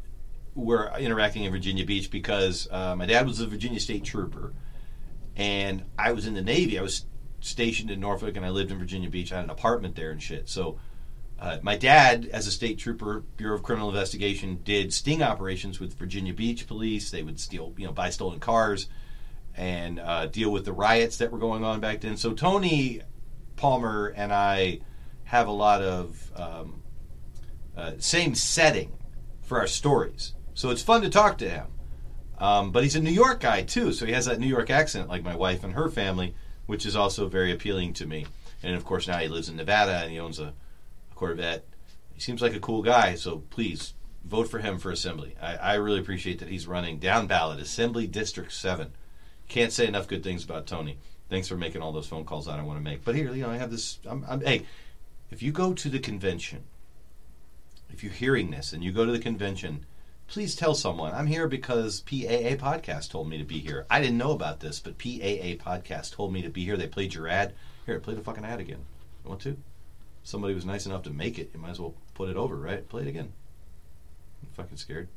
were 0.54 0.92
interacting 0.98 1.44
in 1.46 1.52
Virginia 1.52 1.86
Beach 1.86 2.12
because 2.12 2.68
uh, 2.72 2.96
my 2.96 3.06
dad 3.06 3.26
was 3.26 3.40
a 3.40 3.48
Virginia 3.48 3.80
State 3.80 4.04
trooper, 4.04 4.54
and 5.36 5.84
I 5.98 6.12
was 6.12 6.28
in 6.28 6.34
the 6.34 6.42
Navy. 6.42 6.78
I 6.78 6.82
was 6.82 7.06
stationed 7.42 7.92
in 7.92 8.00
Norfolk, 8.00 8.38
and 8.38 8.46
I 8.46 8.50
lived 8.50 8.72
in 8.72 8.80
Virginia 8.80 9.10
Beach. 9.10 9.32
I 9.32 9.38
had 9.38 9.46
an 9.46 9.50
apartment 9.50 9.96
there 9.96 10.12
and 10.12 10.22
shit. 10.22 10.50
So. 10.50 10.80
Uh, 11.40 11.58
my 11.64 11.76
dad, 11.76 12.30
as 12.32 12.46
a 12.46 12.52
state 12.52 12.78
trooper, 12.78 13.24
Bureau 13.36 13.56
of 13.56 13.64
Criminal 13.64 13.90
Investigation, 13.90 14.60
did 14.64 14.94
sting 14.94 15.24
operations 15.24 15.80
with 15.80 15.98
Virginia 15.98 16.36
Beach 16.36 16.68
police. 16.68 17.10
They 17.10 17.24
would 17.24 17.40
steal, 17.40 17.74
you 17.78 17.88
know, 17.88 17.92
buy 17.92 18.12
stolen 18.12 18.40
cars 18.40 18.88
and 19.56 20.00
uh, 20.00 20.28
deal 20.28 20.52
with 20.52 20.66
the 20.66 20.72
riots 20.72 21.18
that 21.18 21.32
were 21.32 21.40
going 21.40 21.64
on 21.64 21.80
back 21.80 22.02
then. 22.02 22.18
So 22.18 22.34
Tony 22.34 23.02
Palmer 23.56 24.14
and 24.16 24.32
I 24.34 24.82
have 25.26 25.48
a 25.48 25.52
lot 25.52 25.82
of 25.82 26.32
um, 26.36 26.84
uh, 27.76 27.94
same 28.00 28.36
setting 28.36 28.92
for 29.42 29.60
our 29.60 29.68
stories. 29.68 30.34
So 30.54 30.70
it's 30.70 30.82
fun 30.82 31.02
to 31.02 31.10
talk 31.10 31.38
to 31.40 31.50
him. 31.50 31.68
Um, 32.38 32.72
but 32.72 32.84
he's 32.84 32.96
a 32.96 33.02
New 33.02 33.12
York 33.12 33.40
guy 33.40 33.62
too, 33.62 33.94
so 33.94 34.06
he 34.06 34.14
has 34.14 34.26
that 34.26 34.40
New 34.40 34.48
York 34.48 34.70
accent, 34.70 35.10
like 35.10 35.24
my 35.24 35.36
wife 35.36 35.64
and 35.64 35.74
her 35.74 35.90
family, 35.90 36.34
which 36.72 36.86
is 36.86 36.96
also 36.96 37.28
very 37.28 37.52
appealing 37.52 37.92
to 37.92 38.06
me. 38.06 38.26
And 38.64 38.78
of 38.78 38.86
course, 38.86 39.06
now 39.06 39.18
he 39.18 39.28
lives 39.28 39.50
in 39.50 39.58
Nevada 39.58 40.04
and 40.04 40.10
he 40.10 40.22
owns 40.22 40.40
a, 40.40 40.54
a 41.12 41.16
Corvette. 41.16 41.66
He 42.14 42.22
seems 42.22 42.42
like 42.42 42.56
a 42.56 42.62
cool 42.62 42.82
guy, 42.82 43.16
so 43.16 43.44
please 43.50 43.94
vote 44.24 44.48
for 44.48 44.60
him 44.60 44.80
for 44.80 44.90
Assembly. 44.90 45.36
I, 45.42 45.58
I 45.58 45.74
really 45.74 46.00
appreciate 46.00 46.40
that 46.40 46.48
he's 46.48 46.68
running 46.68 46.98
down 46.98 47.28
ballot, 47.28 47.60
Assembly 47.60 48.08
District 48.08 48.54
7. 48.54 48.90
Can't 49.50 49.74
say 49.74 49.86
enough 49.86 50.08
good 50.08 50.24
things 50.24 50.46
about 50.46 50.66
Tony. 50.66 50.98
Thanks 51.30 51.50
for 51.50 51.58
making 51.58 51.82
all 51.82 51.92
those 51.92 52.08
phone 52.08 52.24
calls 52.24 52.48
I 52.48 52.56
don't 52.56 52.68
want 52.68 52.80
to 52.80 52.90
make. 52.90 53.04
But 53.04 53.16
here, 53.16 53.34
you 53.34 53.42
know, 53.42 53.50
I 53.50 53.58
have 53.58 53.70
this. 53.70 54.00
I'm, 54.10 54.26
I'm, 54.30 54.40
hey, 54.40 54.66
if 55.30 55.44
you 55.44 55.52
go 55.52 55.74
to 55.74 55.90
the 55.90 56.00
convention, 56.00 56.64
if 57.90 58.02
you're 58.02 58.14
hearing 58.14 58.50
this 58.50 58.72
and 58.72 58.82
you 58.82 58.94
go 58.94 59.06
to 59.06 59.12
the 59.12 59.20
convention, 59.20 59.86
please 60.32 60.56
tell 60.56 60.74
someone 60.74 61.14
I'm 61.14 61.28
here 61.28 61.46
because 61.46 62.00
PAA 62.00 62.56
Podcast 62.56 63.10
told 63.10 63.28
me 63.28 63.38
to 63.38 63.44
be 63.44 63.60
here. 63.60 63.86
I 63.90 64.00
didn't 64.00 64.18
know 64.18 64.32
about 64.32 64.62
this, 64.62 64.80
but 64.80 64.98
PAA 64.98 65.60
Podcast 65.60 66.14
told 66.14 66.32
me 66.32 66.42
to 66.42 66.50
be 66.50 66.64
here. 66.64 66.78
They 66.78 66.88
played 66.88 67.14
your 67.14 67.28
ad. 67.28 67.54
Here, 67.86 68.00
play 68.00 68.14
the 68.14 68.22
fucking 68.22 68.46
ad 68.46 68.62
again. 68.62 68.86
You 69.26 69.30
want 69.30 69.42
to? 69.42 69.58
Somebody 70.24 70.54
was 70.54 70.66
nice 70.66 70.86
enough 70.86 71.04
to 71.04 71.10
make 71.10 71.38
it. 71.38 71.52
You 71.54 71.60
might 71.60 71.72
as 71.72 71.82
well 71.82 71.96
put 72.14 72.30
it 72.30 72.38
over, 72.38 72.56
right? 72.56 72.88
Play 72.88 73.02
it 73.02 73.10
again. 73.10 73.34
I'm 74.42 74.54
fucking 74.54 74.78
scared. 74.78 75.10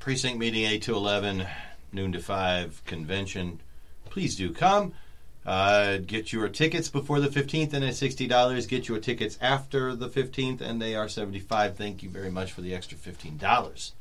Precinct 0.00 0.38
meeting 0.38 0.64
8 0.64 0.82
to 0.82 0.94
11, 0.94 1.46
noon 1.92 2.12
to 2.12 2.20
5, 2.20 2.84
convention. 2.84 3.60
Please 4.08 4.36
do 4.36 4.52
come. 4.52 4.94
Uh, 5.44 5.98
get 5.98 6.32
your 6.32 6.48
tickets 6.48 6.88
before 6.88 7.20
the 7.20 7.28
15th 7.28 7.72
and 7.72 7.84
it's 7.84 8.00
$60. 8.00 8.68
Get 8.68 8.88
your 8.88 8.98
tickets 8.98 9.38
after 9.40 9.94
the 9.94 10.08
15th 10.08 10.60
and 10.60 10.80
they 10.80 10.94
are 10.94 11.08
75 11.08 11.76
Thank 11.76 12.02
you 12.02 12.10
very 12.10 12.30
much 12.30 12.52
for 12.52 12.62
the 12.62 12.74
extra 12.74 12.98
$15. 12.98 13.92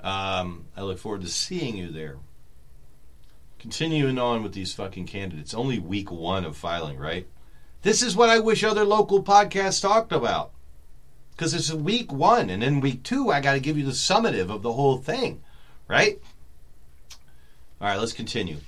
Um, 0.00 0.64
I 0.76 0.82
look 0.82 0.98
forward 0.98 1.20
to 1.22 1.28
seeing 1.28 1.76
you 1.76 1.90
there. 1.90 2.16
Continuing 3.58 4.18
on 4.18 4.42
with 4.42 4.54
these 4.54 4.74
fucking 4.74 5.06
candidates. 5.06 5.54
Only 5.54 5.78
week 5.78 6.10
one 6.10 6.44
of 6.44 6.56
filing, 6.56 6.98
right? 6.98 7.26
This 7.82 8.02
is 8.02 8.16
what 8.16 8.30
I 8.30 8.38
wish 8.38 8.64
other 8.64 8.84
local 8.84 9.22
podcasts 9.22 9.80
talked 9.82 10.12
about 10.12 10.53
because 11.36 11.54
it's 11.54 11.72
week 11.72 12.12
one, 12.12 12.50
and 12.50 12.62
then 12.62 12.80
week 12.80 13.02
two, 13.02 13.30
I 13.30 13.40
got 13.40 13.54
to 13.54 13.60
give 13.60 13.76
you 13.76 13.84
the 13.84 13.92
summative 13.92 14.50
of 14.50 14.62
the 14.62 14.72
whole 14.72 14.98
thing, 14.98 15.42
right? 15.88 16.20
All 17.80 17.88
right, 17.88 17.98
let's 17.98 18.12
continue. 18.12 18.58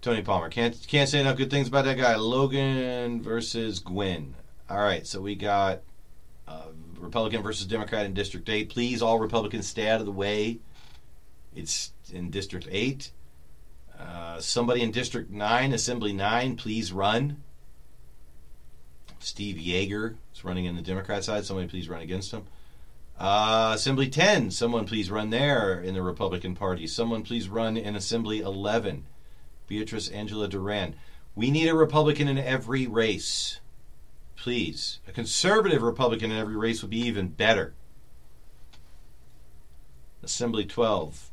Tony 0.00 0.22
Palmer 0.22 0.50
can't 0.50 0.76
can't 0.86 1.08
say 1.08 1.20
enough 1.20 1.36
good 1.36 1.50
things 1.50 1.68
about 1.68 1.84
that 1.86 1.96
guy. 1.96 2.16
Logan 2.16 3.22
versus 3.22 3.80
Nguyen. 3.80 4.32
All 4.68 4.78
right, 4.78 5.06
so 5.06 5.20
we 5.20 5.34
got 5.34 5.80
uh, 6.48 6.66
Republican 6.98 7.42
versus 7.42 7.66
Democrat 7.66 8.04
in 8.04 8.14
District 8.14 8.48
Eight. 8.48 8.70
Please, 8.70 9.02
all 9.02 9.18
Republicans, 9.18 9.66
stay 9.66 9.88
out 9.88 10.00
of 10.00 10.06
the 10.06 10.12
way. 10.12 10.58
It's 11.54 11.92
in 12.12 12.30
District 12.30 12.66
Eight. 12.70 13.12
Uh, 13.98 14.40
somebody 14.40 14.82
in 14.82 14.90
District 14.90 15.30
Nine, 15.30 15.72
Assembly 15.72 16.12
Nine, 16.12 16.56
please 16.56 16.92
run. 16.92 17.42
Steve 19.24 19.56
Yeager 19.56 20.16
is 20.34 20.44
running 20.44 20.66
in 20.66 20.76
the 20.76 20.82
Democrat 20.82 21.24
side. 21.24 21.44
Somebody 21.44 21.68
please 21.68 21.88
run 21.88 22.02
against 22.02 22.30
him. 22.30 22.44
Uh, 23.18 23.72
Assembly 23.74 24.08
10, 24.08 24.50
someone 24.50 24.84
please 24.84 25.10
run 25.10 25.30
there 25.30 25.80
in 25.80 25.94
the 25.94 26.02
Republican 26.02 26.54
Party. 26.54 26.86
Someone 26.86 27.22
please 27.22 27.48
run 27.48 27.76
in 27.76 27.96
Assembly 27.96 28.40
11. 28.40 29.06
Beatrice 29.66 30.08
Angela 30.08 30.46
Duran. 30.46 30.94
We 31.34 31.50
need 31.50 31.68
a 31.68 31.74
Republican 31.74 32.28
in 32.28 32.38
every 32.38 32.86
race. 32.86 33.60
Please. 34.36 34.98
A 35.08 35.12
conservative 35.12 35.82
Republican 35.82 36.30
in 36.30 36.38
every 36.38 36.56
race 36.56 36.82
would 36.82 36.90
be 36.90 37.00
even 37.00 37.28
better. 37.28 37.74
Assembly 40.22 40.64
12. 40.64 41.30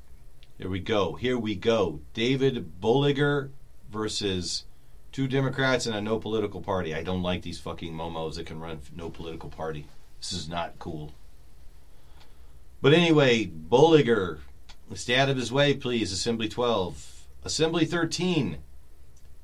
Here 0.58 0.70
we 0.70 0.80
go. 0.80 1.16
Here 1.16 1.38
we 1.38 1.56
go. 1.56 2.00
David 2.14 2.80
Bulliger 2.80 3.52
versus 3.92 4.66
two 5.12 5.28
Democrats 5.28 5.86
and 5.86 5.96
a 5.96 6.02
no 6.02 6.20
political 6.20 6.62
party. 6.62 6.96
I 6.96 7.04
don't 7.04 7.24
like 7.24 7.42
these 7.42 7.60
fucking 7.60 7.94
momos 7.94 8.36
that 8.36 8.46
can 8.46 8.60
run 8.60 8.80
no 8.96 9.10
political 9.10 9.50
party. 9.50 9.86
This 10.20 10.32
is 10.32 10.48
not 10.48 10.80
cool. 10.80 11.14
But 12.82 12.94
anyway, 12.94 13.46
Bulliger, 13.46 14.40
stay 14.96 15.16
out 15.16 15.30
of 15.30 15.38
his 15.38 15.52
way, 15.52 15.74
please. 15.74 16.12
Assembly 16.12 16.50
12. 16.50 17.26
Assembly 17.44 17.86
13. 17.86 18.58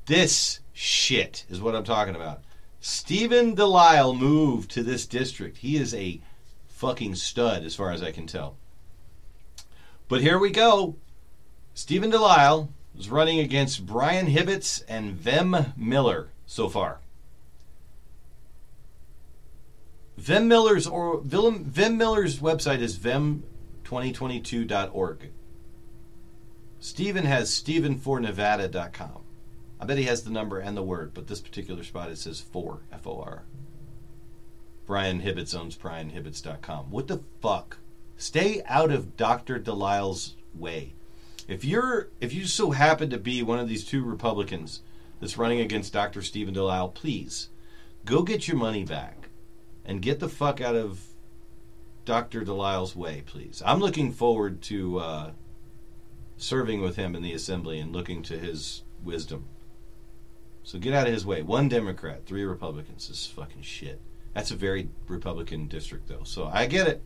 This 0.05 0.61
shit 0.73 1.45
is 1.49 1.61
what 1.61 1.75
I'm 1.75 1.83
talking 1.83 2.15
about. 2.15 2.41
Stephen 2.79 3.53
Delisle 3.55 4.15
moved 4.15 4.71
to 4.71 4.83
this 4.83 5.05
district. 5.05 5.57
He 5.57 5.77
is 5.77 5.93
a 5.93 6.21
fucking 6.67 7.15
stud, 7.15 7.63
as 7.63 7.75
far 7.75 7.91
as 7.91 8.01
I 8.01 8.11
can 8.11 8.27
tell. 8.27 8.55
But 10.07 10.21
here 10.21 10.39
we 10.39 10.51
go. 10.51 10.95
Stephen 11.73 12.09
Delisle 12.09 12.69
is 12.97 13.09
running 13.09 13.39
against 13.39 13.85
Brian 13.85 14.27
Hibbetts 14.27 14.83
and 14.87 15.13
Vem 15.13 15.73
Miller 15.75 16.29
so 16.45 16.69
far. 16.69 16.99
Vem 20.17 20.47
Miller's 20.47 20.87
or 20.87 21.19
Vem 21.21 21.97
Miller's 21.97 22.39
website 22.39 22.79
is 22.79 22.97
vem2022.org. 22.97 25.31
Stephen 26.79 27.25
has 27.25 27.51
stephenfornevada.com. 27.51 29.23
I 29.79 29.85
bet 29.85 29.99
he 29.99 30.05
has 30.05 30.23
the 30.23 30.31
number 30.31 30.57
and 30.59 30.75
the 30.75 30.81
word, 30.81 31.13
but 31.13 31.27
this 31.27 31.39
particular 31.39 31.83
spot 31.83 32.09
it 32.09 32.17
says 32.17 32.41
for 32.41 32.81
F 32.91 33.05
O 33.05 33.21
R. 33.21 33.43
Brian 34.87 35.21
Hibbetts 35.21 35.55
owns 35.55 35.77
brianhibbets.com. 35.77 36.89
What 36.89 37.05
the 37.07 37.21
fuck? 37.41 37.77
Stay 38.15 38.63
out 38.65 38.89
of 38.89 39.17
Dr. 39.17 39.59
Delisle's 39.59 40.35
way. 40.55 40.95
If 41.47 41.63
you're 41.63 42.09
if 42.19 42.33
you 42.33 42.45
so 42.45 42.71
happen 42.71 43.09
to 43.09 43.17
be 43.17 43.41
one 43.41 43.59
of 43.59 43.69
these 43.69 43.85
two 43.85 44.03
Republicans 44.03 44.81
that's 45.19 45.37
running 45.37 45.59
against 45.59 45.93
Dr. 45.93 46.21
Stephen 46.21 46.53
Delisle, 46.53 46.89
please 46.89 47.49
go 48.05 48.21
get 48.21 48.47
your 48.47 48.57
money 48.57 48.83
back 48.83 49.29
and 49.85 50.01
get 50.01 50.19
the 50.19 50.29
fuck 50.29 50.59
out 50.59 50.75
of 50.75 51.01
Dr. 52.05 52.43
Delisle's 52.43 52.95
way, 52.95 53.23
please. 53.25 53.61
I'm 53.65 53.79
looking 53.79 54.11
forward 54.11 54.61
to 54.63 54.99
uh, 54.99 55.31
serving 56.37 56.81
with 56.81 56.95
him 56.95 57.15
in 57.15 57.21
the 57.21 57.33
assembly 57.33 57.79
and 57.79 57.91
looking 57.91 58.21
to 58.23 58.37
his 58.37 58.83
wisdom. 59.03 59.47
So 60.63 60.79
get 60.79 60.93
out 60.93 61.07
of 61.07 61.13
his 61.13 61.25
way. 61.25 61.41
One 61.41 61.69
Democrat, 61.69 62.25
three 62.25 62.43
Republicans. 62.43 63.07
This 63.07 63.21
is 63.21 63.27
fucking 63.27 63.61
shit. 63.61 64.01
That's 64.33 64.51
a 64.51 64.55
very 64.55 64.89
Republican 65.07 65.67
district, 65.67 66.07
though. 66.07 66.23
So 66.23 66.45
I 66.45 66.65
get 66.65 66.87
it. 66.87 67.01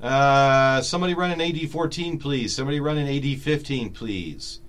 Uh, 0.00 0.80
somebody 0.80 1.14
run 1.14 1.32
an 1.32 1.40
AD 1.40 1.70
14, 1.70 2.18
please. 2.18 2.54
Somebody 2.54 2.78
run 2.78 2.98
an 2.98 3.08
AD 3.08 3.40
15, 3.40 3.90
please. 3.92 4.60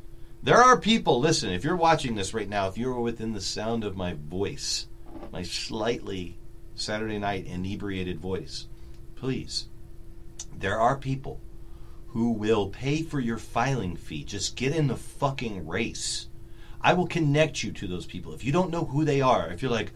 There 0.42 0.58
are 0.58 0.80
people, 0.80 1.20
listen, 1.20 1.52
if 1.52 1.64
you're 1.64 1.76
watching 1.76 2.16
this 2.16 2.34
right 2.34 2.50
now, 2.50 2.68
if 2.68 2.78
you're 2.78 3.00
within 3.00 3.34
the 3.34 3.42
sound 3.42 3.84
of 3.84 3.98
my 3.98 4.14
voice, 4.14 4.88
my 5.32 5.44
slightly 5.44 6.38
Saturday 6.76 7.20
night 7.20 7.46
inebriated 7.46 8.20
voice, 8.20 8.68
please, 9.16 9.68
there 10.58 10.80
are 10.80 10.98
people 10.98 11.40
who 12.08 12.32
will 12.32 12.70
pay 12.70 13.04
for 13.04 13.20
your 13.20 13.38
filing 13.38 13.96
fee. 13.96 14.24
Just 14.24 14.56
get 14.56 14.76
in 14.76 14.88
the 14.88 14.96
fucking 14.96 15.68
race. 15.68 16.28
I 16.82 16.94
will 16.94 17.08
connect 17.08 17.62
you 17.62 17.72
to 17.74 17.88
those 17.88 18.06
people. 18.06 18.34
If 18.34 18.44
you 18.44 18.52
don't 18.52 18.72
know 18.72 18.86
who 18.86 19.06
they 19.06 19.22
are, 19.22 19.52
if 19.52 19.62
you're 19.62 19.70
like, 19.70 19.92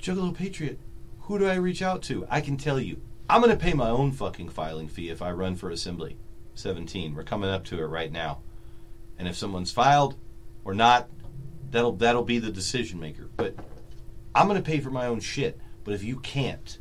Juggalo 0.00 0.34
Patriot, 0.34 0.78
who 1.22 1.38
do 1.38 1.48
I 1.48 1.54
reach 1.54 1.82
out 1.82 2.02
to? 2.04 2.26
I 2.30 2.40
can 2.40 2.56
tell 2.56 2.78
you. 2.78 3.00
I'm 3.28 3.42
going 3.42 3.56
to 3.56 3.62
pay 3.62 3.72
my 3.72 3.88
own 3.88 4.12
fucking 4.12 4.50
filing 4.50 4.86
fee 4.86 5.10
if 5.10 5.20
I 5.20 5.32
run 5.32 5.56
for 5.56 5.70
Assembly 5.70 6.16
17. 6.54 7.14
We're 7.14 7.24
coming 7.24 7.50
up 7.50 7.64
to 7.66 7.78
it 7.78 7.86
right 7.86 8.12
now. 8.12 8.38
And 9.18 9.26
if 9.26 9.36
someone's 9.36 9.72
filed 9.72 10.16
or 10.64 10.74
not, 10.74 11.08
that'll 11.70 11.92
that'll 11.92 12.22
be 12.22 12.38
the 12.38 12.52
decision 12.52 13.00
maker. 13.00 13.28
But 13.36 13.56
I'm 14.34 14.46
going 14.46 14.62
to 14.62 14.70
pay 14.70 14.78
for 14.78 14.90
my 14.90 15.06
own 15.06 15.18
shit. 15.20 15.58
But 15.82 15.94
if 15.94 16.04
you 16.04 16.18
can't, 16.18 16.78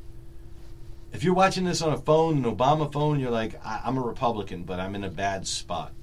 if 1.14 1.24
you're 1.24 1.34
watching 1.34 1.64
this 1.64 1.82
on 1.82 1.94
a 1.94 1.98
phone, 1.98 2.44
an 2.44 2.56
Obama 2.56 2.92
phone, 2.92 3.20
you're 3.20 3.32
like, 3.32 3.60
I'm 3.66 3.98
a 3.98 4.02
Republican, 4.02 4.66
but 4.66 4.80
I'm 4.80 4.94
in 4.94 5.04
a 5.04 5.10
bad 5.10 5.48
spot. 5.48 5.94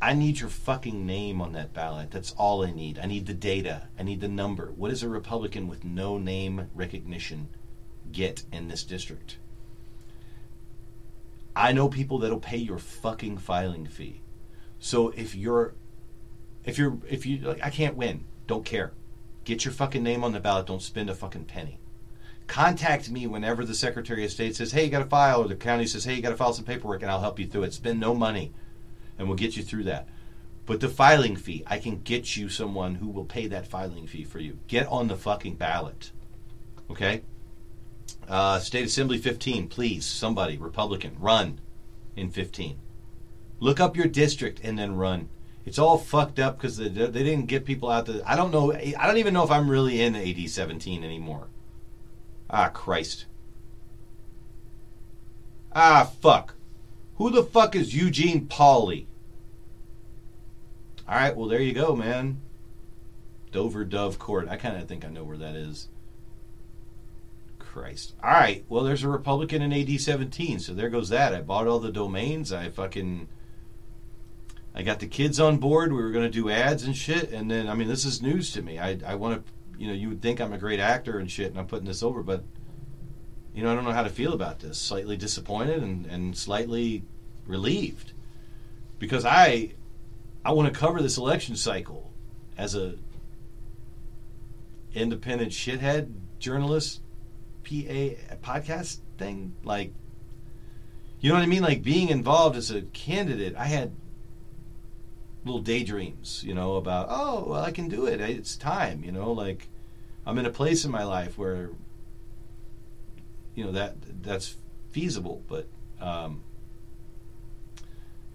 I 0.00 0.12
need 0.12 0.40
your 0.40 0.50
fucking 0.50 1.06
name 1.06 1.40
on 1.40 1.52
that 1.52 1.72
ballot. 1.72 2.10
That's 2.10 2.32
all 2.32 2.64
I 2.64 2.70
need. 2.70 2.98
I 2.98 3.06
need 3.06 3.26
the 3.26 3.34
data. 3.34 3.88
I 3.98 4.02
need 4.02 4.20
the 4.20 4.28
number. 4.28 4.72
What 4.76 4.90
is 4.90 5.02
a 5.02 5.08
Republican 5.08 5.68
with 5.68 5.84
no 5.84 6.18
name 6.18 6.68
recognition 6.74 7.48
get 8.12 8.44
in 8.52 8.68
this 8.68 8.84
district? 8.84 9.38
I 11.54 11.72
know 11.72 11.88
people 11.88 12.18
that'll 12.18 12.38
pay 12.38 12.56
your 12.56 12.78
fucking 12.78 13.38
filing 13.38 13.86
fee. 13.86 14.22
So 14.78 15.08
if 15.10 15.34
you're 15.34 15.74
if 16.64 16.78
you're 16.78 16.98
if 17.08 17.26
you 17.26 17.38
like 17.38 17.64
I 17.64 17.70
can't 17.70 17.96
win, 17.96 18.24
don't 18.46 18.64
care. 18.64 18.92
Get 19.44 19.64
your 19.64 19.72
fucking 19.72 20.02
name 20.02 20.24
on 20.24 20.32
the 20.32 20.40
ballot, 20.40 20.66
don't 20.66 20.82
spend 20.82 21.10
a 21.10 21.14
fucking 21.14 21.46
penny. 21.46 21.80
Contact 22.46 23.10
me 23.10 23.26
whenever 23.26 23.64
the 23.64 23.74
Secretary 23.74 24.24
of 24.24 24.30
State 24.30 24.56
says, 24.56 24.72
"Hey, 24.72 24.84
you 24.84 24.90
got 24.90 25.00
to 25.00 25.06
file," 25.06 25.42
or 25.42 25.48
the 25.48 25.56
county 25.56 25.86
says, 25.86 26.04
"Hey, 26.04 26.14
you 26.14 26.22
got 26.22 26.30
to 26.30 26.36
file 26.36 26.52
some 26.52 26.64
paperwork," 26.64 27.02
and 27.02 27.10
I'll 27.10 27.20
help 27.20 27.38
you 27.38 27.46
through 27.46 27.64
it. 27.64 27.74
Spend 27.74 28.00
no 28.00 28.14
money 28.14 28.52
and 29.18 29.26
we'll 29.26 29.36
get 29.36 29.56
you 29.56 29.62
through 29.62 29.84
that. 29.84 30.08
But 30.64 30.80
the 30.80 30.88
filing 30.88 31.36
fee, 31.36 31.64
I 31.66 31.78
can 31.78 32.00
get 32.00 32.36
you 32.36 32.48
someone 32.48 32.96
who 32.96 33.08
will 33.08 33.24
pay 33.24 33.48
that 33.48 33.66
filing 33.66 34.06
fee 34.06 34.24
for 34.24 34.38
you. 34.38 34.58
Get 34.68 34.86
on 34.86 35.08
the 35.08 35.16
fucking 35.16 35.56
ballot. 35.56 36.12
Okay? 36.90 37.22
Uh, 38.28 38.58
State 38.58 38.84
Assembly 38.84 39.16
15, 39.16 39.68
please, 39.68 40.04
somebody, 40.04 40.58
Republican, 40.58 41.16
run 41.18 41.60
in 42.14 42.30
15. 42.30 42.76
Look 43.58 43.80
up 43.80 43.96
your 43.96 44.06
district 44.06 44.60
and 44.62 44.78
then 44.78 44.96
run. 44.96 45.30
It's 45.64 45.78
all 45.78 45.98
fucked 45.98 46.38
up 46.38 46.58
because 46.58 46.76
they, 46.76 46.88
they 46.88 47.22
didn't 47.22 47.46
get 47.46 47.64
people 47.64 47.90
out 47.90 48.06
there. 48.06 48.22
I 48.26 48.36
don't 48.36 48.50
know. 48.52 48.72
I 48.72 49.06
don't 49.06 49.18
even 49.18 49.34
know 49.34 49.44
if 49.44 49.50
I'm 49.50 49.70
really 49.70 50.00
in 50.00 50.14
AD 50.14 50.48
17 50.48 51.04
anymore. 51.04 51.48
Ah, 52.50 52.68
Christ. 52.68 53.26
Ah, 55.74 56.10
fuck. 56.20 56.54
Who 57.16 57.30
the 57.30 57.42
fuck 57.42 57.74
is 57.74 57.94
Eugene 57.94 58.46
Pauly? 58.46 59.06
All 61.08 61.14
right, 61.14 61.36
well 61.36 61.48
there 61.48 61.60
you 61.60 61.72
go, 61.72 61.96
man. 61.96 62.40
Dover 63.50 63.84
Dove 63.84 64.18
Court. 64.18 64.48
I 64.48 64.56
kind 64.56 64.76
of 64.76 64.86
think 64.86 65.04
I 65.04 65.08
know 65.08 65.24
where 65.24 65.38
that 65.38 65.56
is. 65.56 65.88
Christ. 67.78 68.14
All 68.22 68.30
right, 68.30 68.64
well 68.68 68.84
there's 68.84 69.04
a 69.04 69.08
Republican 69.08 69.62
in 69.62 69.72
AD 69.72 70.00
17, 70.00 70.58
so 70.58 70.74
there 70.74 70.88
goes 70.88 71.08
that. 71.10 71.34
I 71.34 71.40
bought 71.40 71.66
all 71.66 71.78
the 71.78 71.92
domains. 71.92 72.52
I 72.52 72.70
fucking 72.70 73.28
I 74.74 74.82
got 74.82 75.00
the 75.00 75.06
kids 75.06 75.40
on 75.40 75.58
board. 75.58 75.92
We 75.92 76.02
were 76.02 76.10
going 76.10 76.24
to 76.24 76.30
do 76.30 76.50
ads 76.50 76.84
and 76.84 76.96
shit, 76.96 77.32
and 77.32 77.50
then 77.50 77.68
I 77.68 77.74
mean 77.74 77.88
this 77.88 78.04
is 78.04 78.22
news 78.22 78.52
to 78.52 78.62
me. 78.62 78.78
I 78.78 78.98
I 79.06 79.14
want 79.14 79.46
to, 79.46 79.52
you 79.78 79.88
know, 79.88 79.94
you 79.94 80.08
would 80.08 80.22
think 80.22 80.40
I'm 80.40 80.52
a 80.52 80.58
great 80.58 80.80
actor 80.80 81.18
and 81.18 81.30
shit, 81.30 81.50
and 81.50 81.58
I'm 81.58 81.66
putting 81.66 81.86
this 81.86 82.02
over, 82.02 82.22
but 82.22 82.42
you 83.54 83.62
know, 83.62 83.72
I 83.72 83.74
don't 83.74 83.84
know 83.84 83.92
how 83.92 84.04
to 84.04 84.10
feel 84.10 84.34
about 84.34 84.60
this. 84.60 84.78
Slightly 84.78 85.16
disappointed 85.16 85.82
and, 85.82 86.06
and 86.06 86.36
slightly 86.36 87.04
relieved 87.46 88.12
because 88.98 89.24
I 89.24 89.74
I 90.44 90.52
want 90.52 90.72
to 90.72 90.78
cover 90.78 91.02
this 91.02 91.18
election 91.18 91.56
cycle 91.56 92.12
as 92.56 92.74
a 92.74 92.96
independent 94.94 95.52
shithead 95.52 96.12
journalist 96.38 97.00
PA 97.68 98.36
podcast 98.42 98.98
thing? 99.18 99.54
Like 99.62 99.92
you 101.20 101.28
know 101.28 101.34
what 101.34 101.42
I 101.42 101.46
mean? 101.46 101.62
Like 101.62 101.82
being 101.82 102.08
involved 102.08 102.56
as 102.56 102.70
a 102.70 102.82
candidate 102.82 103.54
I 103.56 103.64
had 103.64 103.94
little 105.44 105.60
daydreams 105.60 106.42
you 106.44 106.52
know 106.52 106.76
about 106.76 107.06
oh 107.10 107.44
well 107.48 107.62
I 107.62 107.70
can 107.70 107.88
do 107.88 108.06
it. 108.06 108.20
It's 108.20 108.56
time 108.56 109.04
you 109.04 109.12
know? 109.12 109.32
Like 109.32 109.68
I'm 110.26 110.38
in 110.38 110.46
a 110.46 110.50
place 110.50 110.84
in 110.84 110.90
my 110.90 111.04
life 111.04 111.36
where 111.36 111.70
you 113.54 113.64
know 113.64 113.72
that 113.72 113.96
that's 114.22 114.56
feasible. 114.92 115.42
But 115.48 115.68
um, 116.00 116.42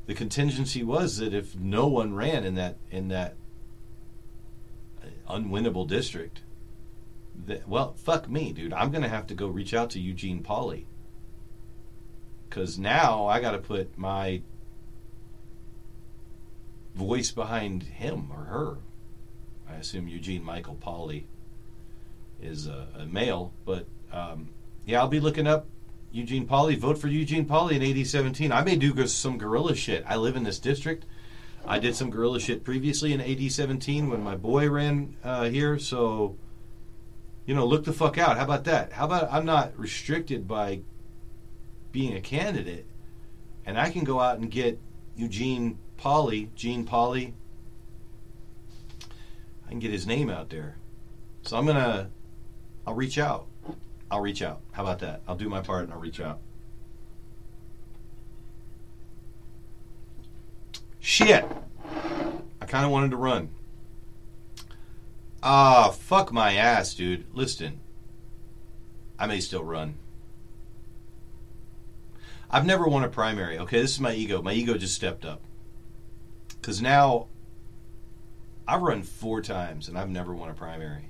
the 0.05 0.13
contingency 0.13 0.84
was 0.84 1.17
that 1.17 1.34
if 1.34 1.55
no 1.55 1.88
one 1.88 2.13
ran 2.13 2.43
in 2.43 2.55
that 2.55 2.77
in 2.91 3.07
that 3.07 3.36
unwinnable 5.29 5.88
district 5.88 6.41
that, 7.45 7.67
well 7.67 7.93
fuck 7.93 8.29
me 8.29 8.51
dude 8.51 8.73
i'm 8.73 8.91
gonna 8.91 9.09
have 9.09 9.27
to 9.27 9.34
go 9.34 9.47
reach 9.47 9.73
out 9.73 9.89
to 9.89 9.99
eugene 9.99 10.43
Pauly 10.43 10.86
because 12.47 12.77
now 12.77 13.27
i 13.27 13.39
gotta 13.39 13.57
put 13.57 13.97
my 13.97 14.41
voice 16.95 17.31
behind 17.31 17.84
him 17.84 18.31
or 18.31 18.45
her 18.45 18.77
i 19.69 19.75
assume 19.75 20.07
eugene 20.07 20.43
michael 20.43 20.75
Pauly 20.75 21.23
is 22.41 22.67
a, 22.67 22.88
a 22.97 23.05
male 23.05 23.53
but 23.65 23.88
um, 24.11 24.49
yeah 24.86 24.99
i'll 24.99 25.07
be 25.07 25.19
looking 25.19 25.47
up 25.47 25.67
Eugene 26.13 26.47
Pauly. 26.47 26.77
Vote 26.77 26.99
for 26.99 27.07
Eugene 27.07 27.45
Pauly 27.45 27.71
in 27.71 27.99
AD 27.99 28.05
17. 28.05 28.51
I 28.51 28.63
may 28.63 28.75
do 28.75 29.05
some 29.07 29.39
guerrilla 29.39 29.75
shit. 29.75 30.05
I 30.07 30.15
live 30.15 30.36
in 30.36 30.43
this 30.43 30.59
district. 30.59 31.05
I 31.65 31.79
did 31.79 31.95
some 31.95 32.11
guerrilla 32.11 32.39
shit 32.39 32.63
previously 32.63 33.13
in 33.13 33.21
AD 33.21 33.51
17 33.51 34.09
when 34.09 34.21
my 34.21 34.36
boy 34.36 34.69
ran 34.69 35.15
uh, 35.23 35.45
here. 35.45 35.79
So, 35.79 36.38
you 37.46 37.54
know, 37.54 37.66
look 37.66 37.84
the 37.84 37.94
fuck 37.94 38.18
out. 38.18 38.38
How 38.38 38.44
about 38.44 38.64
that? 38.66 38.94
How 38.94 39.06
about 39.06 39.32
I'm 39.32 39.46
not 39.46 39.78
restricted 39.78 40.48
by 40.48 40.82
being 41.91 42.16
a 42.16 42.22
candidate, 42.22 42.86
and 43.66 43.80
I 43.80 43.89
can 43.89 44.04
go 44.04 44.20
out 44.20 44.38
and 44.39 44.50
get 44.50 44.80
Eugene 45.16 45.78
Pauly, 45.98 46.54
Gene 46.56 46.86
Pauly. 46.86 47.34
I 49.66 49.70
can 49.70 49.80
get 49.80 49.91
his 49.91 50.08
name 50.08 50.30
out 50.30 50.50
there. 50.50 50.78
So 51.44 51.58
I'm 51.58 51.66
gonna, 51.66 52.10
I'll 52.88 52.94
reach 52.94 53.18
out. 53.18 53.48
I'll 54.10 54.22
reach 54.22 54.41
out. 54.41 54.62
How 54.72 54.84
about 54.84 55.00
that? 55.00 55.22
I'll 55.28 55.36
do 55.36 55.50
my 55.50 55.62
part 55.62 55.84
and 55.84 55.94
I'll 55.94 56.00
reach 56.00 56.20
out. 56.20 56.39
Shit. 61.00 61.46
I 62.62 62.66
kind 62.66 62.86
of 62.86 62.91
wanted 62.91 63.12
to 63.12 63.18
run. 63.18 63.50
Ah, 65.46 65.91
fuck 65.91 66.32
my 66.32 66.56
ass, 66.56 66.94
dude. 66.94 67.26
Listen, 67.34 67.82
I 69.20 69.28
may 69.28 69.41
still 69.41 69.64
run. 69.64 69.96
I've 72.50 72.66
never 72.66 72.88
won 72.88 73.04
a 73.04 73.10
primary. 73.10 73.60
Okay, 73.60 73.82
this 73.82 73.91
is 73.91 74.00
my 74.00 74.14
ego. 74.14 74.41
My 74.41 74.54
ego 74.54 74.78
just 74.78 74.96
stepped 74.96 75.26
up. 75.26 75.41
Because 76.48 76.82
now 76.82 77.28
I've 78.66 78.82
run 78.82 79.04
four 79.04 79.41
times 79.41 79.89
and 79.89 79.98
I've 79.98 80.10
never 80.10 80.34
won 80.34 80.50
a 80.50 80.54
primary. 80.54 81.10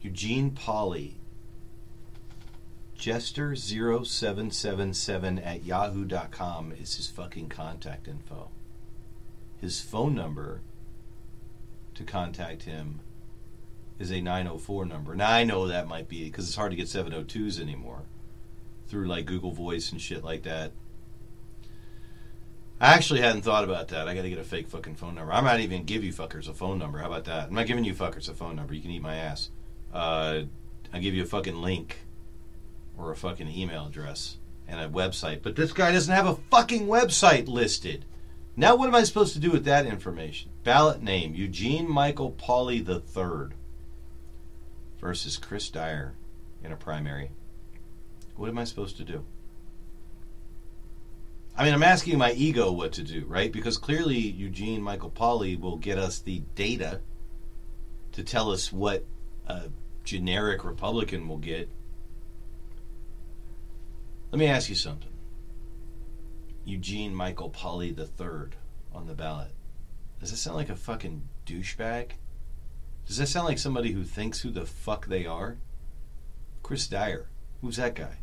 Eugene 0.00 0.50
Polly, 0.50 1.14
Jester0777 2.98 5.46
at 5.46 5.64
yahoo.com 5.64 6.72
is 6.72 6.96
his 6.96 7.06
fucking 7.06 7.50
contact 7.50 8.08
info. 8.08 8.50
His 9.64 9.80
phone 9.80 10.14
number 10.14 10.60
to 11.94 12.04
contact 12.04 12.64
him 12.64 13.00
is 13.98 14.12
a 14.12 14.20
904 14.20 14.84
number. 14.84 15.14
Now 15.14 15.30
I 15.30 15.44
know 15.44 15.68
that 15.68 15.88
might 15.88 16.06
be 16.06 16.24
because 16.24 16.46
it's 16.46 16.56
hard 16.56 16.72
to 16.72 16.76
get 16.76 16.84
702s 16.84 17.58
anymore 17.58 18.02
through 18.88 19.08
like 19.08 19.24
Google 19.24 19.52
Voice 19.52 19.90
and 19.90 19.98
shit 19.98 20.22
like 20.22 20.42
that. 20.42 20.72
I 22.78 22.92
actually 22.92 23.22
hadn't 23.22 23.40
thought 23.40 23.64
about 23.64 23.88
that. 23.88 24.06
I 24.06 24.14
got 24.14 24.20
to 24.20 24.28
get 24.28 24.38
a 24.38 24.44
fake 24.44 24.68
fucking 24.68 24.96
phone 24.96 25.14
number. 25.14 25.32
I 25.32 25.40
might 25.40 25.60
even 25.60 25.84
give 25.84 26.04
you 26.04 26.12
fuckers 26.12 26.46
a 26.46 26.52
phone 26.52 26.78
number. 26.78 26.98
How 26.98 27.06
about 27.06 27.24
that? 27.24 27.48
I'm 27.48 27.54
not 27.54 27.66
giving 27.66 27.84
you 27.84 27.94
fuckers 27.94 28.28
a 28.28 28.34
phone 28.34 28.56
number. 28.56 28.74
You 28.74 28.82
can 28.82 28.90
eat 28.90 29.00
my 29.00 29.16
ass. 29.16 29.48
Uh, 29.94 30.42
I'll 30.92 31.00
give 31.00 31.14
you 31.14 31.22
a 31.22 31.26
fucking 31.26 31.56
link 31.56 32.00
or 32.98 33.12
a 33.12 33.16
fucking 33.16 33.48
email 33.48 33.86
address 33.86 34.36
and 34.68 34.78
a 34.78 34.90
website. 34.90 35.40
But 35.42 35.56
this 35.56 35.72
guy 35.72 35.90
doesn't 35.90 36.14
have 36.14 36.26
a 36.26 36.36
fucking 36.50 36.86
website 36.86 37.48
listed. 37.48 38.04
Now, 38.56 38.76
what 38.76 38.88
am 38.88 38.94
I 38.94 39.02
supposed 39.02 39.32
to 39.34 39.40
do 39.40 39.50
with 39.50 39.64
that 39.64 39.86
information? 39.86 40.50
Ballot 40.62 41.02
name 41.02 41.34
Eugene 41.34 41.90
Michael 41.90 42.32
Pauly 42.32 42.88
III 42.88 43.56
versus 45.00 45.36
Chris 45.36 45.68
Dyer 45.70 46.14
in 46.62 46.70
a 46.70 46.76
primary. 46.76 47.30
What 48.36 48.48
am 48.48 48.58
I 48.58 48.64
supposed 48.64 48.96
to 48.98 49.04
do? 49.04 49.24
I 51.56 51.64
mean, 51.64 51.74
I'm 51.74 51.82
asking 51.82 52.18
my 52.18 52.32
ego 52.32 52.72
what 52.72 52.92
to 52.92 53.02
do, 53.02 53.24
right? 53.26 53.52
Because 53.52 53.78
clearly 53.78 54.18
Eugene 54.18 54.82
Michael 54.82 55.10
Pauly 55.10 55.58
will 55.58 55.76
get 55.76 55.98
us 55.98 56.18
the 56.18 56.42
data 56.54 57.00
to 58.12 58.24
tell 58.24 58.50
us 58.50 58.72
what 58.72 59.04
a 59.46 59.68
generic 60.04 60.64
Republican 60.64 61.28
will 61.28 61.38
get. 61.38 61.68
Let 64.32 64.38
me 64.38 64.46
ask 64.46 64.68
you 64.68 64.74
something. 64.74 65.13
Eugene 66.64 67.14
Michael 67.14 67.50
Pauly 67.50 67.96
III 67.98 68.56
on 68.92 69.06
the 69.06 69.14
ballot. 69.14 69.52
Does 70.20 70.30
that 70.30 70.36
sound 70.36 70.56
like 70.56 70.70
a 70.70 70.76
fucking 70.76 71.28
douchebag? 71.46 72.12
Does 73.06 73.18
that 73.18 73.26
sound 73.26 73.46
like 73.46 73.58
somebody 73.58 73.92
who 73.92 74.04
thinks 74.04 74.40
who 74.40 74.50
the 74.50 74.64
fuck 74.64 75.06
they 75.06 75.26
are? 75.26 75.58
Chris 76.62 76.86
Dyer. 76.86 77.28
Who's 77.60 77.76
that 77.76 77.94
guy? 77.94 78.18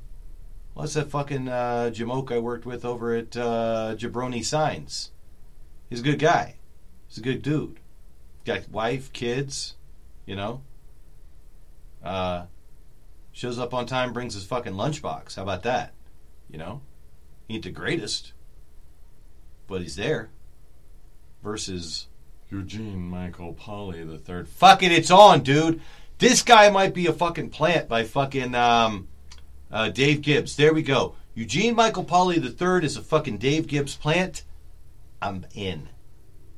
Well, 0.73 0.83
that's 0.83 0.95
that 0.95 1.11
fucking 1.11 1.47
uh, 1.47 1.91
Jamoke 1.93 2.31
I 2.31 2.39
worked 2.39 2.65
with 2.65 2.85
over 2.85 3.13
at 3.13 3.35
uh, 3.37 3.95
Jabroni 3.97 4.43
Signs. 4.43 5.11
He's 5.89 5.99
a 5.99 6.03
good 6.03 6.19
guy. 6.19 6.55
He's 7.07 7.17
a 7.17 7.21
good 7.21 7.41
dude. 7.41 7.79
Got 8.45 8.69
wife, 8.69 9.11
kids, 9.13 9.75
you 10.25 10.35
know. 10.35 10.61
Uh, 12.03 12.45
shows 13.31 13.59
up 13.59 13.73
on 13.73 13.85
time, 13.85 14.13
brings 14.13 14.33
his 14.33 14.45
fucking 14.45 14.73
lunchbox. 14.73 15.35
How 15.35 15.43
about 15.43 15.63
that? 15.63 15.93
You 16.49 16.57
know, 16.57 16.81
he 17.51 17.55
ain't 17.55 17.65
the 17.65 17.69
greatest, 17.69 18.31
but 19.67 19.81
he's 19.81 19.97
there. 19.97 20.29
Versus 21.43 22.07
Eugene 22.49 23.01
Michael 23.01 23.51
Polly 23.51 24.05
the 24.05 24.17
third. 24.17 24.47
Fuck 24.47 24.83
it, 24.83 24.91
it's 24.93 25.11
on, 25.11 25.41
dude. 25.41 25.81
This 26.17 26.43
guy 26.43 26.69
might 26.69 26.93
be 26.93 27.07
a 27.07 27.13
fucking 27.13 27.49
plant 27.49 27.89
by 27.89 28.05
fucking 28.05 28.55
um, 28.55 29.09
uh, 29.69 29.89
Dave 29.89 30.21
Gibbs. 30.21 30.55
There 30.55 30.73
we 30.73 30.81
go. 30.81 31.15
Eugene 31.35 31.75
Michael 31.75 32.05
Polly 32.05 32.39
the 32.39 32.49
third 32.49 32.85
is 32.85 32.95
a 32.95 33.01
fucking 33.01 33.37
Dave 33.37 33.67
Gibbs 33.67 33.97
plant. 33.97 34.43
I'm 35.21 35.45
in. 35.53 35.89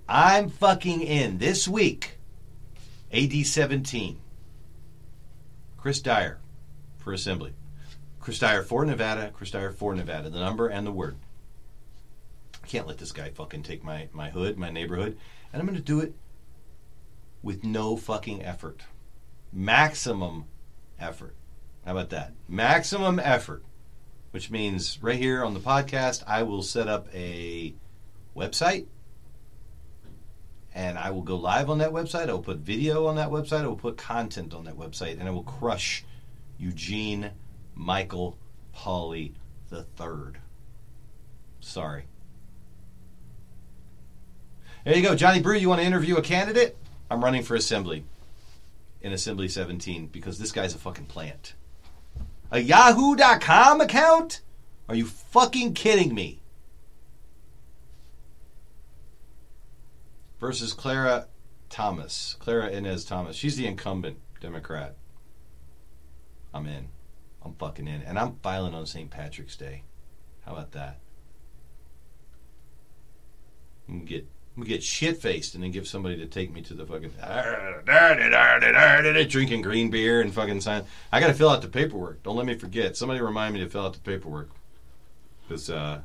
I'm 0.08 0.48
fucking 0.48 1.02
in 1.02 1.40
this 1.40 1.68
week. 1.68 2.20
AD 3.12 3.34
17. 3.34 4.20
Chris 5.76 6.02
Dyer 6.02 6.38
for 7.00 7.14
Assembly. 7.14 7.54
Chris 8.24 8.40
Dyer 8.40 8.64
for 8.64 8.86
Nevada. 8.86 9.32
Chris 9.34 9.52
Dyer 9.52 9.74
for 9.74 9.94
Nevada. 9.94 10.30
The 10.30 10.40
number 10.40 10.70
and 10.70 10.88
the 10.88 10.94
word. 10.94 11.18
I 12.64 12.68
can't 12.68 12.88
let 12.88 12.98
this 12.98 13.12
guy 13.12 13.32
fucking 13.32 13.64
take 13.64 13.84
my, 13.84 14.08
my 14.14 14.30
hood, 14.30 14.58
my 14.58 14.70
neighborhood. 14.70 15.18
And 15.52 15.60
I'm 15.60 15.68
going 15.68 15.78
to 15.78 15.84
do 15.84 16.00
it 16.00 16.16
with 17.42 17.66
no 17.66 17.98
fucking 17.98 18.42
effort. 18.42 18.84
Maximum 19.52 20.46
effort. 20.98 21.36
How 21.84 21.92
about 21.92 22.12
that? 22.12 22.32
Maximum 22.48 23.20
effort. 23.20 23.62
Which 24.32 24.50
means 24.50 25.00
right 25.04 25.20
here 25.20 25.44
on 25.44 25.54
the 25.54 25.60
podcast, 25.60 26.24
I 26.26 26.44
will 26.44 26.62
set 26.62 26.88
up 26.88 27.14
a 27.14 27.76
website 28.34 28.86
and 30.74 30.98
I 30.98 31.12
will 31.12 31.24
go 31.24 31.36
live 31.36 31.70
on 31.70 31.80
that 31.80 31.92
website. 31.92 32.30
I 32.30 32.32
will 32.32 32.42
put 32.42 32.60
video 32.60 33.06
on 33.06 33.18
that 33.18 33.32
website. 33.32 33.64
I 33.64 33.68
will 33.68 33.76
put 33.76 33.98
content 33.98 34.54
on 34.54 34.64
that 34.64 34.78
website, 34.78 35.20
and 35.20 35.28
I 35.28 35.32
will 35.32 35.44
crush 35.44 36.06
Eugene 36.58 37.32
Michael 37.76 38.38
the 39.70 39.84
third. 39.96 40.40
Sorry. 41.60 42.06
There 44.84 44.96
you 44.96 45.02
go, 45.02 45.16
Johnny 45.16 45.42
Brew. 45.42 45.56
You 45.56 45.70
want 45.70 45.82
to 45.82 45.88
interview 45.88 46.18
a 46.18 46.22
candidate? 46.22 46.78
I'm 47.10 47.24
running 47.24 47.44
for 47.44 47.56
assembly 47.56 48.04
in 49.02 49.14
Assembly 49.14 49.48
17 49.48 50.08
because 50.08 50.40
this 50.40 50.52
guy's 50.52 50.76
a 50.76 50.78
fucking 50.78 51.06
plant. 51.06 51.54
A 52.52 52.60
Yahoo.com 52.60 53.82
account? 53.82 54.42
Are 54.90 54.96
you 54.96 55.06
fucking 55.06 55.74
kidding 55.74 56.14
me? 56.14 56.44
versus 60.44 60.74
Clara 60.74 61.28
Thomas. 61.70 62.36
Clara 62.38 62.68
Inez 62.68 63.06
Thomas. 63.06 63.34
She's 63.34 63.56
the 63.56 63.66
incumbent 63.66 64.18
Democrat. 64.42 64.98
I'm 66.54 66.68
in. 66.68 66.90
I'm 67.44 67.54
fucking 67.56 67.88
in. 67.88 68.02
And 68.02 68.18
I'm 68.18 68.38
filing 68.42 68.74
on 68.74 68.86
St. 68.86 69.10
Patrick's 69.10 69.56
Day. 69.56 69.84
How 70.46 70.54
about 70.54 70.72
that? 70.72 71.00
I'm 73.88 74.00
gonna 74.00 74.06
get 74.06 74.28
get 74.64 74.84
shit 74.84 75.18
faced 75.20 75.56
and 75.56 75.64
then 75.64 75.72
give 75.72 75.88
somebody 75.88 76.16
to 76.18 76.28
take 76.28 76.54
me 76.54 76.62
to 76.62 76.74
the 76.76 76.86
fucking 76.86 77.12
drinking 79.26 79.62
green 79.62 79.90
beer 79.90 80.22
and 80.22 80.34
fucking 80.34 80.62
sign. 80.62 80.84
I 81.12 81.20
gotta 81.20 81.34
fill 81.34 81.50
out 81.50 81.62
the 81.62 81.68
paperwork. 81.68 82.24
Don't 82.24 82.36
let 82.36 82.46
me 82.46 82.56
forget. 82.56 82.96
Somebody 82.96 83.20
remind 83.22 83.54
me 83.54 83.62
to 83.62 83.70
fill 83.70 83.86
out 83.86 83.94
the 83.94 84.00
paperwork. 84.00 84.50
Because 85.42 85.70
uh, 85.70 86.02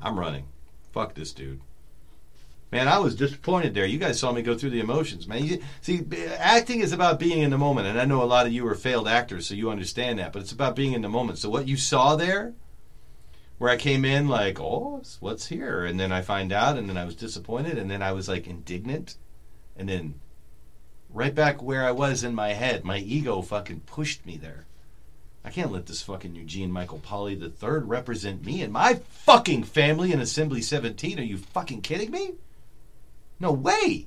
I'm 0.00 0.18
running. 0.18 0.46
Fuck 0.92 1.14
this 1.14 1.32
dude. 1.32 1.60
Man, 2.72 2.88
I 2.88 2.98
was 2.98 3.14
disappointed 3.14 3.74
there. 3.74 3.86
You 3.86 3.98
guys 3.98 4.18
saw 4.18 4.32
me 4.32 4.42
go 4.42 4.58
through 4.58 4.70
the 4.70 4.80
emotions, 4.80 5.28
man. 5.28 5.44
You, 5.44 5.62
see, 5.80 6.04
acting 6.38 6.80
is 6.80 6.92
about 6.92 7.20
being 7.20 7.40
in 7.40 7.50
the 7.50 7.58
moment, 7.58 7.86
and 7.86 8.00
I 8.00 8.04
know 8.04 8.22
a 8.22 8.24
lot 8.24 8.46
of 8.46 8.52
you 8.52 8.66
are 8.66 8.74
failed 8.74 9.06
actors, 9.06 9.46
so 9.46 9.54
you 9.54 9.70
understand 9.70 10.18
that. 10.18 10.32
But 10.32 10.42
it's 10.42 10.52
about 10.52 10.74
being 10.74 10.92
in 10.92 11.02
the 11.02 11.08
moment. 11.08 11.38
So 11.38 11.48
what 11.48 11.68
you 11.68 11.76
saw 11.76 12.16
there, 12.16 12.54
where 13.58 13.70
I 13.70 13.76
came 13.76 14.04
in 14.04 14.26
like, 14.26 14.60
"Oh, 14.60 15.00
what's 15.20 15.46
here?" 15.46 15.84
and 15.84 15.98
then 15.98 16.10
I 16.10 16.22
find 16.22 16.52
out, 16.52 16.76
and 16.76 16.88
then 16.88 16.96
I 16.96 17.04
was 17.04 17.14
disappointed, 17.14 17.78
and 17.78 17.88
then 17.88 18.02
I 18.02 18.10
was 18.10 18.28
like 18.28 18.48
indignant, 18.48 19.16
and 19.76 19.88
then 19.88 20.20
right 21.08 21.34
back 21.34 21.62
where 21.62 21.84
I 21.84 21.92
was 21.92 22.24
in 22.24 22.34
my 22.34 22.52
head, 22.54 22.84
my 22.84 22.98
ego 22.98 23.42
fucking 23.42 23.80
pushed 23.86 24.26
me 24.26 24.36
there. 24.36 24.66
I 25.44 25.50
can't 25.50 25.70
let 25.70 25.86
this 25.86 26.02
fucking 26.02 26.34
Eugene 26.34 26.72
Michael 26.72 26.98
Polly 26.98 27.36
third 27.36 27.88
represent 27.88 28.44
me 28.44 28.62
and 28.62 28.72
my 28.72 28.94
fucking 29.10 29.62
family 29.62 30.12
in 30.12 30.18
Assembly 30.18 30.60
17. 30.60 31.20
Are 31.20 31.22
you 31.22 31.38
fucking 31.38 31.82
kidding 31.82 32.10
me? 32.10 32.34
No 33.38 33.52
way! 33.52 34.06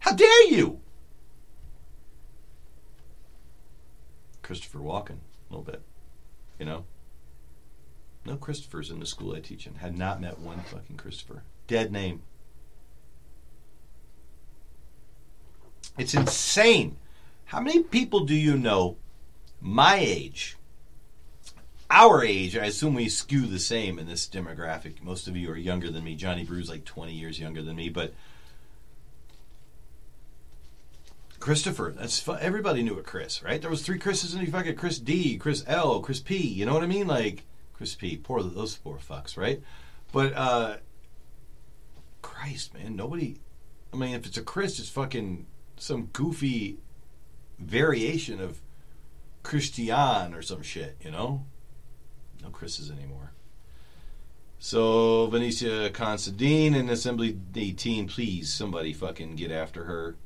How 0.00 0.12
dare 0.12 0.48
you? 0.50 0.80
Christopher 4.42 4.78
Walken, 4.78 5.18
a 5.48 5.54
little 5.54 5.64
bit. 5.64 5.82
You 6.58 6.66
know? 6.66 6.84
No 8.24 8.36
Christophers 8.36 8.90
in 8.90 9.00
the 9.00 9.06
school 9.06 9.34
I 9.34 9.40
teach 9.40 9.66
in. 9.66 9.76
Had 9.76 9.98
not 9.98 10.20
met 10.20 10.38
one 10.38 10.60
fucking 10.60 10.96
Christopher. 10.96 11.42
Dead 11.66 11.90
name. 11.90 12.22
It's 15.98 16.14
insane. 16.14 16.96
How 17.46 17.60
many 17.60 17.82
people 17.82 18.20
do 18.20 18.34
you 18.34 18.56
know 18.56 18.96
my 19.60 19.96
age? 19.96 20.56
Our 21.94 22.24
age, 22.24 22.56
I 22.56 22.64
assume 22.64 22.94
we 22.94 23.10
skew 23.10 23.46
the 23.46 23.58
same 23.58 23.98
in 23.98 24.06
this 24.06 24.26
demographic. 24.26 25.02
Most 25.02 25.28
of 25.28 25.36
you 25.36 25.50
are 25.50 25.56
younger 25.58 25.90
than 25.90 26.04
me. 26.04 26.14
Johnny 26.14 26.42
Brew's 26.42 26.70
like 26.70 26.86
20 26.86 27.12
years 27.12 27.38
younger 27.38 27.60
than 27.60 27.76
me, 27.76 27.90
but 27.90 28.14
Christopher, 31.38 31.92
that's 31.94 32.18
fu- 32.18 32.36
everybody 32.36 32.82
knew 32.82 32.98
a 32.98 33.02
Chris, 33.02 33.42
right? 33.42 33.60
There 33.60 33.68
was 33.68 33.82
three 33.82 33.98
Chris's 33.98 34.32
and 34.32 34.42
you 34.42 34.50
fucking 34.50 34.76
Chris 34.76 34.98
D, 34.98 35.36
Chris 35.36 35.64
L, 35.66 36.00
Chris 36.00 36.20
P. 36.20 36.36
You 36.38 36.64
know 36.64 36.72
what 36.72 36.82
I 36.82 36.86
mean? 36.86 37.06
Like 37.06 37.42
Chris 37.74 37.94
P. 37.94 38.16
Poor 38.16 38.42
those 38.42 38.76
poor 38.76 38.96
fucks, 38.96 39.36
right? 39.36 39.60
But 40.12 40.32
uh 40.34 40.76
Christ, 42.22 42.72
man, 42.72 42.96
nobody 42.96 43.36
I 43.92 43.96
mean 43.96 44.14
if 44.14 44.24
it's 44.24 44.38
a 44.38 44.42
Chris, 44.42 44.78
it's 44.78 44.88
fucking 44.88 45.46
some 45.76 46.06
goofy 46.14 46.78
variation 47.58 48.40
of 48.40 48.62
Christian 49.42 50.32
or 50.32 50.40
some 50.40 50.62
shit, 50.62 50.96
you 51.02 51.10
know? 51.10 51.44
No 52.42 52.50
Chris's 52.50 52.90
anymore. 52.90 53.32
So 54.58 55.26
Venicia 55.26 55.90
Considine 55.90 56.74
in 56.74 56.88
Assembly 56.88 57.38
18, 57.54 58.08
please 58.08 58.52
somebody 58.52 58.92
fucking 58.92 59.36
get 59.36 59.50
after 59.50 59.84
her. 59.84 60.16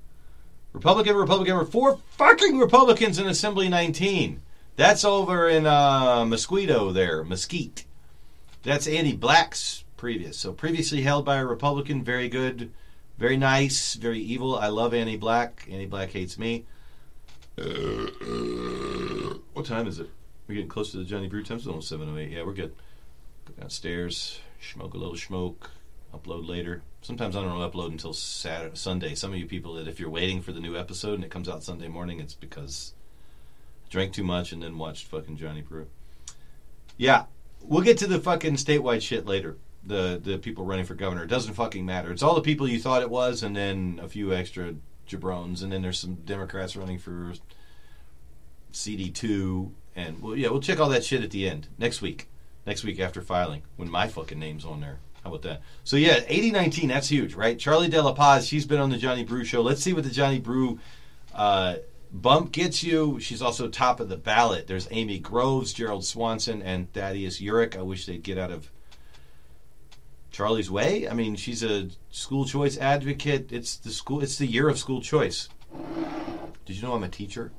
Republican, 0.73 1.17
Republican, 1.17 1.65
four 1.67 1.99
fucking 2.11 2.59
Republicans 2.59 3.19
in 3.19 3.27
Assembly 3.27 3.69
19. 3.69 4.43
That's 4.77 5.05
over 5.05 5.49
in 5.49 5.67
uh, 5.67 6.25
Mosquito 6.27 6.93
there, 6.93 7.25
Mesquite. 7.25 7.87
That's 8.63 8.87
Annie 8.87 9.15
Black's 9.15 9.85
previous. 9.97 10.37
So 10.37 10.53
previously 10.53 11.01
held 11.01 11.25
by 11.25 11.37
a 11.37 11.47
Republican, 11.47 12.05
very 12.05 12.29
good, 12.29 12.71
very 13.17 13.39
nice, 13.39 13.95
very 13.95 14.21
evil. 14.21 14.59
I 14.59 14.69
love 14.69 14.93
Annie 14.93 15.17
Black. 15.17 15.67
Annie 15.71 15.87
Black 15.87 16.11
hates 16.11 16.39
me. 16.39 16.67
what 17.57 17.65
time 19.65 19.87
is 19.87 19.99
it? 19.99 20.11
We're 20.47 20.55
getting 20.55 20.69
close 20.69 20.93
to 20.93 20.99
the 20.99 21.05
Johnny 21.05 21.29
Brew 21.29 21.43
time. 21.43 21.61
Almost 21.67 21.93
7.08. 21.93 22.31
Yeah, 22.31 22.45
we're 22.45 22.53
good. 22.53 22.75
Go 23.47 23.55
downstairs, 23.61 24.41
smoke 24.61 24.95
a 24.95 24.97
little 24.97 25.17
smoke, 25.17 25.71
upload 26.15 26.49
later. 26.49 26.83
Sometimes 27.03 27.37
I 27.37 27.43
don't 27.43 27.73
upload 27.73 27.91
until 27.91 28.13
Saturday, 28.13 28.77
Sunday. 28.77 29.15
Some 29.15 29.33
of 29.33 29.39
you 29.39 29.47
people 29.47 29.75
that 29.75 29.89
if 29.89 29.99
you're 29.99 30.11
waiting 30.11 30.43
for 30.43 30.53
the 30.53 30.61
new 30.61 30.77
episode 30.77 31.15
and 31.15 31.25
it 31.25 31.31
comes 31.31 31.49
out 31.49 31.63
Sunday 31.63 31.89
morning, 31.89 32.21
it's 32.21 32.35
because 32.35 32.95
I 33.87 33.91
drank 33.91 34.13
too 34.13 34.25
much 34.25 34.53
and 34.53 34.63
then 34.63 34.79
watched 34.79 35.07
fucking 35.07 35.37
Johnny 35.37 35.63
Brew. 35.63 35.89
Yeah, 36.97 37.25
we'll 37.61 37.83
get 37.83 37.99
to 37.99 38.07
the 38.07 38.21
fucking 38.21 38.55
statewide 38.55 39.03
shit 39.03 39.27
later. 39.27 39.57
The 39.85 40.21
the 40.23 40.39
people 40.39 40.65
running 40.65 40.85
for 40.85 40.95
governor. 40.95 41.23
It 41.23 41.29
doesn't 41.29 41.55
fucking 41.55 41.87
matter. 41.87 42.11
It's 42.11 42.23
all 42.23 42.35
the 42.35 42.41
people 42.41 42.69
you 42.69 42.81
thought 42.81 43.03
it 43.03 43.11
was, 43.11 43.43
and 43.43 43.55
then 43.55 44.01
a 44.03 44.09
few 44.09 44.33
extra 44.35 44.75
jabrones, 45.09 45.63
and 45.63 45.73
then 45.73 45.83
there's 45.83 46.01
some 46.01 46.15
Democrats 46.15 46.75
running 46.77 46.99
for 46.99 47.35
CD 48.73 49.11
two, 49.11 49.73
and 49.97 50.23
well, 50.23 50.37
yeah, 50.37 50.51
we'll 50.51 50.61
check 50.61 50.79
all 50.79 50.91
that 50.91 51.05
shit 51.05 51.25
at 51.25 51.33
the 51.33 51.49
end 51.49 51.67
next 51.79 52.01
week. 52.01 52.29
Next 52.67 52.85
week 52.85 53.01
after 53.01 53.23
filing, 53.23 53.63
when 53.77 53.89
my 53.89 54.09
fucking 54.09 54.39
name's 54.39 54.65
on 54.65 54.81
there. 54.81 54.99
How 55.23 55.31
about 55.31 55.43
that? 55.43 55.63
So 55.85 55.97
yeah, 55.97 56.21
eighty 56.29 56.51
nineteen. 56.51 56.89
That's 56.89 57.09
huge, 57.09 57.35
right? 57.35 57.59
Charlie 57.59 57.89
De 57.89 58.01
La 58.03 58.13
Paz. 58.13 58.47
She's 58.47 58.67
been 58.67 58.81
on 58.81 58.91
the 58.91 58.97
Johnny 58.97 59.25
Brew 59.25 59.45
show. 59.45 59.63
Let's 59.63 59.83
see 59.83 59.93
what 59.93 60.05
the 60.05 60.11
Johnny 60.11 60.39
Brew 60.39 60.79
uh, 61.35 61.77
bump 62.13 62.53
gets 62.53 62.83
you. 62.83 63.19
She's 63.21 63.43
also 63.43 63.69
top 63.69 64.01
of 64.01 64.09
the 64.09 64.17
ballot. 64.17 64.67
There's 64.67 64.89
Amy 64.91 65.19
Groves, 65.19 65.73
Gerald 65.73 66.05
Swanson, 66.05 66.63
and 66.63 66.93
Thaddeus 66.93 67.41
Yurek. 67.41 67.77
I 67.77 67.83
wish 67.83 68.07
they'd 68.07 68.23
get 68.23 68.39
out 68.39 68.51
of 68.51 68.71
Charlie's 70.31 70.71
way. 70.71 71.09
I 71.09 71.15
mean, 71.15 71.35
she's 71.37 71.63
a 71.63 71.89
school 72.11 72.45
choice 72.45 72.79
advocate. 72.79 73.53
It's 73.53 73.77
the 73.77 73.91
school. 73.91 74.23
It's 74.23 74.39
the 74.39 74.47
year 74.47 74.69
of 74.69 74.79
school 74.79 75.01
choice. 75.01 75.49
Did 76.65 76.77
you 76.77 76.83
know 76.83 76.95
I'm 76.95 77.05
a 77.05 77.09
teacher? 77.09 77.53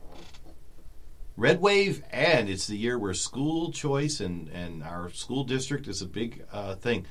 Red 1.37 1.61
Wave, 1.61 2.03
and 2.09 2.49
it's 2.49 2.65
the 2.65 2.75
year 2.75 2.97
where 2.97 3.13
school 3.13 3.71
choice 3.71 4.19
and, 4.19 4.49
and 4.49 4.83
our 4.83 5.11
school 5.11 5.43
district 5.43 5.87
is 5.87 6.01
a 6.01 6.07
big 6.07 6.43
uh, 6.51 6.73
thing. 6.73 7.05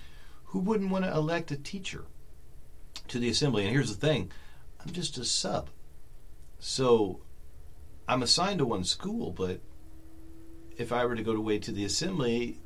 Who 0.47 0.59
wouldn't 0.59 0.91
want 0.91 1.05
to 1.05 1.13
elect 1.13 1.53
a 1.53 1.57
teacher 1.57 2.07
to 3.07 3.21
the 3.21 3.29
assembly? 3.29 3.63
And 3.63 3.73
here's 3.73 3.95
the 3.95 4.07
thing 4.07 4.33
I'm 4.81 4.93
just 4.93 5.17
a 5.17 5.25
sub. 5.25 5.71
So 6.59 7.21
I'm 8.09 8.25
assigned 8.25 8.59
to 8.59 8.67
one 8.67 8.83
school, 8.83 9.31
but 9.31 9.61
if 10.77 10.91
I 10.91 11.05
were 11.05 11.15
to 11.15 11.23
go 11.23 11.33
to 11.33 11.39
away 11.39 11.61
to 11.61 11.71
the 11.71 11.85
assembly, 11.85 12.59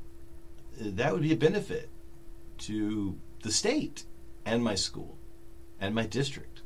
that 0.79 1.13
would 1.13 1.21
be 1.21 1.33
a 1.33 1.37
benefit 1.37 1.89
to 2.59 3.19
the 3.43 3.51
state 3.51 4.05
and 4.47 4.63
my 4.63 4.73
school 4.73 5.15
and 5.79 5.93
my 5.93 6.07
district. 6.07 6.63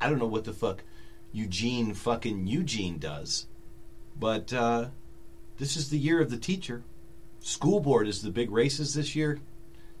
I 0.00 0.08
don't 0.08 0.18
know 0.18 0.26
what 0.26 0.44
the 0.44 0.54
fuck 0.54 0.84
Eugene 1.32 1.92
fucking 1.92 2.46
Eugene 2.46 2.98
does, 2.98 3.46
but 4.18 4.52
uh, 4.52 4.86
this 5.58 5.76
is 5.76 5.90
the 5.90 5.98
year 5.98 6.20
of 6.20 6.30
the 6.30 6.36
teacher. 6.36 6.82
School 7.40 7.80
board 7.80 8.06
is 8.08 8.22
the 8.22 8.30
big 8.30 8.50
races 8.50 8.94
this 8.94 9.16
year. 9.16 9.40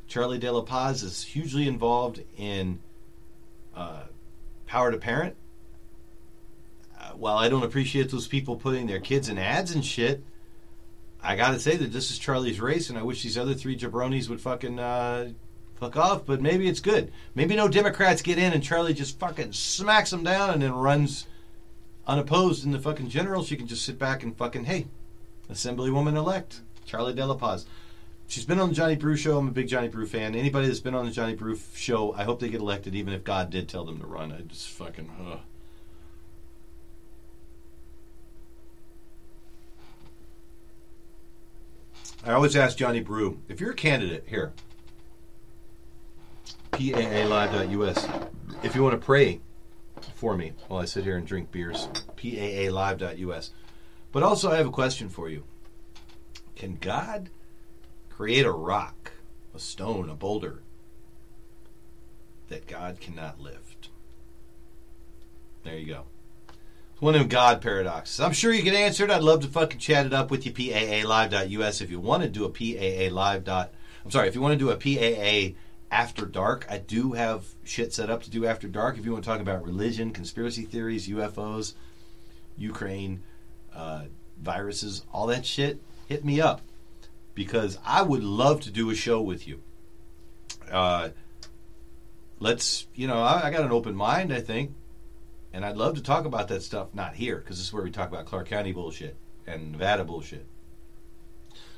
Charlie 0.06 0.38
De 0.38 0.50
La 0.50 0.62
Paz 0.62 1.02
is 1.02 1.22
hugely 1.24 1.66
involved 1.66 2.22
in 2.36 2.80
uh, 3.74 4.02
power 4.66 4.90
to 4.90 4.98
parent. 4.98 5.36
Uh, 7.00 7.12
while 7.12 7.36
I 7.36 7.48
don't 7.48 7.64
appreciate 7.64 8.10
those 8.10 8.28
people 8.28 8.56
putting 8.56 8.86
their 8.86 9.00
kids 9.00 9.28
in 9.28 9.38
ads 9.38 9.74
and 9.74 9.84
shit, 9.84 10.22
I 11.22 11.36
gotta 11.36 11.58
say 11.58 11.76
that 11.76 11.92
this 11.92 12.10
is 12.10 12.18
Charlie's 12.18 12.60
race, 12.60 12.90
and 12.90 12.98
I 12.98 13.02
wish 13.02 13.22
these 13.22 13.38
other 13.38 13.54
three 13.54 13.76
jabronis 13.76 14.28
would 14.28 14.40
fucking 14.40 14.78
uh, 14.78 15.30
fuck 15.76 15.96
off. 15.96 16.26
But 16.26 16.40
maybe 16.40 16.68
it's 16.68 16.80
good. 16.80 17.12
Maybe 17.34 17.54
no 17.54 17.68
Democrats 17.68 18.22
get 18.22 18.38
in, 18.38 18.52
and 18.52 18.62
Charlie 18.62 18.94
just 18.94 19.18
fucking 19.18 19.52
smacks 19.52 20.10
them 20.10 20.24
down, 20.24 20.50
and 20.50 20.62
then 20.62 20.72
runs 20.72 21.26
unopposed 22.06 22.64
in 22.64 22.72
the 22.72 22.78
fucking 22.78 23.08
general. 23.08 23.44
She 23.44 23.56
can 23.56 23.66
just 23.66 23.84
sit 23.84 23.98
back 23.98 24.22
and 24.22 24.36
fucking 24.36 24.64
hey, 24.64 24.86
Assemblywoman 25.50 26.16
elect 26.16 26.62
Charlie 26.84 27.14
De 27.14 27.24
La 27.24 27.34
Paz. 27.34 27.66
She's 28.28 28.44
been 28.44 28.60
on 28.60 28.70
the 28.70 28.74
Johnny 28.74 28.96
Brew 28.96 29.16
show. 29.16 29.36
I'm 29.36 29.48
a 29.48 29.50
big 29.50 29.68
Johnny 29.68 29.88
Brew 29.88 30.06
fan. 30.06 30.34
Anybody 30.34 30.66
that's 30.66 30.80
been 30.80 30.94
on 30.94 31.04
the 31.04 31.10
Johnny 31.10 31.34
Brew 31.34 31.58
show, 31.74 32.14
I 32.14 32.24
hope 32.24 32.40
they 32.40 32.48
get 32.48 32.60
elected, 32.60 32.94
even 32.94 33.12
if 33.12 33.24
God 33.24 33.50
did 33.50 33.68
tell 33.68 33.84
them 33.84 34.00
to 34.00 34.06
run. 34.06 34.32
I 34.32 34.40
just 34.40 34.68
fucking. 34.70 35.10
Ugh. 35.26 35.38
I 42.24 42.32
always 42.32 42.54
ask 42.54 42.78
Johnny 42.78 43.00
Brew 43.00 43.40
if 43.48 43.60
you're 43.60 43.72
a 43.72 43.74
candidate 43.74 44.24
here. 44.28 44.52
PAAlive.us. 46.70 48.08
If 48.62 48.74
you 48.74 48.82
want 48.82 48.98
to 48.98 49.04
pray 49.04 49.40
for 50.14 50.36
me 50.36 50.52
while 50.68 50.80
I 50.80 50.84
sit 50.84 51.04
here 51.04 51.16
and 51.16 51.26
drink 51.26 51.50
beers, 51.50 51.88
PAAlive.us. 52.16 53.50
But 54.12 54.22
also, 54.22 54.50
I 54.50 54.56
have 54.56 54.66
a 54.66 54.70
question 54.70 55.08
for 55.08 55.28
you. 55.28 55.44
Can 56.54 56.76
God 56.76 57.30
create 58.10 58.44
a 58.44 58.52
rock, 58.52 59.12
a 59.54 59.58
stone, 59.58 60.08
a 60.08 60.14
boulder 60.14 60.62
that 62.48 62.66
God 62.66 63.00
cannot 63.00 63.40
lift? 63.40 63.88
There 65.64 65.76
you 65.76 65.86
go. 65.86 66.04
One 66.98 67.14
of 67.16 67.28
God 67.28 67.60
paradoxes. 67.60 68.20
I'm 68.20 68.32
sure 68.32 68.52
you 68.52 68.62
can 68.62 68.74
answer 68.74 69.04
it. 69.04 69.10
I'd 69.10 69.22
love 69.22 69.40
to 69.40 69.48
fucking 69.48 69.80
chat 69.80 70.06
it 70.06 70.12
up 70.12 70.30
with 70.30 70.46
you. 70.46 70.52
PAAlive.us. 70.52 71.80
If 71.80 71.90
you 71.90 71.98
want 71.98 72.22
to 72.22 72.28
do 72.28 72.44
a 72.44 72.48
PAA 72.48 73.12
live 73.12 73.42
dot, 73.42 73.72
I'm 74.04 74.10
sorry. 74.10 74.28
If 74.28 74.34
you 74.34 74.40
want 74.40 74.56
to 74.56 74.58
do 74.58 74.70
a 74.70 74.76
PAA 74.76 75.56
after 75.92 76.26
dark, 76.26 76.66
I 76.68 76.78
do 76.78 77.12
have 77.12 77.44
shit 77.62 77.92
set 77.92 78.10
up 78.10 78.22
to 78.24 78.30
do 78.30 78.46
after 78.46 78.66
dark. 78.66 78.98
If 78.98 79.04
you 79.04 79.12
want 79.12 79.22
to 79.24 79.30
talk 79.30 79.40
about 79.40 79.64
religion, 79.64 80.12
conspiracy 80.12 80.62
theories, 80.62 81.08
UFOs, 81.08 81.74
Ukraine, 82.56 83.22
uh, 83.74 84.04
viruses, 84.40 85.04
all 85.12 85.26
that 85.28 85.46
shit, 85.46 85.80
hit 86.08 86.24
me 86.24 86.40
up 86.40 86.62
because 87.34 87.78
I 87.84 88.02
would 88.02 88.24
love 88.24 88.62
to 88.62 88.70
do 88.70 88.90
a 88.90 88.94
show 88.94 89.20
with 89.20 89.46
you. 89.46 89.62
Uh, 90.70 91.10
let's, 92.40 92.86
you 92.94 93.06
know, 93.06 93.20
I, 93.22 93.46
I 93.46 93.50
got 93.50 93.64
an 93.64 93.70
open 93.70 93.94
mind. 93.94 94.32
I 94.32 94.40
think 94.40 94.72
and 95.52 95.64
I'd 95.64 95.76
love 95.76 95.96
to 95.96 96.02
talk 96.02 96.24
about 96.24 96.48
that 96.48 96.62
stuff, 96.62 96.94
not 96.94 97.14
here, 97.14 97.36
because 97.36 97.58
this 97.58 97.66
is 97.66 97.72
where 97.72 97.82
we 97.82 97.90
talk 97.90 98.08
about 98.08 98.24
Clark 98.24 98.48
County 98.48 98.72
bullshit 98.72 99.16
and 99.46 99.72
Nevada 99.72 100.04
bullshit. 100.04 100.46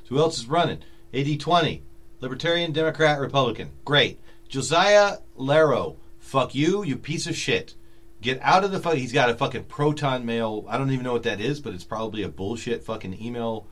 So 0.03 0.15
who 0.15 0.19
else 0.19 0.37
is 0.37 0.47
running? 0.47 0.79
AD 1.13 1.39
20, 1.39 1.83
Libertarian, 2.21 2.71
Democrat, 2.71 3.19
Republican. 3.19 3.71
Great. 3.83 4.19
Josiah 4.47 5.17
Laro, 5.35 5.97
fuck 6.19 6.55
you, 6.55 6.83
you 6.83 6.97
piece 6.97 7.27
of 7.27 7.35
shit. 7.35 7.75
Get 8.21 8.39
out 8.41 8.63
of 8.63 8.71
the 8.71 8.79
fuck. 8.79 8.95
He's 8.95 9.11
got 9.11 9.29
a 9.29 9.35
fucking 9.35 9.65
proton 9.65 10.25
mail. 10.25 10.65
I 10.67 10.77
don't 10.77 10.91
even 10.91 11.03
know 11.03 11.13
what 11.13 11.23
that 11.23 11.41
is, 11.41 11.59
but 11.59 11.73
it's 11.73 11.83
probably 11.83 12.23
a 12.23 12.29
bullshit 12.29 12.83
fucking 12.83 13.21
email. 13.21 13.67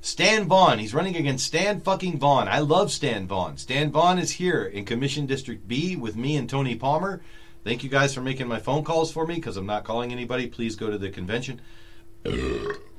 Stan 0.00 0.48
Vaughn. 0.48 0.78
He's 0.78 0.94
running 0.94 1.16
against 1.16 1.46
Stan 1.46 1.80
fucking 1.80 2.18
Vaughn. 2.18 2.48
I 2.48 2.60
love 2.60 2.90
Stan 2.90 3.26
Vaughn. 3.26 3.58
Stan 3.58 3.90
Vaughn 3.90 4.18
is 4.18 4.32
here 4.32 4.64
in 4.64 4.84
Commission 4.84 5.26
District 5.26 5.68
B 5.68 5.94
with 5.94 6.16
me 6.16 6.36
and 6.36 6.48
Tony 6.48 6.74
Palmer. 6.74 7.22
Thank 7.62 7.84
you 7.84 7.90
guys 7.90 8.14
for 8.14 8.22
making 8.22 8.48
my 8.48 8.58
phone 8.58 8.82
calls 8.82 9.12
for 9.12 9.26
me 9.26 9.34
because 9.34 9.56
I'm 9.56 9.66
not 9.66 9.84
calling 9.84 10.12
anybody. 10.12 10.46
Please 10.46 10.76
go 10.76 10.90
to 10.90 10.96
the 10.96 11.10
convention. 11.10 11.60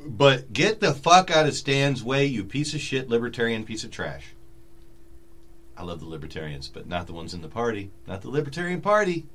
but 0.06 0.54
get 0.54 0.80
the 0.80 0.94
fuck 0.94 1.32
out 1.32 1.48
of 1.48 1.56
Stan's 1.56 2.04
way, 2.04 2.26
you 2.26 2.44
piece 2.44 2.74
of 2.74 2.82
shit 2.82 3.10
libertarian 3.10 3.66
piece 3.66 3.84
of 3.84 3.92
trash. 3.92 4.36
I 5.82 5.84
love 5.84 6.00
the 6.00 6.06
libertarians, 6.06 6.68
but 6.68 6.88
not 6.88 7.08
the 7.08 7.14
ones 7.14 7.34
in 7.34 7.42
the 7.42 7.48
party. 7.48 7.90
Not 8.06 8.22
the 8.22 8.30
libertarian 8.30 8.82
party. 8.82 9.26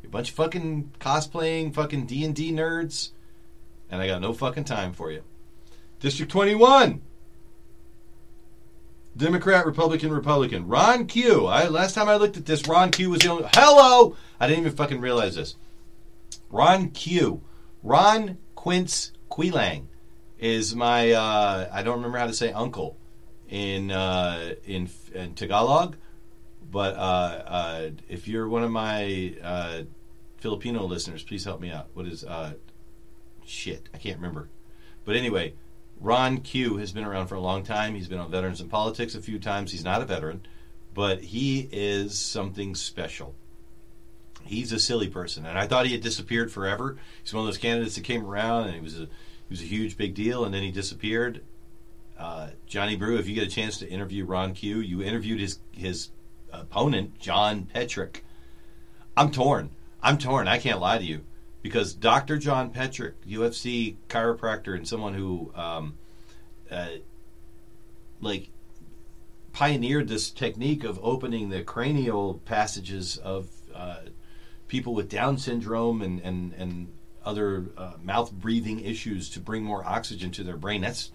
You're 0.00 0.08
a 0.08 0.10
bunch 0.10 0.30
of 0.30 0.36
fucking 0.36 0.90
cosplaying, 0.98 1.74
fucking 1.74 2.06
D 2.06 2.24
and 2.24 2.34
D 2.34 2.50
nerds, 2.50 3.10
and 3.90 4.00
I 4.00 4.06
got 4.06 4.22
no 4.22 4.32
fucking 4.32 4.64
time 4.64 4.94
for 4.94 5.12
you. 5.12 5.22
District 6.00 6.32
21. 6.32 7.02
Democrat, 9.14 9.66
Republican, 9.66 10.10
Republican. 10.10 10.66
Ron 10.66 11.04
Q. 11.04 11.44
I, 11.44 11.68
last 11.68 11.92
time 11.94 12.08
I 12.08 12.16
looked 12.16 12.38
at 12.38 12.46
this, 12.46 12.66
Ron 12.66 12.90
Q 12.90 13.10
was 13.10 13.20
the 13.20 13.28
only. 13.28 13.48
Hello! 13.52 14.16
I 14.40 14.46
didn't 14.46 14.64
even 14.64 14.74
fucking 14.74 15.02
realize 15.02 15.34
this. 15.34 15.56
Ron 16.48 16.88
Q. 16.88 17.42
Ron 17.82 18.38
Quince 18.54 19.12
Quilang 19.30 19.88
is 20.38 20.74
my, 20.74 21.12
uh, 21.12 21.68
I 21.70 21.82
don't 21.82 21.96
remember 21.96 22.16
how 22.16 22.28
to 22.28 22.32
say 22.32 22.50
uncle 22.50 22.96
in 23.52 23.90
uh, 23.90 24.54
in 24.64 24.88
in 25.14 25.34
Tagalog. 25.34 25.96
But 26.70 26.96
uh, 26.96 26.98
uh, 26.98 27.90
if 28.08 28.26
you're 28.26 28.48
one 28.48 28.64
of 28.64 28.70
my 28.70 29.34
uh, 29.42 29.82
Filipino 30.38 30.84
listeners, 30.86 31.22
please 31.22 31.44
help 31.44 31.60
me 31.60 31.70
out. 31.70 31.88
What 31.92 32.06
is 32.06 32.24
uh, 32.24 32.54
shit? 33.44 33.90
I 33.92 33.98
can't 33.98 34.16
remember. 34.16 34.48
But 35.04 35.16
anyway, 35.16 35.52
Ron 36.00 36.38
Q 36.38 36.78
has 36.78 36.92
been 36.92 37.04
around 37.04 37.26
for 37.26 37.34
a 37.34 37.40
long 37.40 37.62
time. 37.62 37.94
He's 37.94 38.08
been 38.08 38.18
on 38.18 38.30
Veterans 38.30 38.62
in 38.62 38.70
Politics 38.70 39.14
a 39.14 39.20
few 39.20 39.38
times. 39.38 39.70
He's 39.70 39.84
not 39.84 40.00
a 40.00 40.06
veteran, 40.06 40.46
but 40.94 41.20
he 41.22 41.68
is 41.70 42.18
something 42.18 42.74
special. 42.74 43.34
He's 44.44 44.72
a 44.72 44.80
silly 44.80 45.08
person, 45.08 45.44
and 45.44 45.58
I 45.58 45.66
thought 45.66 45.84
he 45.84 45.92
had 45.92 46.00
disappeared 46.00 46.50
forever. 46.50 46.96
He's 47.22 47.34
one 47.34 47.42
of 47.42 47.48
those 47.48 47.58
candidates 47.58 47.96
that 47.96 48.04
came 48.04 48.24
around, 48.24 48.68
and 48.68 48.74
he 48.74 48.80
was 48.80 48.98
a 48.98 49.04
he 49.04 49.50
was 49.50 49.60
a 49.60 49.66
huge 49.66 49.98
big 49.98 50.14
deal, 50.14 50.42
and 50.42 50.54
then 50.54 50.62
he 50.62 50.70
disappeared. 50.70 51.42
Uh, 52.22 52.50
Johnny 52.68 52.94
Brew, 52.94 53.18
if 53.18 53.28
you 53.28 53.34
get 53.34 53.48
a 53.48 53.50
chance 53.50 53.78
to 53.78 53.90
interview 53.90 54.24
Ron 54.24 54.54
Q, 54.54 54.78
you 54.78 55.02
interviewed 55.02 55.40
his 55.40 55.58
his 55.72 56.10
opponent 56.52 57.18
John 57.18 57.64
Petrick. 57.64 58.24
I'm 59.16 59.32
torn. 59.32 59.70
I'm 60.00 60.18
torn. 60.18 60.46
I 60.46 60.58
can't 60.58 60.78
lie 60.78 60.98
to 60.98 61.04
you 61.04 61.22
because 61.62 61.94
Dr. 61.94 62.38
John 62.38 62.70
Petrick, 62.70 63.20
UFC 63.26 63.96
chiropractor, 64.08 64.76
and 64.76 64.86
someone 64.86 65.14
who 65.14 65.52
um, 65.56 65.98
uh, 66.70 66.90
like 68.20 68.50
pioneered 69.52 70.06
this 70.06 70.30
technique 70.30 70.84
of 70.84 71.00
opening 71.02 71.48
the 71.48 71.64
cranial 71.64 72.40
passages 72.44 73.16
of 73.16 73.48
uh, 73.74 74.02
people 74.68 74.94
with 74.94 75.08
Down 75.08 75.38
syndrome 75.38 76.00
and 76.00 76.20
and 76.20 76.52
and 76.52 76.92
other 77.24 77.66
uh, 77.76 77.94
mouth 78.00 78.30
breathing 78.30 78.78
issues 78.78 79.28
to 79.30 79.40
bring 79.40 79.64
more 79.64 79.84
oxygen 79.84 80.30
to 80.30 80.44
their 80.44 80.56
brain. 80.56 80.82
That's 80.82 81.10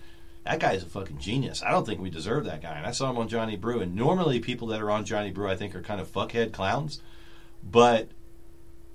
that 0.48 0.60
guy 0.60 0.74
is 0.74 0.84
a 0.84 0.88
fucking 0.88 1.20
genius. 1.20 1.62
I 1.62 1.72
don't 1.72 1.86
think 1.86 2.00
we 2.00 2.10
deserve 2.10 2.46
that 2.46 2.62
guy. 2.62 2.78
And 2.78 2.86
I 2.86 2.92
saw 2.92 3.10
him 3.10 3.18
on 3.18 3.28
Johnny 3.28 3.58
Brew. 3.58 3.82
And 3.82 3.96
normally, 3.96 4.40
people 4.40 4.70
that 4.70 4.82
are 4.82 4.90
on 4.90 5.04
Johnny 5.04 5.30
Brew, 5.30 5.50
I 5.50 5.58
think, 5.58 5.76
are 5.76 5.82
kind 5.82 6.00
of 6.00 6.08
fuckhead 6.08 6.54
clowns. 6.54 7.02
But 7.62 8.10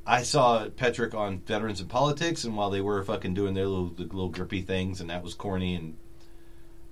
I 0.07 0.23
saw 0.23 0.69
Petrick 0.71 1.15
on 1.15 1.41
Veterans 1.41 1.81
in 1.83 1.89
Politics, 1.89 2.45
and 2.45 2.57
while 2.57 2.71
they 2.71 2.81
were 2.81 3.03
fucking 3.05 3.35
doing 3.35 3.53
their 3.53 3.67
little 3.67 3.89
the 3.89 4.05
little 4.05 4.31
grippy 4.31 4.63
things, 4.63 5.01
and 5.01 5.11
that 5.11 5.23
was 5.23 5.35
corny, 5.35 5.75
and 5.75 5.97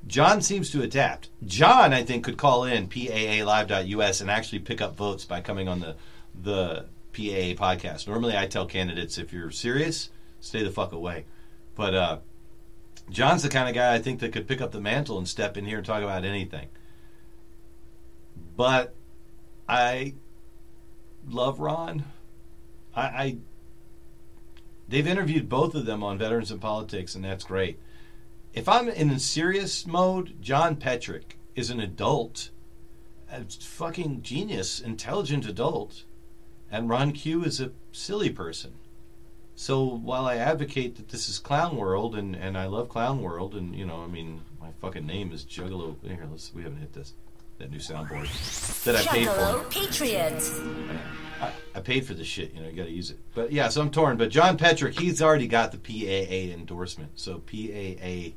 John 0.06 0.42
seems 0.42 0.70
to 0.70 0.82
adapt. 0.82 1.30
John, 1.44 1.94
I 1.94 2.02
think, 2.02 2.24
could 2.24 2.36
call 2.36 2.64
in 2.64 2.88
PAALive.us 2.88 4.20
and 4.20 4.30
actually 4.30 4.58
pick 4.58 4.82
up 4.82 4.96
votes 4.96 5.24
by 5.24 5.40
coming 5.40 5.68
on 5.68 5.80
the 5.80 5.96
the 6.38 6.86
PAA 7.12 7.56
podcast. 7.56 8.06
Normally, 8.06 8.36
I 8.36 8.46
tell 8.46 8.66
candidates 8.66 9.16
if 9.16 9.32
you're 9.32 9.50
serious, 9.50 10.10
stay 10.40 10.62
the 10.62 10.70
fuck 10.70 10.92
away. 10.92 11.24
But 11.74 11.94
uh, 11.94 12.18
John's 13.10 13.42
the 13.42 13.48
kind 13.48 13.68
of 13.68 13.74
guy 13.74 13.94
I 13.94 13.98
think 13.98 14.20
that 14.20 14.32
could 14.32 14.48
pick 14.48 14.60
up 14.60 14.72
the 14.72 14.80
mantle 14.80 15.18
and 15.18 15.28
step 15.28 15.56
in 15.56 15.66
here 15.66 15.78
and 15.78 15.86
talk 15.86 16.02
about 16.02 16.24
anything. 16.24 16.68
But 18.56 18.94
I 19.68 20.14
love 21.28 21.60
Ron. 21.60 22.04
I, 22.94 23.02
I 23.02 23.36
they've 24.88 25.06
interviewed 25.06 25.48
both 25.48 25.74
of 25.74 25.86
them 25.86 26.02
on 26.02 26.18
Veterans 26.18 26.50
in 26.50 26.58
Politics, 26.58 27.14
and 27.14 27.24
that's 27.24 27.44
great. 27.44 27.78
If 28.52 28.68
I'm 28.68 28.88
in 28.88 29.10
a 29.10 29.20
serious 29.20 29.86
mode, 29.86 30.36
John 30.40 30.76
Petrick 30.76 31.38
is 31.54 31.70
an 31.70 31.80
adult, 31.80 32.50
a 33.30 33.44
fucking 33.44 34.22
genius, 34.22 34.80
intelligent 34.80 35.46
adult, 35.46 36.04
and 36.70 36.88
Ron 36.88 37.12
Q 37.12 37.44
is 37.44 37.60
a 37.60 37.72
silly 37.92 38.30
person. 38.30 38.74
So 39.60 39.84
while 39.84 40.24
I 40.24 40.36
advocate 40.36 40.96
that 40.96 41.10
this 41.10 41.28
is 41.28 41.38
Clown 41.38 41.76
World, 41.76 42.16
and, 42.16 42.34
and 42.34 42.56
I 42.56 42.64
love 42.64 42.88
Clown 42.88 43.20
World, 43.20 43.54
and 43.54 43.74
you 43.76 43.84
know, 43.84 44.02
I 44.02 44.06
mean, 44.06 44.40
my 44.58 44.70
fucking 44.80 45.04
name 45.04 45.32
is 45.32 45.44
Juggalo. 45.44 45.96
Here, 46.02 46.26
let's 46.30 46.54
we 46.54 46.62
haven't 46.62 46.78
hit 46.78 46.94
this 46.94 47.12
that 47.58 47.70
new 47.70 47.76
soundboard 47.76 48.84
that 48.84 48.96
I 48.96 49.02
paid 49.02 49.28
Juggalo 49.28 49.62
for. 49.62 49.68
Patriots. 49.68 50.58
I, 51.42 51.52
I 51.74 51.80
paid 51.80 52.06
for 52.06 52.14
this 52.14 52.26
shit, 52.26 52.54
you 52.54 52.62
know, 52.62 52.70
you 52.70 52.74
got 52.74 52.86
to 52.86 52.90
use 52.90 53.10
it. 53.10 53.18
But 53.34 53.52
yeah, 53.52 53.68
so 53.68 53.82
I'm 53.82 53.90
torn. 53.90 54.16
But 54.16 54.30
John 54.30 54.56
Petrick, 54.56 54.98
he's 54.98 55.20
already 55.20 55.46
got 55.46 55.72
the 55.72 55.78
PAA 55.78 56.54
endorsement. 56.54 57.20
So 57.20 57.40
PAA, 57.40 58.32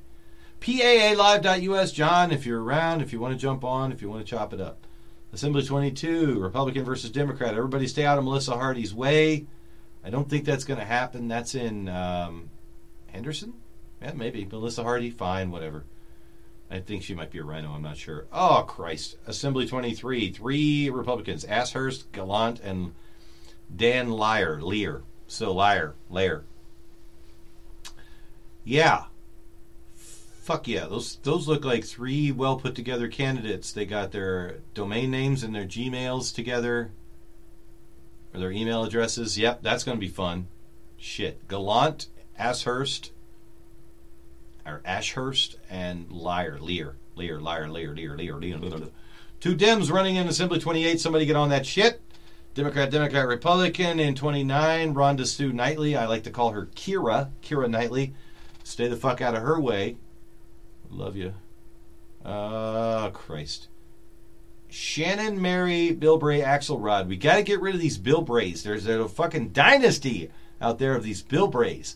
PAALive.us. 0.59 1.93
John, 1.93 2.31
if 2.31 2.45
you're 2.45 2.61
around, 2.61 3.01
if 3.01 3.13
you 3.13 3.21
want 3.21 3.33
to 3.33 3.39
jump 3.39 3.63
on, 3.63 3.93
if 3.93 4.01
you 4.01 4.09
want 4.09 4.25
to 4.25 4.29
chop 4.29 4.53
it 4.53 4.59
up. 4.59 4.85
Assembly 5.31 5.63
22, 5.63 6.37
Republican 6.37 6.83
versus 6.83 7.11
Democrat. 7.11 7.53
Everybody 7.53 7.87
stay 7.87 8.05
out 8.05 8.17
of 8.17 8.25
Melissa 8.25 8.57
Hardy's 8.57 8.93
way. 8.93 9.47
I 10.05 10.09
don't 10.09 10.29
think 10.29 10.45
that's 10.45 10.65
going 10.65 10.79
to 10.79 10.85
happen. 10.85 11.27
That's 11.27 11.55
in 11.55 11.87
um, 11.87 12.49
Henderson? 13.07 13.53
Yeah, 14.01 14.13
maybe. 14.13 14.45
Melissa 14.45 14.83
Hardy, 14.83 15.09
fine, 15.09 15.49
whatever. 15.49 15.85
I 16.69 16.79
think 16.79 17.03
she 17.03 17.13
might 17.13 17.31
be 17.31 17.39
a 17.39 17.43
rhino. 17.43 17.71
I'm 17.71 17.83
not 17.83 17.97
sure. 17.97 18.25
Oh, 18.33 18.65
Christ. 18.67 19.17
Assembly 19.27 19.67
23, 19.67 20.31
three 20.31 20.89
Republicans 20.89 21.45
Ashurst, 21.45 22.11
Gallant, 22.11 22.59
and 22.59 22.93
Dan 23.73 24.09
Lyer. 24.09 24.61
Lear. 24.61 25.03
So, 25.27 25.53
Liar. 25.53 25.93
Lair. 26.09 26.43
Yeah. 28.63 29.05
Fuck 29.95 30.67
yeah. 30.67 30.87
Those, 30.87 31.17
those 31.23 31.47
look 31.47 31.63
like 31.63 31.85
three 31.85 32.31
well 32.31 32.57
put 32.57 32.75
together 32.75 33.07
candidates. 33.07 33.71
They 33.71 33.85
got 33.85 34.11
their 34.11 34.57
domain 34.73 35.11
names 35.11 35.43
and 35.43 35.55
their 35.55 35.65
Gmails 35.65 36.33
together 36.33 36.91
or 38.33 38.39
their 38.39 38.51
email 38.51 38.83
addresses. 38.83 39.37
Yep, 39.37 39.61
that's 39.61 39.83
going 39.83 39.97
to 39.97 40.01
be 40.01 40.11
fun. 40.11 40.47
Shit. 40.97 41.47
Gallant, 41.47 42.07
Ashurst, 42.37 43.11
or 44.65 44.81
Ashurst, 44.85 45.57
and 45.69 46.11
Liar, 46.11 46.57
Lear. 46.59 46.95
Lear, 47.15 47.39
Liar, 47.39 47.69
Lear, 47.69 47.93
Lear, 47.93 48.15
Lear, 48.15 48.37
Lear. 48.37 48.57
Two 49.39 49.55
Dems 49.55 49.91
running 49.91 50.15
in 50.15 50.27
Assembly 50.27 50.59
28. 50.59 50.99
Somebody 50.99 51.25
get 51.25 51.35
on 51.35 51.49
that 51.49 51.65
shit. 51.65 52.01
Democrat, 52.55 52.91
Democrat, 52.91 53.27
Republican 53.27 53.99
in 53.99 54.15
29. 54.15 54.93
Rhonda 54.93 55.25
Sue 55.27 55.51
Knightley. 55.51 55.95
I 55.95 56.05
like 56.05 56.23
to 56.23 56.31
call 56.31 56.51
her 56.51 56.67
Kira. 56.67 57.29
Kira 57.43 57.69
Knightley. 57.69 58.13
Stay 58.63 58.87
the 58.87 58.95
fuck 58.95 59.21
out 59.21 59.35
of 59.35 59.41
her 59.41 59.59
way. 59.59 59.97
Love 60.89 61.17
you. 61.17 61.33
Oh, 62.23 63.11
Christ. 63.13 63.67
Shannon, 64.73 65.39
Mary, 65.39 65.95
Bilbray, 65.95 66.43
Axelrod. 66.43 67.07
We 67.07 67.15
got 67.15 67.35
to 67.35 67.43
get 67.43 67.61
rid 67.61 67.75
of 67.75 67.81
these 67.81 67.99
Bilbrays. 67.99 68.63
There's 68.63 68.87
a 68.87 69.07
fucking 69.07 69.49
dynasty 69.49 70.31
out 70.59 70.79
there 70.79 70.95
of 70.95 71.03
these 71.03 71.21
Bilbrays. 71.21 71.95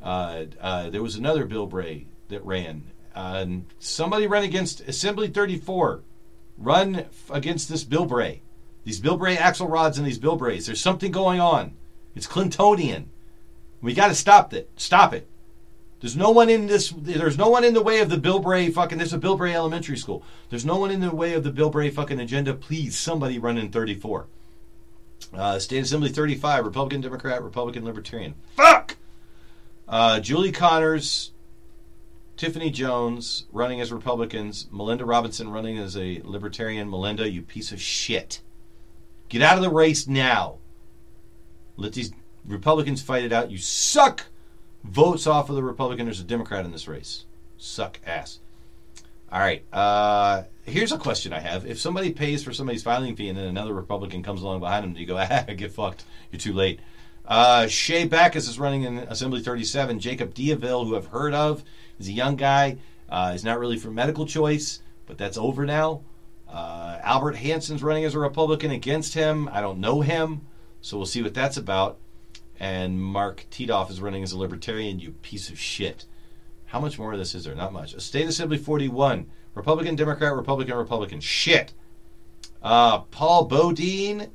Uh, 0.00 0.44
uh, 0.60 0.88
there 0.90 1.02
was 1.02 1.16
another 1.16 1.48
Bilbray 1.48 2.04
that 2.28 2.44
ran. 2.44 2.84
Uh, 3.12 3.46
somebody 3.80 4.28
ran 4.28 4.44
against 4.44 4.82
Assembly 4.82 5.28
34. 5.28 6.02
Run 6.58 6.94
f- 6.94 7.30
against 7.30 7.68
this 7.68 7.84
Bilbray. 7.84 8.38
These 8.84 9.00
Bilbray 9.00 9.36
Axelrods 9.36 9.96
and 9.96 10.06
these 10.06 10.20
Bilbrays. 10.20 10.66
There's 10.66 10.80
something 10.80 11.10
going 11.10 11.40
on. 11.40 11.74
It's 12.14 12.28
Clintonian. 12.28 13.06
We 13.80 13.94
got 13.94 14.08
to 14.08 14.14
stop 14.14 14.54
it. 14.54 14.70
Stop 14.76 15.12
it. 15.12 15.28
There's 16.02 16.16
no 16.16 16.32
one 16.32 16.50
in 16.50 16.66
this. 16.66 16.92
There's 16.96 17.38
no 17.38 17.48
one 17.48 17.62
in 17.62 17.74
the 17.74 17.82
way 17.82 18.00
of 18.00 18.08
the 18.08 18.16
Bilbray 18.16 18.74
fucking. 18.74 18.98
There's 18.98 19.12
a 19.12 19.20
Bilbray 19.20 19.54
Elementary 19.54 19.96
School. 19.96 20.24
There's 20.50 20.64
no 20.64 20.76
one 20.76 20.90
in 20.90 21.00
the 21.00 21.14
way 21.14 21.34
of 21.34 21.44
the 21.44 21.52
Bilbray 21.52 21.92
fucking 21.92 22.18
agenda. 22.18 22.54
Please, 22.54 22.98
somebody 22.98 23.38
run 23.38 23.56
in 23.56 23.70
34. 23.70 24.26
Uh, 25.32 25.60
State 25.60 25.78
Assembly 25.78 26.08
35. 26.08 26.64
Republican, 26.64 27.02
Democrat, 27.02 27.40
Republican, 27.40 27.84
Libertarian. 27.84 28.34
Fuck. 28.56 28.96
Uh, 29.86 30.18
Julie 30.18 30.50
Connors, 30.50 31.30
Tiffany 32.36 32.72
Jones 32.72 33.46
running 33.52 33.80
as 33.80 33.92
Republicans. 33.92 34.66
Melinda 34.72 35.04
Robinson 35.04 35.50
running 35.50 35.78
as 35.78 35.96
a 35.96 36.20
Libertarian. 36.24 36.90
Melinda, 36.90 37.30
you 37.30 37.42
piece 37.42 37.70
of 37.70 37.80
shit. 37.80 38.40
Get 39.28 39.40
out 39.40 39.56
of 39.56 39.62
the 39.62 39.70
race 39.70 40.08
now. 40.08 40.56
Let 41.76 41.92
these 41.92 42.12
Republicans 42.44 43.00
fight 43.02 43.22
it 43.22 43.32
out. 43.32 43.52
You 43.52 43.58
suck 43.58 44.26
votes 44.84 45.26
off 45.26 45.48
of 45.48 45.56
the 45.56 45.62
Republican. 45.62 46.06
There's 46.06 46.20
a 46.20 46.24
Democrat 46.24 46.64
in 46.64 46.72
this 46.72 46.88
race. 46.88 47.24
Suck 47.56 48.00
ass. 48.06 48.40
All 49.30 49.40
right. 49.40 49.64
Uh, 49.72 50.42
here's 50.64 50.92
a 50.92 50.98
question 50.98 51.32
I 51.32 51.40
have: 51.40 51.64
If 51.64 51.80
somebody 51.80 52.12
pays 52.12 52.44
for 52.44 52.52
somebody's 52.52 52.82
filing 52.82 53.16
fee 53.16 53.28
and 53.28 53.38
then 53.38 53.46
another 53.46 53.72
Republican 53.72 54.22
comes 54.22 54.42
along 54.42 54.60
behind 54.60 54.84
them, 54.84 54.92
do 54.92 55.00
you 55.00 55.06
go, 55.06 55.16
ah, 55.30 55.44
"Get 55.56 55.72
fucked. 55.72 56.04
You're 56.30 56.40
too 56.40 56.52
late." 56.52 56.80
Uh, 57.24 57.66
Shea 57.68 58.04
Backus 58.04 58.48
is 58.48 58.58
running 58.58 58.82
in 58.82 58.98
Assembly 58.98 59.40
37. 59.40 60.00
Jacob 60.00 60.34
Deaville, 60.34 60.86
who 60.86 60.96
I've 60.96 61.06
heard 61.06 61.34
of, 61.34 61.62
is 61.98 62.08
a 62.08 62.12
young 62.12 62.36
guy. 62.36 62.78
Uh, 63.08 63.32
he's 63.32 63.44
not 63.44 63.58
really 63.58 63.78
for 63.78 63.90
medical 63.90 64.26
choice, 64.26 64.82
but 65.06 65.18
that's 65.18 65.38
over 65.38 65.64
now. 65.64 66.02
Uh, 66.48 66.98
Albert 67.02 67.36
Hansen's 67.36 67.82
running 67.82 68.04
as 68.04 68.14
a 68.14 68.18
Republican 68.18 68.70
against 68.70 69.14
him. 69.14 69.48
I 69.52 69.60
don't 69.60 69.78
know 69.78 70.00
him, 70.02 70.42
so 70.80 70.96
we'll 70.96 71.06
see 71.06 71.22
what 71.22 71.32
that's 71.32 71.56
about. 71.56 71.98
And 72.60 73.00
Mark 73.00 73.46
Titoff 73.50 73.90
is 73.90 74.00
running 74.00 74.22
as 74.22 74.32
a 74.32 74.38
Libertarian. 74.38 75.00
You 75.00 75.12
piece 75.22 75.50
of 75.50 75.58
shit. 75.58 76.06
How 76.66 76.80
much 76.80 76.98
more 76.98 77.12
of 77.12 77.18
this 77.18 77.34
is 77.34 77.44
there? 77.44 77.54
Not 77.54 77.72
much. 77.72 77.98
State 78.00 78.28
Assembly 78.28 78.58
41. 78.58 79.30
Republican, 79.54 79.96
Democrat, 79.96 80.34
Republican, 80.34 80.76
Republican. 80.76 81.20
Shit. 81.20 81.74
Uh, 82.62 83.00
Paul 83.00 83.44
Bodine, 83.44 84.30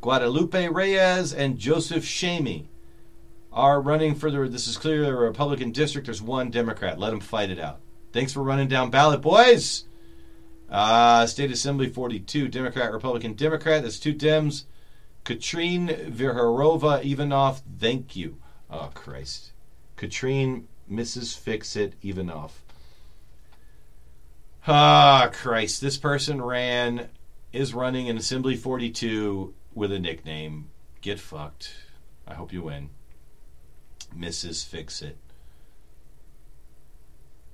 Guadalupe 0.00 0.68
Reyes, 0.68 1.32
and 1.32 1.58
Joseph 1.58 2.04
Shamey 2.04 2.68
are 3.52 3.80
running 3.80 4.14
for 4.14 4.30
the. 4.30 4.48
This 4.48 4.66
is 4.66 4.76
clearly 4.76 5.08
a 5.08 5.14
Republican 5.14 5.72
district. 5.72 6.06
There's 6.06 6.22
one 6.22 6.50
Democrat. 6.50 6.98
Let 6.98 7.10
them 7.10 7.20
fight 7.20 7.50
it 7.50 7.58
out. 7.58 7.80
Thanks 8.12 8.32
for 8.32 8.42
running 8.42 8.68
down 8.68 8.90
ballot, 8.90 9.20
boys. 9.20 9.84
Uh, 10.68 11.26
State 11.26 11.50
Assembly 11.50 11.88
42, 11.88 12.48
Democrat, 12.48 12.92
Republican, 12.92 13.34
Democrat. 13.34 13.82
That's 13.82 13.98
two 13.98 14.14
Dems. 14.14 14.64
Katrine 15.26 15.88
Verharova 15.88 17.04
Ivanov, 17.04 17.60
thank 17.80 18.14
you. 18.14 18.38
Oh, 18.70 18.92
Christ. 18.94 19.50
Katrine, 19.96 20.68
Mrs. 20.88 21.36
Fix 21.36 21.74
It 21.74 21.94
Ivanov. 22.00 22.62
Ah, 24.68 25.28
Christ. 25.32 25.80
This 25.80 25.96
person 25.96 26.40
ran, 26.40 27.08
is 27.52 27.74
running 27.74 28.06
in 28.06 28.16
Assembly 28.16 28.54
42 28.54 29.52
with 29.74 29.90
a 29.90 29.98
nickname. 29.98 30.68
Get 31.00 31.18
fucked. 31.18 31.72
I 32.24 32.34
hope 32.34 32.52
you 32.52 32.62
win. 32.62 32.90
Mrs. 34.16 34.64
Fix 34.64 35.02
It. 35.02 35.18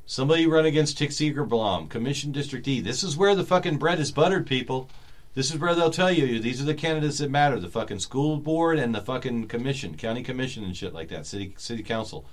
Somebody 0.04 0.46
run 0.46 0.66
against 0.66 0.98
Tick 0.98 1.08
Segerblom, 1.08 1.88
Commission 1.88 2.32
District 2.32 2.68
E. 2.68 2.82
This 2.82 3.02
is 3.02 3.16
where 3.16 3.34
the 3.34 3.44
fucking 3.44 3.78
bread 3.78 3.98
is 3.98 4.12
buttered, 4.12 4.46
people. 4.46 4.90
This 5.34 5.50
is 5.50 5.58
where 5.58 5.74
they'll 5.74 5.90
tell 5.90 6.12
you 6.12 6.38
these 6.38 6.60
are 6.60 6.66
the 6.66 6.74
candidates 6.74 7.18
that 7.18 7.30
matter: 7.30 7.58
the 7.58 7.68
fucking 7.68 8.00
school 8.00 8.36
board 8.36 8.78
and 8.78 8.94
the 8.94 9.00
fucking 9.00 9.48
commission, 9.48 9.96
county 9.96 10.22
commission, 10.22 10.64
and 10.64 10.76
shit 10.76 10.92
like 10.92 11.08
that, 11.08 11.26
city 11.26 11.54
city 11.56 11.82
council. 11.82 12.26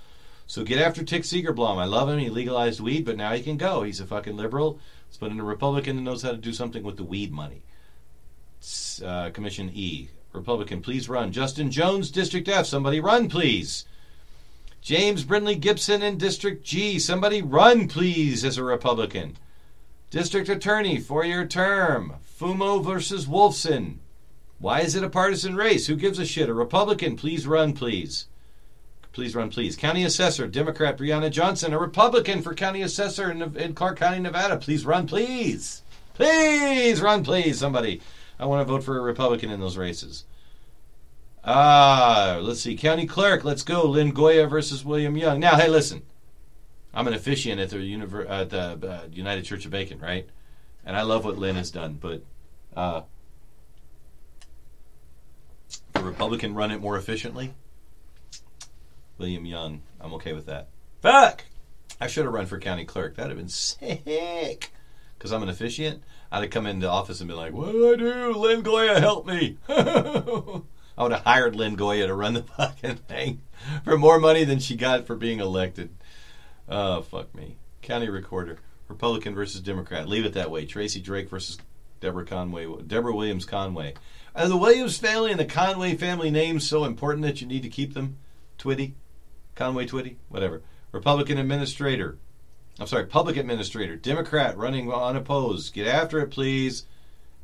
So 0.46 0.64
get 0.64 0.80
after 0.80 1.04
Tick 1.04 1.22
Segerblom. 1.22 1.78
I 1.78 1.84
love 1.84 2.08
him. 2.08 2.18
He 2.18 2.28
legalized 2.28 2.80
weed, 2.80 3.04
but 3.04 3.16
now 3.16 3.32
he 3.32 3.42
can 3.42 3.56
go. 3.56 3.84
He's 3.84 4.00
a 4.00 4.06
fucking 4.06 4.36
liberal. 4.36 4.80
Let's 5.06 5.16
put 5.16 5.30
in 5.30 5.40
a 5.40 5.44
Republican 5.44 5.96
that 5.96 6.02
knows 6.02 6.22
how 6.22 6.32
to 6.32 6.36
do 6.36 6.52
something 6.52 6.82
with 6.82 6.96
the 6.96 7.04
weed 7.04 7.32
money. 7.32 7.62
Uh, 9.04 9.30
commission 9.30 9.70
E. 9.72 10.08
Republican, 10.32 10.82
please 10.82 11.08
run. 11.08 11.32
Justin 11.32 11.70
Jones, 11.70 12.10
District 12.10 12.48
F. 12.48 12.66
Somebody 12.66 13.00
run, 13.00 13.28
please. 13.28 13.86
James 14.82 15.24
Brindley 15.24 15.56
Gibson 15.56 16.02
in 16.02 16.18
District 16.18 16.64
G. 16.64 16.98
Somebody 16.98 17.42
run, 17.42 17.88
please, 17.88 18.44
as 18.44 18.58
a 18.58 18.64
Republican. 18.64 19.36
District 20.10 20.48
Attorney, 20.48 20.98
four 20.98 21.24
year 21.24 21.46
term. 21.46 22.14
Fumo 22.40 22.82
versus 22.82 23.26
Wolfson. 23.26 23.96
Why 24.58 24.80
is 24.80 24.94
it 24.94 25.04
a 25.04 25.10
partisan 25.10 25.56
race? 25.56 25.86
Who 25.86 25.96
gives 25.96 26.18
a 26.18 26.24
shit? 26.24 26.48
A 26.48 26.54
Republican, 26.54 27.14
please 27.14 27.46
run, 27.46 27.74
please. 27.74 28.28
Please 29.12 29.34
run, 29.34 29.50
please. 29.50 29.76
County 29.76 30.04
Assessor, 30.04 30.46
Democrat 30.46 30.96
Brianna 30.96 31.30
Johnson, 31.30 31.74
a 31.74 31.78
Republican 31.78 32.40
for 32.40 32.54
County 32.54 32.80
Assessor 32.80 33.30
in, 33.30 33.42
in 33.56 33.74
Clark 33.74 33.98
County, 33.98 34.20
Nevada. 34.20 34.56
Please 34.56 34.86
run, 34.86 35.06
please. 35.06 35.82
Please 36.14 37.02
run, 37.02 37.22
please, 37.24 37.58
somebody. 37.58 38.00
I 38.38 38.46
want 38.46 38.66
to 38.66 38.72
vote 38.72 38.84
for 38.84 38.96
a 38.96 39.02
Republican 39.02 39.50
in 39.50 39.60
those 39.60 39.76
races. 39.76 40.24
Ah, 41.44 42.38
let's 42.40 42.60
see. 42.60 42.74
County 42.74 43.06
Clerk, 43.06 43.44
let's 43.44 43.62
go. 43.62 43.84
Lynn 43.84 44.12
Goya 44.12 44.46
versus 44.46 44.82
William 44.82 45.16
Young. 45.16 45.40
Now, 45.40 45.56
hey, 45.56 45.68
listen. 45.68 46.02
I'm 46.94 47.06
an 47.06 47.14
officiant 47.14 47.60
at 47.60 47.68
the, 47.68 47.76
univer- 47.76 48.28
at 48.28 48.48
the 48.48 48.78
uh, 48.88 49.00
United 49.12 49.44
Church 49.44 49.66
of 49.66 49.70
Bacon, 49.70 49.98
right? 49.98 50.26
And 50.84 50.96
I 50.96 51.02
love 51.02 51.24
what 51.24 51.38
Lynn 51.38 51.56
has 51.56 51.70
done, 51.70 51.98
but 52.00 52.22
uh, 52.76 53.02
the 55.92 56.02
Republican 56.02 56.54
run 56.54 56.70
it 56.70 56.80
more 56.80 56.96
efficiently. 56.96 57.54
William 59.18 59.44
Young, 59.44 59.82
I'm 60.00 60.14
okay 60.14 60.32
with 60.32 60.46
that. 60.46 60.68
Fuck! 61.02 61.44
I 62.00 62.06
should 62.06 62.24
have 62.24 62.32
run 62.32 62.46
for 62.46 62.58
county 62.58 62.84
clerk. 62.86 63.16
That'd 63.16 63.30
have 63.30 63.38
been 63.38 63.48
sick. 63.48 64.70
Because 65.18 65.32
I'm 65.32 65.42
an 65.42 65.50
officiant, 65.50 66.02
I'd 66.32 66.42
have 66.42 66.50
come 66.50 66.66
into 66.66 66.86
the 66.86 66.92
office 66.92 67.20
and 67.20 67.28
been 67.28 67.36
like, 67.36 67.52
"What 67.52 67.72
do 67.72 67.92
I 67.92 67.96
do? 67.96 68.32
Lynn 68.32 68.62
Goya, 68.62 68.98
help 68.98 69.26
me!" 69.26 69.58
I 69.68 71.02
would 71.02 71.12
have 71.12 71.24
hired 71.24 71.56
Lynn 71.56 71.76
Goya 71.76 72.06
to 72.06 72.14
run 72.14 72.34
the 72.34 72.42
fucking 72.56 72.96
thing 72.96 73.42
for 73.84 73.98
more 73.98 74.18
money 74.18 74.44
than 74.44 74.58
she 74.58 74.76
got 74.76 75.06
for 75.06 75.16
being 75.16 75.40
elected. 75.40 75.90
Oh, 76.68 77.02
fuck 77.02 77.34
me. 77.34 77.56
County 77.82 78.08
recorder. 78.08 78.58
Republican 78.90 79.34
versus 79.34 79.60
Democrat. 79.60 80.08
Leave 80.08 80.26
it 80.26 80.34
that 80.34 80.50
way. 80.50 80.66
Tracy 80.66 81.00
Drake 81.00 81.30
versus 81.30 81.58
Deborah 82.00 82.26
Conway. 82.26 82.66
Deborah 82.86 83.14
Williams 83.14 83.44
Conway. 83.44 83.94
Are 84.34 84.48
the 84.48 84.56
Williams 84.56 84.98
family 84.98 85.30
and 85.30 85.40
the 85.40 85.44
Conway 85.44 85.94
family 85.96 86.30
names 86.30 86.68
so 86.68 86.84
important 86.84 87.24
that 87.24 87.40
you 87.40 87.46
need 87.46 87.62
to 87.62 87.68
keep 87.68 87.94
them? 87.94 88.18
Twitty? 88.58 88.92
Conway 89.54 89.86
Twitty? 89.86 90.16
Whatever. 90.28 90.62
Republican 90.92 91.38
administrator. 91.38 92.18
I'm 92.78 92.86
sorry, 92.86 93.06
public 93.06 93.36
administrator. 93.36 93.96
Democrat 93.96 94.56
running 94.56 94.92
unopposed. 94.92 95.72
Get 95.72 95.86
after 95.86 96.18
it, 96.20 96.30
please. 96.30 96.86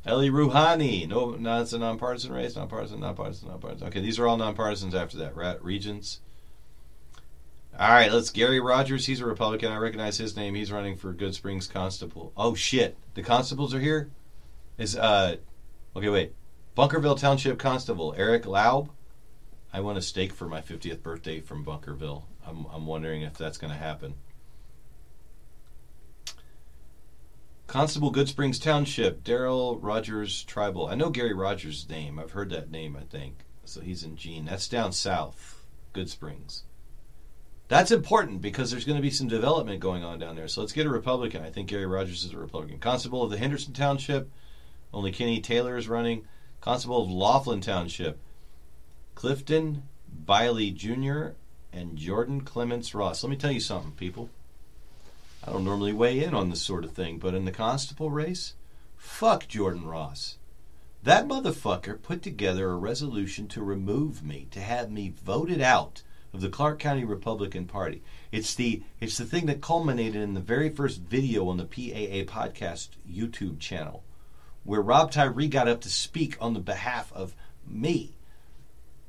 Eli 0.05 0.27
Rouhani. 0.27 1.07
No, 1.07 1.31
no, 1.31 1.61
it's 1.61 1.73
a 1.73 1.77
nonpartisan 1.77 2.33
race. 2.33 2.55
Nonpartisan, 2.55 2.99
nonpartisan, 2.99 3.49
nonpartisan. 3.49 3.87
Okay, 3.87 4.01
these 4.01 4.19
are 4.19 4.27
all 4.27 4.37
nonpartisans 4.37 4.93
after 4.93 5.17
that. 5.17 5.35
Rat, 5.35 5.63
Regents. 5.63 6.19
All 7.79 7.89
right, 7.89 8.11
let's. 8.11 8.31
Gary 8.31 8.59
Rogers, 8.59 9.05
he's 9.05 9.21
a 9.21 9.25
Republican. 9.25 9.71
I 9.71 9.77
recognize 9.77 10.17
his 10.17 10.35
name. 10.35 10.55
He's 10.55 10.71
running 10.71 10.97
for 10.97 11.13
Good 11.13 11.35
Springs 11.35 11.67
Constable. 11.67 12.33
Oh 12.35 12.55
shit, 12.55 12.97
the 13.13 13.21
constables 13.21 13.75
are 13.75 13.79
here. 13.79 14.09
Is 14.79 14.95
uh, 14.97 15.35
okay, 15.95 16.09
wait. 16.09 16.33
Bunkerville 16.75 17.19
Township 17.19 17.59
Constable 17.59 18.15
Eric 18.17 18.45
Laub. 18.45 18.89
I 19.71 19.81
want 19.81 19.99
a 19.99 20.01
steak 20.01 20.33
for 20.33 20.47
my 20.47 20.59
50th 20.59 21.03
birthday 21.03 21.39
from 21.39 21.63
Bunkerville. 21.63 22.23
I'm 22.47 22.65
I'm 22.73 22.87
wondering 22.87 23.21
if 23.21 23.37
that's 23.37 23.59
going 23.59 23.71
to 23.71 23.79
happen. 23.79 24.15
Constable 27.67 28.09
Good 28.09 28.29
Springs 28.29 28.57
Township, 28.57 29.23
Daryl 29.23 29.77
Rogers 29.79 30.41
Tribal. 30.43 30.87
I 30.87 30.95
know 30.95 31.11
Gary 31.11 31.33
Rogers' 31.33 31.87
name. 31.87 32.17
I've 32.17 32.31
heard 32.31 32.49
that 32.49 32.71
name, 32.71 32.95
I 32.95 33.03
think. 33.03 33.43
So 33.65 33.81
he's 33.81 34.03
in 34.03 34.15
Jean. 34.15 34.45
That's 34.45 34.67
down 34.67 34.93
south, 34.93 35.63
Good 35.93 36.09
Springs. 36.09 36.63
That's 37.67 37.91
important 37.91 38.41
because 38.41 38.71
there's 38.71 38.85
going 38.85 38.95
to 38.95 39.01
be 39.01 39.09
some 39.09 39.27
development 39.27 39.81
going 39.81 40.03
on 40.03 40.19
down 40.19 40.35
there. 40.35 40.47
So 40.47 40.61
let's 40.61 40.71
get 40.71 40.85
a 40.85 40.89
Republican. 40.89 41.43
I 41.43 41.49
think 41.49 41.67
Gary 41.67 41.85
Rogers 41.85 42.23
is 42.23 42.33
a 42.33 42.37
Republican. 42.37 42.79
Constable 42.79 43.23
of 43.23 43.31
the 43.31 43.37
Henderson 43.37 43.73
Township, 43.73 44.29
only 44.93 45.11
Kenny 45.11 45.41
Taylor 45.41 45.75
is 45.75 45.89
running. 45.89 46.25
Constable 46.61 47.03
of 47.03 47.11
Laughlin 47.11 47.61
Township, 47.61 48.19
Clifton 49.15 49.83
Biley 50.25 50.73
Jr. 50.73 51.35
and 51.71 51.97
Jordan 51.97 52.41
Clements 52.41 52.95
Ross. 52.95 53.23
Let 53.23 53.29
me 53.29 53.35
tell 53.35 53.51
you 53.51 53.59
something, 53.59 53.91
people. 53.91 54.29
I 55.45 55.51
don't 55.51 55.63
normally 55.63 55.93
weigh 55.93 56.23
in 56.23 56.33
on 56.33 56.49
this 56.49 56.61
sort 56.61 56.83
of 56.83 56.91
thing, 56.91 57.19
but 57.19 57.33
in 57.33 57.45
the 57.45 57.51
constable 57.51 58.09
race, 58.09 58.53
fuck 58.95 59.47
Jordan 59.47 59.85
Ross. 59.85 60.37
That 61.03 61.27
motherfucker 61.27 62.01
put 62.01 62.21
together 62.21 62.69
a 62.69 62.75
resolution 62.75 63.47
to 63.49 63.63
remove 63.63 64.23
me, 64.23 64.47
to 64.51 64.59
have 64.59 64.91
me 64.91 65.13
voted 65.23 65.61
out 65.61 66.01
of 66.33 66.41
the 66.41 66.49
Clark 66.49 66.79
County 66.79 67.03
Republican 67.03 67.65
Party. 67.65 68.03
It's 68.31 68.55
the 68.55 68.83
it's 68.99 69.17
the 69.17 69.25
thing 69.25 69.45
that 69.47 69.61
culminated 69.61 70.21
in 70.21 70.33
the 70.33 70.39
very 70.39 70.69
first 70.69 71.01
video 71.01 71.47
on 71.49 71.57
the 71.57 71.65
PAA 71.65 72.31
podcast 72.31 72.89
YouTube 73.09 73.59
channel, 73.59 74.03
where 74.63 74.81
Rob 74.81 75.11
Tyree 75.11 75.47
got 75.47 75.67
up 75.67 75.81
to 75.81 75.89
speak 75.89 76.37
on 76.39 76.53
the 76.53 76.59
behalf 76.59 77.11
of 77.13 77.35
me, 77.65 78.17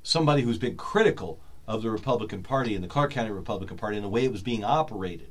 somebody 0.03 0.43
who's 0.43 0.59
been 0.59 0.77
critical 0.77 1.41
of 1.67 1.83
the 1.83 1.91
Republican 1.91 2.43
Party 2.43 2.75
and 2.75 2.83
the 2.83 2.89
Clark 2.89 3.13
County 3.13 3.31
Republican 3.31 3.77
Party 3.77 3.97
and 3.97 4.05
the 4.05 4.09
way 4.09 4.25
it 4.25 4.33
was 4.33 4.43
being 4.43 4.65
operated. 4.65 5.31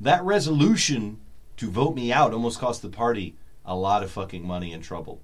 That 0.00 0.22
resolution 0.22 1.20
to 1.56 1.70
vote 1.70 1.96
me 1.96 2.12
out 2.12 2.32
almost 2.32 2.60
cost 2.60 2.82
the 2.82 2.88
party 2.88 3.36
a 3.64 3.74
lot 3.74 4.02
of 4.02 4.10
fucking 4.10 4.46
money 4.46 4.72
and 4.72 4.82
trouble. 4.82 5.20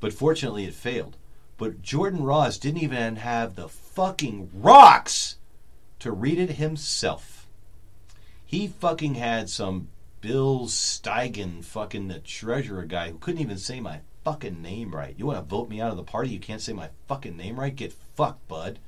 But 0.00 0.12
fortunately, 0.12 0.64
it 0.64 0.74
failed. 0.74 1.16
But 1.62 1.80
Jordan 1.80 2.24
Ross 2.24 2.58
didn't 2.58 2.82
even 2.82 3.14
have 3.14 3.54
the 3.54 3.68
fucking 3.68 4.50
rocks 4.52 5.36
to 6.00 6.10
read 6.10 6.40
it 6.40 6.56
himself. 6.56 7.46
He 8.44 8.66
fucking 8.66 9.14
had 9.14 9.48
some 9.48 9.86
Bill 10.20 10.62
Steigen, 10.66 11.64
fucking 11.64 12.08
the 12.08 12.18
treasurer 12.18 12.84
guy, 12.84 13.12
who 13.12 13.18
couldn't 13.18 13.42
even 13.42 13.58
say 13.58 13.78
my 13.78 14.00
fucking 14.24 14.60
name 14.60 14.92
right. 14.92 15.14
You 15.16 15.24
want 15.26 15.38
to 15.38 15.44
vote 15.44 15.68
me 15.68 15.80
out 15.80 15.92
of 15.92 15.96
the 15.96 16.02
party? 16.02 16.30
You 16.30 16.40
can't 16.40 16.60
say 16.60 16.72
my 16.72 16.88
fucking 17.06 17.36
name 17.36 17.60
right? 17.60 17.76
Get 17.76 17.94
fucked, 18.16 18.48
bud. 18.48 18.80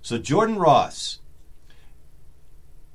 So 0.00 0.16
Jordan 0.16 0.60
Ross, 0.60 1.18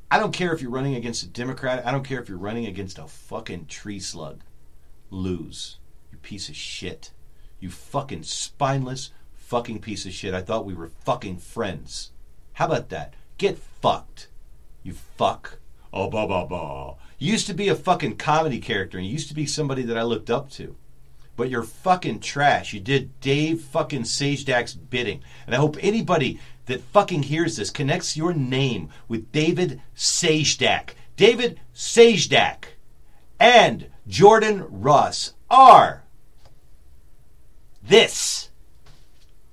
I 0.10 0.20
don't 0.20 0.32
care 0.32 0.54
if 0.54 0.62
you're 0.62 0.72
running 0.72 0.96
against 0.96 1.22
a 1.22 1.28
Democrat. 1.28 1.86
I 1.86 1.92
don't 1.92 2.08
care 2.08 2.22
if 2.22 2.30
you're 2.30 2.38
running 2.38 2.66
against 2.66 2.98
a 2.98 3.08
fucking 3.08 3.66
tree 3.66 4.00
slug. 4.00 4.40
Lose. 5.10 5.80
You 6.14 6.18
piece 6.20 6.48
of 6.48 6.56
shit. 6.56 7.12
You 7.60 7.70
fucking 7.70 8.24
spineless 8.24 9.12
fucking 9.46 9.80
piece 9.80 10.06
of 10.06 10.14
shit. 10.14 10.34
I 10.34 10.42
thought 10.42 10.66
we 10.66 10.74
were 10.74 10.90
fucking 11.06 11.38
friends. 11.38 12.12
How 12.54 12.66
about 12.66 12.90
that? 12.90 13.14
Get 13.38 13.58
fucked. 13.58 14.28
You 14.84 14.94
fuck. 14.94 15.60
Oh, 15.94 16.10
bah, 16.10 16.28
bah, 16.28 16.46
bah. 16.46 16.96
You 17.20 17.32
used 17.32 17.48
to 17.48 17.54
be 17.54 17.70
a 17.70 17.76
fucking 17.76 18.18
comedy 18.18 18.60
character 18.60 18.98
and 18.98 19.06
you 19.06 19.14
used 19.14 19.30
to 19.30 19.36
be 19.36 19.46
somebody 19.46 19.84
that 19.84 19.98
I 19.98 20.04
looked 20.04 20.30
up 20.30 20.50
to. 20.52 20.76
But 21.38 21.50
you're 21.50 21.64
fucking 21.64 22.22
trash. 22.22 22.74
You 22.74 22.80
did 22.80 23.20
Dave 23.20 23.62
fucking 23.62 24.04
Sajdak's 24.04 24.74
bidding. 24.74 25.22
And 25.46 25.54
I 25.54 25.58
hope 25.58 25.78
anybody 25.80 26.40
that 26.66 26.82
fucking 26.82 27.24
hears 27.24 27.58
this 27.58 27.70
connects 27.70 28.18
your 28.18 28.34
name 28.34 28.90
with 29.08 29.32
David 29.32 29.82
Sajdak. 29.96 30.92
David 31.18 31.60
Sajdak 31.76 32.66
and 33.40 33.88
Jordan 34.08 34.66
Ross 34.70 35.34
are 35.50 36.05
this. 37.88 38.50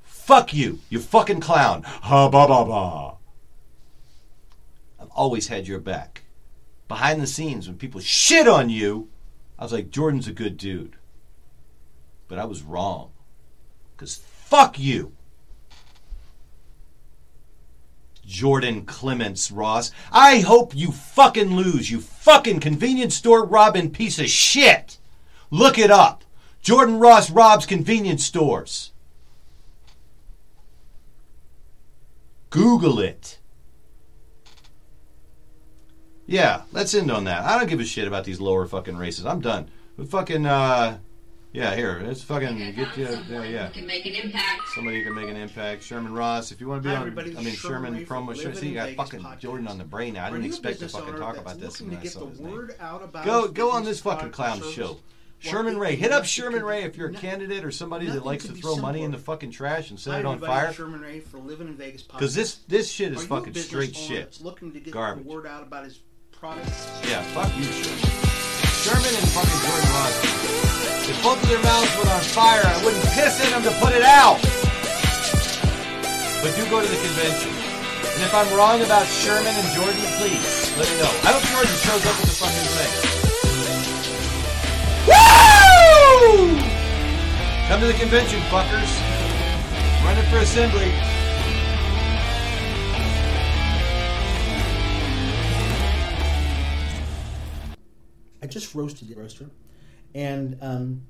Fuck 0.03 0.55
you, 0.55 0.79
you 0.89 1.01
fucking 1.01 1.41
clown. 1.41 1.83
Ha 1.85 2.29
ba 2.29 2.47
ba 2.47 2.65
ba. 2.65 3.15
I've 5.01 5.11
always 5.11 5.49
had 5.49 5.67
your 5.69 5.81
back. 5.81 6.23
behind 6.89 7.23
the 7.23 7.27
scenes 7.27 7.67
when 7.67 7.79
people 7.79 8.01
shit 8.01 8.47
on 8.47 8.69
you, 8.69 9.09
I 9.59 9.63
was 9.65 9.73
like, 9.73 9.91
Jordan's 9.91 10.29
a 10.29 10.33
good 10.33 10.59
dude. 10.59 10.97
But 12.29 12.39
I 12.39 12.45
was 12.45 12.63
wrong. 12.63 13.13
Because 13.97 14.17
fuck 14.17 14.79
you. 14.79 15.13
Jordan 18.27 18.85
Clements 18.85 19.51
Ross. 19.51 19.91
I 20.13 20.41
hope 20.41 20.77
you 20.77 20.93
fucking 20.93 21.57
lose, 21.57 21.91
you 21.91 22.01
fucking 22.01 22.61
convenience 22.61 23.15
store 23.15 23.45
robbing 23.45 23.91
piece 23.91 24.19
of 24.19 24.29
shit. 24.29 24.99
Look 25.51 25.79
it 25.79 25.91
up. 25.91 26.25
Jordan 26.63 26.99
Ross 27.01 27.31
robs 27.31 27.67
convenience 27.67 28.25
stores. 28.25 28.93
Google 32.51 33.01
it. 33.01 33.39
Yeah, 36.27 36.63
let's 36.71 36.95
end 36.95 37.11
on 37.11 37.25
that. 37.25 37.43
I 37.45 37.59
don't 37.59 37.69
give 37.69 37.81
a 37.81 37.85
shit 37.85 38.07
about 38.07 38.25
these 38.25 38.41
lower 38.41 38.67
fucking 38.67 38.97
races. 38.97 39.27
I'm 39.27 39.41
done. 39.41 39.69
But 39.99 40.09
fucking, 40.09 40.47
uh, 40.47 40.99
yeah, 41.53 41.75
here, 41.75 42.01
let's 42.07 42.23
fucking 42.23 42.63
I 42.63 42.71
get 42.71 42.97
you, 42.97 43.07
someone 43.07 43.27
yeah, 43.29 43.43
yeah. 43.43 43.69
can 43.71 43.87
make 43.87 44.07
an 44.07 44.15
impact. 44.15 44.69
Somebody 44.75 44.99
who 44.99 45.05
can 45.05 45.15
make 45.15 45.29
an 45.29 45.37
impact. 45.37 45.83
Sherman 45.83 46.15
Ross, 46.15 46.53
if 46.53 46.61
you 46.61 46.69
want 46.69 46.83
to 46.83 46.89
be 46.89 46.95
Hi, 46.95 47.01
on, 47.01 47.09
everybody. 47.09 47.37
I 47.37 47.43
mean 47.43 47.55
Sherman 47.55 47.93
Sherman 47.95 48.07
from 48.07 48.27
promo. 48.29 48.41
Sure, 48.41 48.55
see, 48.55 48.69
you 48.69 48.75
got 48.75 48.89
Vegas 48.91 48.97
fucking 49.05 49.21
podcast. 49.21 49.39
Jordan 49.41 49.67
on 49.69 49.79
the 49.79 49.85
brain 49.85 50.15
now. 50.15 50.27
I 50.27 50.31
didn't 50.31 50.47
expect 50.47 50.79
to 50.81 50.89
fucking 50.89 51.17
talk 51.17 51.37
about 51.37 51.59
this 51.59 51.81
looking 51.81 51.89
when 51.89 51.97
to 51.97 52.01
I 52.01 52.03
get 52.05 52.13
saw 52.13 52.21
the 52.21 52.27
his 52.31 52.41
name. 52.41 52.53
word 52.53 52.77
out 52.81 53.03
about 53.03 53.25
Go, 53.27 53.49
go 53.49 53.71
on 53.73 53.85
this 53.85 54.01
fucking 54.01 54.31
product 54.31 54.35
or 54.35 54.37
clown 54.37 54.59
service? 54.61 54.75
show. 54.75 54.99
Sherman 55.43 55.77
Ray, 55.77 55.97
hit 55.97 56.13
up 56.13 56.25
Sherman 56.25 56.65
Ray 56.65 56.85
if 56.85 56.97
you're 56.97 57.11
a 57.11 57.15
candidate 57.15 57.65
or 57.65 57.73
somebody 57.73 58.07
that 58.07 58.25
likes 58.25 58.47
to 58.47 58.53
throw 58.53 58.77
money 58.77 59.03
in 59.03 59.11
the 59.11 59.19
fucking 59.19 59.51
trash 59.51 59.91
and 59.91 59.99
set 59.99 60.21
it 60.21 60.25
on 60.27 60.39
fire. 60.39 60.73
Sherman 60.73 61.01
Ray 61.01 61.19
for 61.19 61.39
Living 61.39 61.67
in 61.67 61.75
Vegas. 61.75 62.03
Because 62.03 62.33
this 62.33 62.61
this 62.69 62.89
shit 62.89 63.13
is 63.13 63.27
fucking 63.27 63.55
straight 63.55 63.97
shit. 63.97 64.39
looking 64.41 64.71
to 64.73 64.79
get 64.79 64.95
Garbage. 64.95 65.25
the 65.25 65.31
word 65.31 65.47
out 65.47 65.65
about 65.65 65.85
his 65.85 65.99
product. 66.31 66.67
Yeah, 67.09 67.23
fuck 67.35 67.51
you, 67.59 67.65
Sherman. 67.65 67.99
Sherman 68.87 69.15
and 69.19 69.29
fucking 69.35 69.61
Jordan 69.67 69.91
Ross. 69.91 70.15
If 71.11 71.23
both 71.23 71.43
of 71.43 71.49
their 71.49 71.63
mouths 71.63 71.91
were 71.99 72.07
on 72.07 72.21
fire, 72.21 72.63
I 72.65 72.85
wouldn't 72.85 73.05
piss 73.11 73.43
in 73.45 73.51
them 73.51 73.63
to 73.65 73.75
put 73.83 73.93
it 73.93 74.03
out. 74.03 74.39
But 76.39 76.55
do 76.55 76.63
go 76.71 76.81
to 76.81 76.87
the 76.87 77.03
convention. 77.03 77.51
And 77.51 78.23
if 78.23 78.33
I'm 78.33 78.47
wrong 78.55 78.81
about 78.83 79.07
Sherman 79.07 79.55
and 79.55 79.69
Jordan, 79.75 80.03
please 80.23 80.71
let 80.79 80.87
me 80.87 80.99
know. 81.03 81.11
I 81.27 81.35
hope 81.35 81.43
Jordan 81.51 81.75
shows 81.83 82.07
up 82.07 82.15
at 82.15 82.27
the 82.27 82.37
fucking 82.39 82.67
thing. 82.79 83.12
Woo! 86.23 86.57
Come 87.67 87.81
to 87.81 87.87
the 87.89 87.95
convention, 87.95 88.39
fuckers. 88.43 88.93
Running 90.05 90.25
for 90.31 90.37
assembly. 90.39 90.93
I 98.41 98.47
just 98.47 98.73
roasted 98.73 99.09
the 99.09 99.17
roaster, 99.17 99.51
and 100.15 100.57
um, 100.61 101.03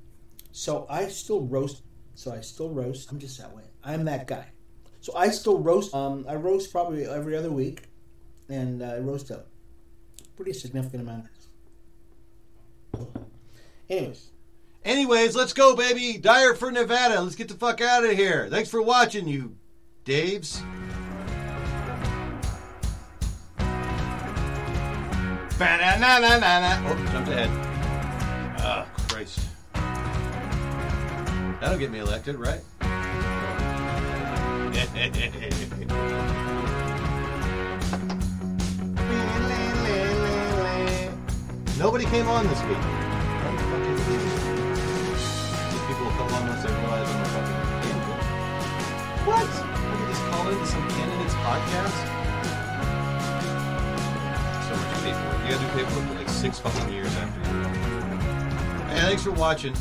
so 0.51 0.87
I 0.89 1.07
still 1.09 1.41
roast. 1.41 1.83
So 2.15 2.31
I 2.31 2.41
still 2.41 2.69
roast. 2.69 3.11
I'm 3.11 3.19
just 3.19 3.37
that 3.37 3.55
way. 3.55 3.63
I'm 3.83 4.05
that 4.05 4.25
guy. 4.25 4.47
So 5.01 5.15
I 5.15 5.29
still 5.29 5.59
roast. 5.59 5.93
Um, 5.93 6.25
I 6.27 6.35
roast 6.35 6.71
probably 6.71 7.05
every 7.05 7.37
other 7.37 7.51
week, 7.51 7.83
and 8.49 8.81
uh, 8.81 8.93
I 8.93 8.99
roast 8.99 9.29
a 9.29 9.43
pretty 10.35 10.53
significant 10.53 11.03
amount. 11.03 11.25
Anyways, 13.89 14.31
Anyways, 14.85 15.35
let's 15.35 15.53
go, 15.53 15.75
baby. 15.75 16.17
Dyer 16.17 16.53
for 16.53 16.71
Nevada. 16.71 17.21
Let's 17.21 17.35
get 17.35 17.47
the 17.47 17.53
fuck 17.53 17.79
out 17.79 18.03
of 18.03 18.11
here. 18.11 18.47
Thanks 18.49 18.69
for 18.69 18.81
watching, 18.81 19.27
you 19.27 19.55
Daves. 20.03 20.61
Ba-na-na-na-na-na. 25.57 26.89
Oh, 26.89 27.11
jumped 27.11 27.29
ahead. 27.29 27.49
Oh, 28.59 28.85
Christ. 29.07 29.39
That'll 31.61 31.77
get 31.77 31.91
me 31.91 31.99
elected, 31.99 32.35
right? 32.35 32.61
Nobody 41.79 42.05
came 42.05 42.27
on 42.27 42.47
this 42.47 42.61
week. 42.63 43.12
What? 49.25 49.47
I 49.47 49.95
can 49.95 50.07
just 50.09 50.21
call 50.25 50.49
into 50.49 50.65
some 50.65 50.87
candidate's 50.89 51.33
podcast? 51.35 51.95
So 54.67 54.75
much 54.75 54.93
paperwork. 55.01 55.39
You 55.43 55.49
gotta 55.49 55.65
do 55.65 55.67
paperwork 55.73 56.07
for 56.09 56.15
like 56.15 56.29
six 56.29 56.59
fucking 56.59 56.93
years 56.93 57.15
after 57.15 57.39
you. 57.51 57.63
Hey, 58.93 58.99
thanks 58.99 59.23
for 59.23 59.31
watching. 59.31 59.73